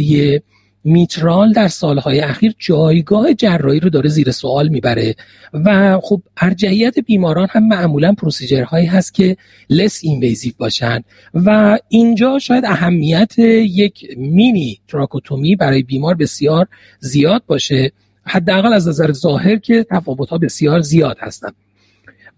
میترال 0.83 1.53
در 1.53 1.67
سالهای 1.67 2.19
اخیر 2.19 2.55
جایگاه 2.59 3.33
جراحی 3.33 3.79
رو 3.79 3.89
داره 3.89 4.09
زیر 4.09 4.31
سوال 4.31 4.67
می‌بره 4.67 5.15
و 5.53 5.99
خب 6.03 6.21
ارجحیت 6.37 6.99
بیماران 6.99 7.47
هم 7.51 7.67
معمولا 7.67 8.13
procedure 8.13 8.67
هایی 8.67 8.85
هست 8.85 9.13
که 9.13 9.37
less 9.69 9.99
invasive 10.03 10.53
باشن 10.57 11.03
و 11.33 11.79
اینجا 11.89 12.39
شاید 12.39 12.65
اهمیت 12.65 13.39
یک 13.39 14.17
mini 14.17 14.79
thoracotomy 14.87 15.55
برای 15.55 15.83
بیمار 15.83 16.15
بسیار 16.15 16.67
زیاد 16.99 17.43
باشه 17.47 17.91
حداقل 18.25 18.73
از 18.73 18.87
نظر 18.87 19.11
ظاهر 19.11 19.55
که 19.55 19.85
تفاوت 19.91 20.29
ها 20.29 20.37
بسیار 20.37 20.79
زیاد 20.79 21.17
هستند 21.19 21.55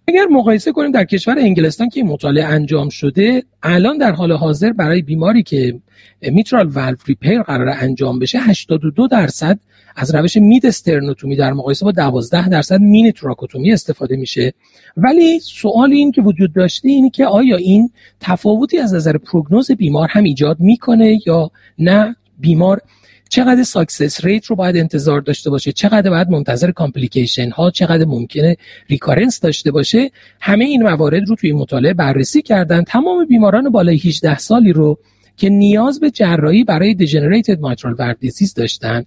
اگر 0.08 0.26
مقایسه 0.32 0.72
کنیم 0.72 0.92
در 0.92 1.06
کشور 1.06 1.40
انگلستان 1.40 1.90
که 1.90 2.00
این 2.00 2.10
مطالعه 2.10 2.46
انجام 2.46 2.90
شده 2.90 3.44
الان 3.64 3.98
در 3.98 4.12
حال 4.12 4.32
حاضر 4.32 4.72
برای 4.72 5.02
بیماری 5.02 5.44
که 5.44 5.80
mitral 6.22 6.68
valve 6.68 7.08
repair 7.08 7.42
قرار 7.42 7.70
انجام 7.70 8.20
بشه 8.20 8.40
82 8.40 9.08
درصد 9.08 9.60
از 9.96 10.16
روش 10.16 10.38
mid 10.38 10.66
sternotomy 10.66 11.36
در 11.36 11.54
مقایسه 11.54 11.86
با 11.86 11.92
12 11.92 12.50
درصد 12.50 12.82
mini 12.82 13.12
thoracotomy 13.12 13.74
استفاده 13.74 14.16
میشه. 14.16 14.54
ولی 14.98 15.40
سوال 15.40 15.92
این 15.92 16.12
که 16.12 16.22
وجود 16.22 16.54
داشته 16.54 16.90
اینه 16.90 17.10
که 17.10 17.26
آیا 17.26 17.58
این 17.58 17.92
تفاوتی 18.20 18.78
از 18.78 18.94
نظر 18.94 19.18
پروگنوز 19.18 19.72
بیمار 19.72 20.08
هم 20.12 20.24
ایجاد 20.24 20.60
می‌کنه 20.60 21.20
یا 21.28 21.52
نه؟ 21.80 22.16
بیمار 22.40 22.82
چقدر 23.30 23.64
success 23.64 24.26
rate 24.26 24.46
رو 24.46 24.56
باید 24.56 24.78
انتظار 24.78 25.22
داشته 25.22 25.50
باشه؟ 25.50 25.72
چقدر 25.72 26.10
باید 26.10 26.30
منتظر 26.30 26.72
complication 26.72 27.50
ها؟ 27.50 27.72
چقدر 27.72 28.06
ممکنه 28.06 28.58
recurrence 28.90 29.40
داشته 29.40 29.72
باشه؟ 29.72 30.12
همه 30.42 30.66
این 30.66 30.84
موارد 30.84 31.30
رو 31.30 31.36
توی 31.36 31.52
مطالعه 31.52 31.94
بررسی 31.94 32.42
کردن. 32.42 32.84
تمام 32.84 33.26
بیماران 33.26 33.70
بالای 33.70 33.98
18 33.98 34.38
سالی 34.38 34.74
رو 34.74 35.00
که 35.38 35.50
نیاز 35.50 36.00
به 36.00 36.12
جراحی 36.12 36.64
برای 36.64 36.94
degenerative 36.94 37.60
mitral 37.60 37.96
valve 38.00 38.20
disease 38.20 38.54
داشتن. 38.54 39.06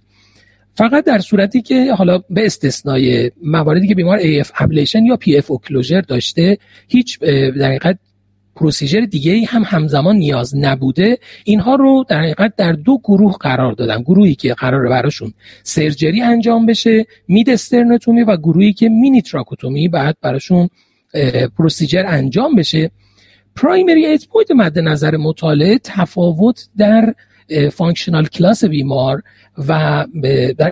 فقط 0.75 1.05
در 1.05 1.19
صورتی 1.19 1.61
که 1.61 1.93
حالا 1.93 2.17
به 2.29 2.45
استثنای 2.45 3.31
مواردی 3.43 3.87
که 3.87 3.95
بیمار 3.95 4.19
AF 4.19 4.47
ablation 4.59 5.05
یا 5.05 5.19
PFO 5.23 5.45
closure 5.47 6.01
داشته 6.01 6.57
هیچ 6.87 7.19
در 7.59 7.95
procedure 8.59 9.01
دیگه 9.01 9.45
هم 9.45 9.63
همزمان 9.65 10.15
نیاز 10.15 10.57
نبوده 10.57 11.17
اینها 11.43 11.75
رو 11.75 12.05
در 12.09 12.21
حقیقت 12.21 12.55
در 12.55 12.71
دو 12.71 12.97
گروه 13.03 13.37
قرار 13.39 13.73
دادن. 13.73 14.01
گروهی 14.01 14.35
که 14.35 14.53
قرار 14.53 14.89
براشون 14.89 15.33
surgery 15.63 16.21
انجام 16.21 16.65
بشه 16.65 17.05
mid 17.27 17.49
sternotomy 17.49 18.23
و 18.23 18.37
گروهی 18.37 18.73
که 18.73 18.89
mini 18.89 19.21
thoracotomy 19.21 19.87
بعد 19.87 20.17
براشون 20.21 20.69
procedure 21.57 22.03
انجام 22.07 22.55
بشه. 22.55 22.91
primary 23.55 24.05
end 24.05 24.12
point 24.12 24.25
مد 24.55 24.79
نظر 24.79 25.17
مطالعه 25.17 25.79
تفاوت 25.83 26.67
در 26.77 27.13
functional 27.73 28.25
class 28.25 28.63
بیمار 28.63 29.23
و 29.67 30.05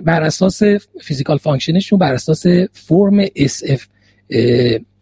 بر 0.03 0.23
اساس 0.23 0.63
physical 1.01 1.37
function 1.37 1.78
شون 1.78 1.99
بر 1.99 2.13
اساس 2.13 2.45
فرم 2.73 3.25
SF 3.25 3.81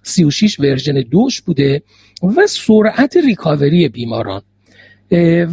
36 0.03 0.59
version 0.59 0.93
دوش 0.93 1.41
بوده. 1.41 1.81
و 2.25 2.47
سرعت 2.47 3.17
recovery 3.17 3.89
بیماران. 3.89 4.41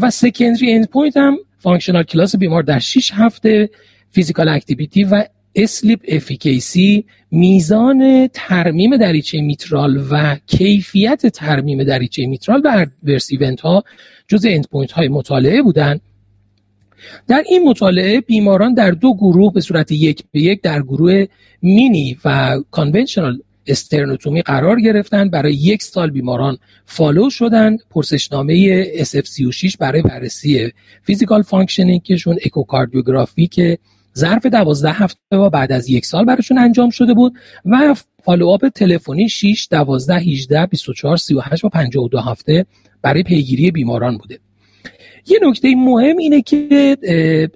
و 0.01 0.11
secondary 0.11 0.73
end 0.73 0.89
point 0.89 1.17
هم 1.17 1.37
functional 1.59 2.03
class 2.03 2.37
بیمار 2.37 2.63
در 2.63 2.79
6 2.79 3.11
هفته 3.15 3.71
physical 4.11 4.49
activity 4.49 5.05
و 5.05 5.25
sleep 5.55 6.01
efficacy 6.09 7.05
میزان 7.31 8.29
ترمیم 8.33 8.97
دریچه 8.97 9.41
میترال 9.41 10.07
و 10.11 10.37
کیفیت 10.47 11.27
ترمیم 11.27 11.85
دریچه 11.85 12.27
میترال 12.27 12.63
و 12.65 12.87
adverse 13.03 13.29
event 13.31 13.61
ها 13.61 13.85
جز 14.29 14.47
end 14.49 14.69
point 14.69 14.93
های 14.93 15.09
مطالعه 15.09 15.63
بودند 15.63 16.01
در 17.29 17.43
این 17.49 17.69
مطالعه 17.69 18.21
بیماران 18.21 18.75
در 18.75 18.91
دو 18.91 19.15
گروه 19.15 19.53
به 19.53 19.61
صورت 19.61 19.93
یک 19.93 20.25
به 20.33 20.41
یک 20.41 20.63
در 20.63 20.83
گروه 20.83 21.27
مینی 21.63 22.19
و 22.25 22.59
conventional 22.71 23.43
sternotomy 23.67 24.43
قرار 24.43 24.81
گرفتن. 24.81 25.29
برای 25.31 25.55
یک 25.55 25.83
سال 25.83 26.11
بیماران 26.11 26.59
follow 26.85 27.31
شدن. 27.31 27.77
پرسشنامه 27.91 28.85
SF36 28.85 29.77
برای 29.77 30.03
بررسی 30.03 30.73
physical 31.03 31.43
functioning 31.43 32.13
شون 32.13 32.39
اکوکاردیوگرافی 32.45 33.47
که 33.47 33.79
ظرف 34.19 34.47
دوازده 34.47 34.93
هفته 34.93 35.37
و 35.37 35.51
بعد 35.51 35.73
از 35.73 35.89
یک 35.89 36.07
سال 36.07 36.25
براشون 36.25 36.59
انجام 36.59 36.91
شده 36.91 37.15
بود 37.15 37.35
و 37.65 37.95
follow-up 38.25 38.69
تلفنی 38.69 39.29
6 39.29 39.69
12 39.71 40.15
18 40.15 40.67
24 40.67 41.17
38 41.17 41.65
و 41.65 41.69
52 41.69 42.21
هفته 42.21 42.67
برای 43.03 43.23
پیگیری 43.23 43.71
بیماران 43.71 44.19
بوده. 44.19 44.39
یه 45.27 45.39
نکته 45.43 45.75
مهم 45.75 46.17
اینه 46.17 46.43
که 46.43 46.97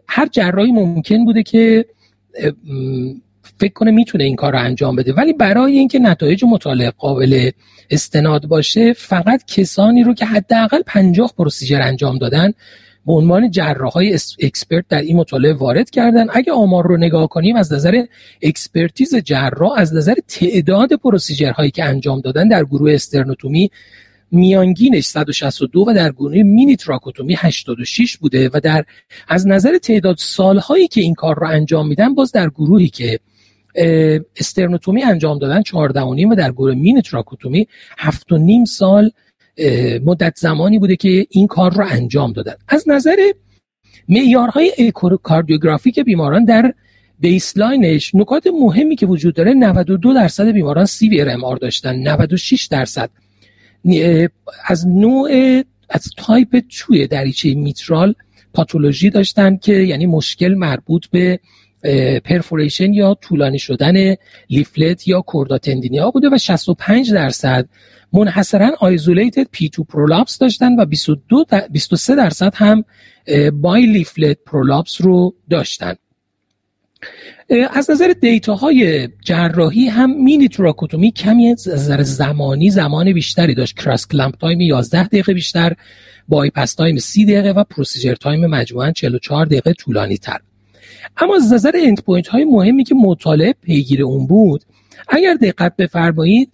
هر 0.09 0.27
جراحی 0.27 0.73
ممکن 0.73 1.25
بوده 1.25 1.43
که 1.43 1.87
فکر 3.59 3.73
کنه 3.73 3.91
می‌تونه 3.91 4.25
این 4.25 4.37
کار 4.37 4.53
رو 4.53 4.59
انجام 4.59 4.97
بده. 4.97 5.13
ولی 5.13 5.33
برای 5.33 5.79
اینکه 5.79 5.99
نتایج 5.99 6.45
مطالعه 6.45 6.91
قابل 6.91 7.51
استناد 7.91 8.47
باشه 8.47 8.93
فقط 8.93 9.45
کسانی 9.47 10.03
رو 10.03 10.15
که 10.15 10.25
حداقل 10.25 10.83
50 10.87 11.33
procedure 11.39 11.83
انجام 11.83 12.19
دادن 12.19 12.53
به 13.07 13.13
عنوان 13.13 13.51
high 13.95 14.19
expert 14.41 14.85
در 14.89 15.01
این 15.01 15.17
مطالعه 15.17 15.53
وارد 15.53 15.91
کردن. 15.91 16.27
اگه 16.33 16.53
آمار 16.53 16.87
رو 16.87 16.97
نگاه 16.97 17.29
کنیم 17.29 17.57
از 17.57 17.73
نظر 17.73 18.05
expertise 18.43 19.15
جراح 19.15 19.73
از 19.77 19.95
نظر 19.95 20.15
تعداد 20.29 20.93
procedure 20.93 21.51
هایی 21.51 21.71
که 21.71 21.85
انجام 21.85 22.21
دادن 22.21 22.49
در 22.49 22.65
گروه 22.65 22.93
sternotomy 22.93 23.71
میانگینش 24.31 25.05
162 25.05 25.85
و 25.89 25.95
در 25.95 26.13
گروه 26.13 26.43
mini-thoracotomy 26.43 27.35
86 27.39 28.17
بوده 28.17 28.51
و 28.53 28.61
در 28.61 28.85
از 29.29 29.47
نظر 29.47 29.79
تعداد 29.79 30.17
سالهایی 30.19 30.89
که 30.89 31.01
این 31.01 31.15
کار 31.15 31.39
رو 31.39 31.49
انجام 31.49 31.89
میدن 31.89 32.15
باز 32.15 32.33
در 32.33 32.49
گروهی 32.49 32.89
که 32.89 33.21
sternotomy 34.37 35.03
انجام 35.03 35.39
دادن 35.39 35.63
14 35.63 36.01
و 36.01 36.35
در 36.35 36.53
گروه 36.53 36.75
mini-thoracotomy 36.75 37.69
7 37.99 38.33
و 38.33 38.39
نیم 38.39 38.65
سال 38.65 39.11
مدت 40.05 40.37
زمانی 40.37 40.79
بوده 40.79 40.97
که 40.97 41.27
این 41.31 41.47
کار 41.47 41.75
رو 41.75 41.87
انجام 41.89 42.33
دادن. 42.33 42.55
از 42.69 42.85
نظر 42.89 43.17
معیارهای 44.09 44.93
cardiographic 45.23 46.01
بیماران 46.01 46.45
در 46.45 46.75
baseline 47.21 47.96
ش 47.96 48.15
نکات 48.15 48.47
مهمی 48.47 48.97
که 48.97 49.07
وجود 49.07 49.35
داره 49.35 49.55
92 49.55 50.15
درصد 50.15 50.51
بیماران 50.51 50.85
severe 50.85 51.09
MR 51.09 51.57
داشتن 51.57 51.97
96 51.97 52.67
درصد. 52.67 53.11
از 54.67 54.89
نوع 54.89 55.63
از 55.91 56.13
type 56.17 56.63
two 56.69 57.07
دریچه 57.07 57.55
میترال 57.55 58.15
pathology 58.55 59.11
داشتن 59.11 59.57
که 59.57 59.73
یعنی 59.73 60.07
مشکل 60.07 60.55
مربوط 60.55 61.07
به 61.07 61.41
perforation 62.25 62.93
یا 62.93 63.15
طولانی 63.15 63.59
شدن 63.59 64.15
leaflet 64.51 65.09
یا 65.09 65.21
chordae 65.21 65.60
tendineae 65.60 66.11
بوده 66.11 66.29
و 66.33 66.39
65 66.39 67.13
درصد 67.13 67.69
منحصرا 68.13 68.71
isolated 68.81 69.47
P2 69.51 69.69
prolapse 69.69 70.39
داشتن 70.39 70.81
و 70.81 70.85
22 70.85 71.45
23 71.71 72.17
درصد 72.17 72.53
هم 72.55 72.85
bileaflet 73.53 74.39
prolapse 74.47 75.01
رو 75.01 75.35
داشتن. 75.51 75.95
از 77.71 77.91
نظر 77.91 78.15
های 78.61 79.09
جراحی 79.21 79.89
هم 79.89 80.25
mini-thoracotomy 80.25 81.13
کمی 81.13 81.49
از 81.49 81.69
نظر 81.69 82.03
زمانی 82.03 82.71
زمان 82.71 83.13
بیشتری 83.13 83.55
داشت. 83.55 83.77
cross-clamp 83.77 84.35
time 84.37 84.61
11 84.61 85.05
دقیقه 85.05 85.35
بیشتر 85.35 85.73
bypass 86.29 86.75
time 86.75 86.99
30 86.99 87.25
دقیقه 87.25 87.51
و 87.51 87.65
procedure 87.65 88.15
time 88.15 88.47
مجموعا 88.47 88.93
44 88.93 89.47
دقیقه 89.47 89.73
طولانی 89.73 90.17
تر 90.17 90.39
اما 91.17 91.37
از 91.37 91.53
نظر 91.53 91.73
endpoint 91.75 92.29
های 92.29 92.45
مهمی 92.45 92.85
که 92.85 92.95
مطالعه 92.95 93.55
پیگیر 93.63 94.03
اون 94.03 94.27
بود 94.27 94.63
اگر 95.09 95.35
دقت 95.35 95.77
بفرمایید 95.77 96.53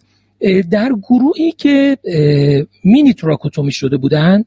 در 0.71 0.93
گروهی 1.03 1.53
که 1.53 1.99
مینی 2.85 3.15
تراکوتومی 3.15 3.73
شده 3.73 3.97
بودن 3.97 4.45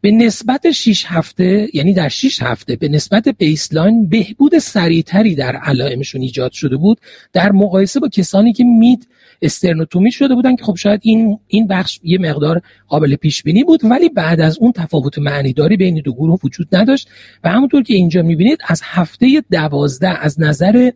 به 0.00 0.10
نسبت 0.10 0.70
6 0.70 1.04
هفته 1.08 1.68
یعنی 1.74 1.92
در 1.92 2.08
6 2.08 2.42
هفته 2.42 2.76
به 2.76 2.88
نسبت 2.88 3.28
بیسلاین 3.28 4.08
بهبود 4.08 4.58
سریعتری 4.58 5.34
در 5.34 5.56
علائمشون 5.56 6.20
ایجاد 6.20 6.52
شده 6.52 6.76
بود 6.76 7.00
در 7.32 7.52
مقایسه 7.52 8.00
با 8.00 8.08
کسانی 8.08 8.52
که 8.52 8.64
مید 8.64 9.08
استرنوتومی 9.44 10.12
شده 10.12 10.34
بودن 10.34 10.56
که 10.56 10.64
خب 10.64 10.74
شاید 10.74 11.00
این 11.02 11.38
این 11.46 11.66
بخش 11.66 12.00
یه 12.02 12.18
مقدار 12.18 12.62
قابل 12.88 13.16
پیش 13.16 13.42
بینی 13.42 13.64
بود 13.64 13.80
ولی 13.84 14.08
بعد 14.08 14.40
از 14.40 14.58
اون 14.58 14.72
تفاوت 14.72 15.18
معنیداری 15.18 15.76
بین 15.76 16.00
دو 16.04 16.12
گروه 16.12 16.38
وجود 16.44 16.76
نداشت 16.76 17.08
و 17.44 17.50
همونطور 17.50 17.82
که 17.82 17.94
اینجا 17.94 18.22
می‌بینید 18.22 18.58
از 18.66 18.80
هفته 18.84 19.42
دوازده 19.50 20.24
از 20.24 20.40
نظر 20.40 20.90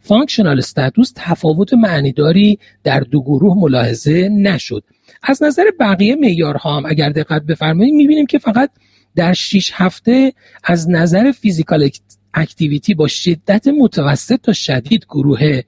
functional 0.00 0.58
status 0.58 1.12
تفاوت 1.14 1.74
معنیداری 1.74 2.58
در 2.84 3.00
دو 3.00 3.22
گروه 3.22 3.58
ملاحظه 3.58 4.28
نشد. 4.28 4.84
از 5.22 5.42
نظر 5.42 5.64
بقیه 5.80 6.16
معیارها 6.16 6.76
هم 6.76 6.86
اگر 6.86 7.10
دقت 7.10 7.42
بفرمایید 7.42 7.94
می‌بینیم 7.94 8.26
که 8.26 8.38
فقط 8.38 8.70
در 9.16 9.32
6 9.32 9.70
هفته 9.74 10.32
از 10.64 10.90
نظر 10.90 11.32
physical 11.32 11.88
activity 12.34 12.94
با 12.94 13.08
شدت 13.08 13.68
متوسط 13.68 14.40
تا 14.40 14.52
شدید 14.52 15.04
گروه 15.04 15.62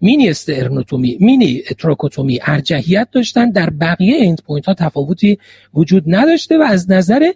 mini-sternotomy 0.00 1.16
mini-thoracotomy 1.20 2.38
ارجحیت 2.42 3.08
داشتن. 3.12 3.50
در 3.50 3.70
بقیه 3.70 4.26
endpoint 4.26 4.66
ها 4.66 4.74
تفاوتی 4.74 5.38
وجود 5.74 6.04
نداشته 6.06 6.58
و 6.58 6.62
از 6.62 6.90
نظر 6.90 7.30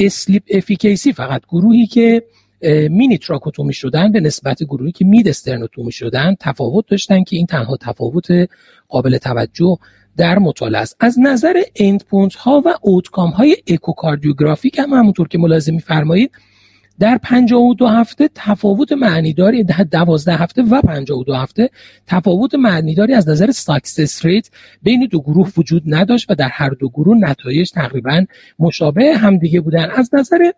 sleep 0.00 0.42
efficacy 0.50 1.12
فقط 1.12 1.42
گروهی 1.48 1.86
که 1.86 2.22
mini-thoracotomy 2.90 3.72
شدن 3.72 4.12
به 4.12 4.20
نسبت 4.20 4.62
گروهی 4.62 4.92
که 4.92 5.04
mid 5.04 5.28
sternotomy 5.28 5.92
شدن 5.92 6.36
تفاوت 6.40 6.84
داشتن 6.88 7.24
که 7.24 7.36
این 7.36 7.46
تنها 7.46 7.76
تفاوت 7.76 8.26
قابل 8.88 9.18
توجه 9.18 9.78
در 10.16 10.38
مطالعه 10.38 10.80
است. 10.80 10.96
از 11.00 11.18
نظر 11.18 11.62
endpoint 11.76 12.34
ها 12.34 12.62
و 12.66 12.74
outcome 12.82 13.30
های 13.30 13.56
echocardiographic 13.66 14.78
هم 14.78 14.90
همونطور 14.90 15.28
که 15.28 15.38
ملاحظه 15.38 15.72
میفرمایید 15.72 16.30
در 16.98 17.18
52 17.22 17.88
هفته 17.88 18.30
تفاوت 18.34 18.92
معنیداری 18.92 19.64
در 19.64 19.84
12 19.90 20.32
هفته 20.32 20.62
و 20.62 20.82
52 20.82 21.34
هفته 21.34 21.70
تفاوت 22.06 22.54
معنیداری 22.54 23.14
از 23.14 23.28
نظر 23.28 23.50
success 23.50 24.24
rate 24.24 24.50
بین 24.82 25.08
دو 25.10 25.20
گروه 25.20 25.52
وجود 25.56 25.82
نداشت 25.86 26.30
و 26.30 26.34
در 26.34 26.48
هر 26.48 26.68
دو 26.68 26.88
گروه 26.88 27.16
نتایج 27.16 27.70
تقریبا 27.70 28.24
مشابه 28.58 29.16
همدیگه 29.16 29.60
بودن. 29.60 29.90
از 29.90 30.10
نظر 30.14 30.50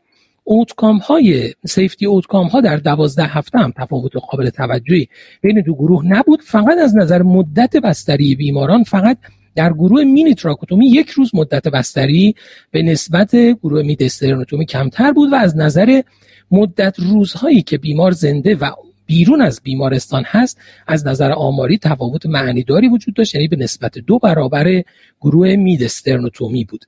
اوتکام 0.44 0.98
های 0.98 1.54
سیفتی 1.66 2.06
اوتکام 2.06 2.46
ها 2.46 2.60
در 2.60 2.76
دوازده 2.76 3.24
هفته 3.24 3.58
هم 3.58 3.72
تفاوت 3.76 4.12
قابل 4.30 4.50
توجهی 4.50 5.08
بین 5.42 5.60
دو 5.60 5.74
گروه 5.74 6.06
نبود. 6.06 6.40
فقط 6.42 6.78
از 6.78 6.96
نظر 6.96 7.22
مدت 7.22 7.76
بستری 7.76 8.34
بیماران 8.34 8.82
فقط 8.82 9.18
در 9.54 9.72
گروه 9.72 10.04
مینی 10.04 10.34
تراکوتومی 10.34 10.86
یک 10.86 11.10
روز 11.10 11.30
مدت 11.34 11.68
بستری 11.68 12.34
به 12.70 12.82
نسبت 12.82 13.36
گروه 13.36 13.82
میدسترنوتومی 13.82 14.66
کمتر 14.66 15.12
بود 15.12 15.32
و 15.32 15.34
از 15.34 15.56
نظر 15.56 16.02
مدت 16.50 16.96
روزهایی 16.98 17.62
که 17.62 17.78
بیمار 17.78 18.10
زنده 18.10 18.54
و 18.54 18.70
بیرون 19.06 19.40
از 19.40 19.60
بیمارستان 19.64 20.22
هست 20.26 20.58
از 20.86 21.06
نظر 21.06 21.32
آماری 21.32 21.78
تفاوت 21.78 22.26
معنیداری 22.26 22.88
وجود 22.88 23.14
داشت 23.14 23.34
یعنی 23.34 23.48
به 23.48 23.56
نسبت 23.56 23.98
دو 23.98 24.18
برابر 24.18 24.82
گروه 25.20 25.56
mid 25.56 25.81
sternotomy 25.81 26.64
بود. 26.64 26.84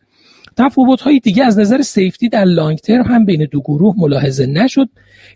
تفاوت 0.56 1.00
های 1.00 1.20
دیگه 1.20 1.44
از 1.44 1.58
نظر 1.58 1.82
safety 1.82 2.28
در 2.28 2.44
long 2.44 2.78
term 2.78 3.04
هم 3.04 3.24
بین 3.24 3.48
دو 3.50 3.60
گروه 3.60 3.94
ملاحظه 3.98 4.46
نشد. 4.46 4.88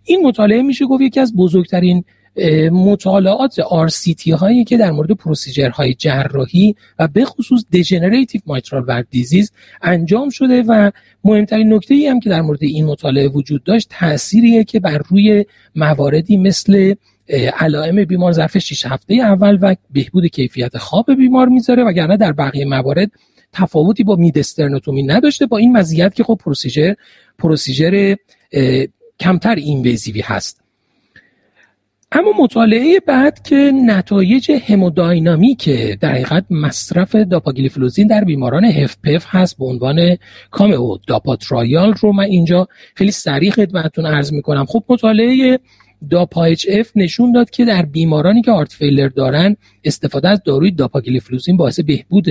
این 0.05 0.27
مطالعه 0.27 0.63
میشه 0.63 0.87
گفت 0.87 1.03
یکی 1.03 1.21
از 1.21 1.37
بزرگترین 1.37 2.05
مطالعات 2.73 3.61
RCT 3.61 4.29
هایی 4.29 4.65
که 4.65 4.77
در 4.77 4.91
مورد 4.91 5.11
procedure 5.11 5.69
های 5.69 5.95
جراحی 5.95 6.75
و 6.99 7.09
به 7.09 7.25
خصوص 7.25 7.65
degenerative 7.73 8.41
mitral 8.47 8.85
valve 8.89 9.07
disease 9.11 9.53
انجام 9.83 10.31
شده 10.31 10.63
و 10.63 10.91
مهمترین 11.25 11.73
نکته 11.73 11.95
ای 11.95 12.07
هم 12.07 12.21
که 12.21 12.31
در 12.31 12.41
مورد 12.41 12.63
این 12.63 12.87
مطالعه 12.87 13.29
وجود 13.29 13.65
داشت 13.65 13.89
تأثیریه 13.91 14.65
که 14.65 14.81
بر 14.81 14.99
روی 14.99 15.45
مواردی 15.75 16.37
مثل 16.37 16.95
علائم 17.59 18.05
بیمار 18.05 18.33
ظرف 18.33 18.59
6 18.59 18.87
هفته 18.87 19.15
اول 19.15 19.59
و 19.61 19.75
بهبود 19.91 20.27
کیفیت 20.27 20.79
خواب 20.79 21.15
بیمار 21.15 21.49
می‌ذاره 21.49 21.85
وگرنه 21.85 22.17
در 22.17 22.33
بقیه 22.33 22.65
موارد 22.65 23.11
تفاوتی 23.53 24.05
با 24.05 24.17
mid 24.17 24.37
sternotomy 24.37 25.03
نداشته. 25.03 25.47
با 25.47 25.59
این 25.59 25.77
مزیت 25.77 26.15
که 26.15 26.25
خب 26.25 26.39
procedure 26.45 26.95
procedure 27.39 28.15
کمتر 29.21 29.55
invasive 29.55 30.13
ی 30.13 30.21
هست. 30.21 30.64
اما 32.17 32.33
مطالعه 32.39 33.01
بعد 33.07 33.43
که 33.43 33.73
نتایج 33.87 34.53
hemodynamic 34.69 35.71
در 36.01 36.13
حقیقت 36.13 36.45
مصرف 36.51 37.15
dapagliflozin 37.15 38.07
در 38.07 38.25
بیماران 38.25 38.65
HFpEF 38.65 39.27
هست 39.29 39.59
به 39.59 39.65
عنوان 39.65 40.17
CAMEO-DAPA 40.51 40.97
trial 41.07 41.93
رو 41.93 42.13
من 42.13 42.25
اینجا 42.25 42.69
خیلی 42.95 43.11
سریع 43.11 43.51
خدمتتون 43.51 44.07
عرض 44.07 44.33
می‌کنم. 44.33 44.65
خب 44.65 44.85
مطالعه 44.89 45.59
DAPA-HF 46.11 46.91
نشون 46.97 47.33
داد 47.33 47.51
که 47.51 47.65
در 47.65 47.83
بیمارانی 47.83 48.43
که 48.43 48.51
heart 48.51 48.73
failure 48.73 49.09
دارن 49.09 49.57
استفاده 49.85 50.29
از 50.29 50.43
داروی 50.45 50.71
dapagliflozin 50.71 51.57
باعث 51.57 51.81
بهبود 51.81 52.27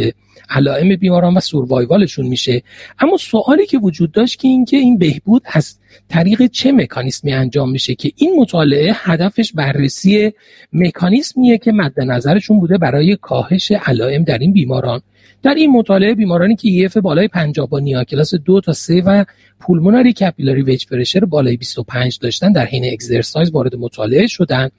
علائم 0.49 0.95
بیماران 0.95 1.33
و 1.33 1.39
survival 1.39 1.98
شون 1.98 2.27
میشه. 2.27 2.63
اما 2.99 3.17
سوالی 3.17 3.65
که 3.65 3.77
وجود 3.77 4.11
داشت 4.11 4.39
که 4.39 4.47
اینکه 4.47 4.77
این 4.77 4.97
بهبود 4.97 5.43
از 5.45 5.75
طریق 6.09 6.47
چه 6.47 6.71
مکانیسمی 6.71 7.33
انجام 7.33 7.71
میشه 7.71 7.95
که 7.95 8.11
این 8.15 8.39
مطالعه 8.39 8.93
هدفش 8.95 9.53
بررسی 9.53 10.31
مکانیسمیه 10.73 11.57
که 11.57 11.71
مد 11.71 12.01
نظرشون 12.01 12.59
بوده 12.59 12.77
برای 12.77 13.17
کاهش 13.21 13.71
علائم 13.71 14.23
در 14.23 14.37
این 14.37 14.53
بیماران. 14.53 15.01
در 15.43 15.53
این 15.53 15.71
مطالعه 15.71 16.15
بیمارانی 16.15 16.55
که 16.55 16.69
EF 16.69 16.97
بالای 16.97 17.27
50 17.27 17.67
با 17.67 17.79
NYHA 17.79 18.03
class 18.03 18.33
2 18.35 18.61
تا 18.61 18.73
3 18.73 19.01
و 19.05 19.25
pulmonary 19.59 20.13
capillary 20.13 20.61
wedge 20.61 20.85
pressure 20.87 21.25
بالای 21.25 21.57
25 21.57 22.19
داشتن 22.21 22.51
در 22.51 22.65
حین 22.65 22.93
exercise 22.93 23.51
وارد 23.51 23.75
مطالعه 23.75 24.27
شدن. 24.27 24.69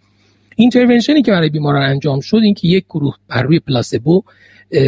intervention 0.56 1.17
ی 1.17 1.22
که 1.22 1.30
برای 1.30 1.48
بیماران 1.48 1.82
انجام 1.82 2.20
شد 2.20 2.36
این 2.36 2.54
که 2.54 2.68
یک 2.68 2.84
گروه 2.84 3.16
بر 3.28 3.42
روی 3.42 3.58
placebo 3.58 4.22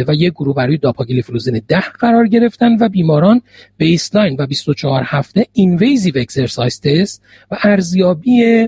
و 0.07 0.13
یک 0.13 0.33
گروه 0.33 0.55
بر 0.55 0.67
روی 0.67 0.77
dapagliflozin 0.77 1.61
10 1.67 1.79
قرار 1.79 2.27
گرفتن 2.27 2.77
و 2.79 2.89
بیماران 2.89 3.41
baseline 3.77 4.35
و 4.39 4.45
24 4.45 5.03
هفته 5.05 5.45
invasive 5.53 6.13
exercise 6.17 6.81
test 6.81 7.23
و 7.51 7.57
ارزیابی 7.63 8.67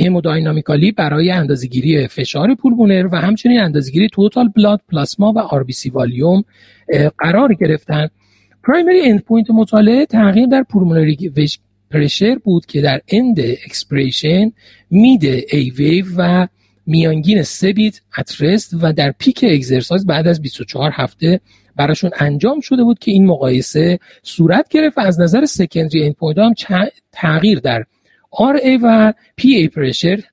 hemodynamical 0.00 0.85
ی 0.85 0.92
برای 0.92 1.30
اندازهگیری 1.30 2.06
فشار 2.06 2.54
پولمونر 2.54 3.08
و 3.12 3.16
همچنین 3.16 3.60
اندازهگیری 3.60 4.08
total 4.08 4.48
blood 4.48 4.80
plasma 4.90 5.32
و 5.32 5.38
RBC 5.38 5.72
volume 5.72 6.44
قرار 7.18 7.54
گرفتن. 7.54 8.08
primary 8.64 9.00
endpoint 9.00 9.50
مطالعه 9.50 10.06
تغییر 10.06 10.46
در 10.46 10.62
pulmonary 10.62 11.30
pressure 11.90 12.38
بود 12.44 12.66
که 12.66 12.80
در 12.80 13.00
end 13.08 13.40
expiration 13.40 14.52
mid 14.90 15.24
A 15.24 15.70
wave 15.70 16.06
و 16.16 16.46
میانگین 16.86 17.42
سه 17.42 17.72
beat 17.72 18.00
at 18.18 18.37
rest 18.37 18.76
و 18.82 18.92
در 18.92 19.14
peak 19.18 19.44
exercise 19.48 20.06
بعد 20.06 20.28
از 20.28 20.42
24 20.42 20.90
هفته 20.94 21.40
براشون 21.76 22.10
انجام 22.18 22.60
شده 22.60 22.84
بود 22.84 22.98
که 22.98 23.10
این 23.10 23.26
مقایسه 23.26 23.98
صورت 24.22 24.68
گرفت 24.68 24.98
و 24.98 25.00
از 25.00 25.20
نظر 25.20 25.44
secondary 25.44 26.04
endpoint 26.04 26.38
هم 26.38 26.54
تغییر 27.12 27.60
در 27.60 27.84
RA 28.36 28.76
و 28.82 29.12
PA 29.36 29.48
pressure 29.48 30.24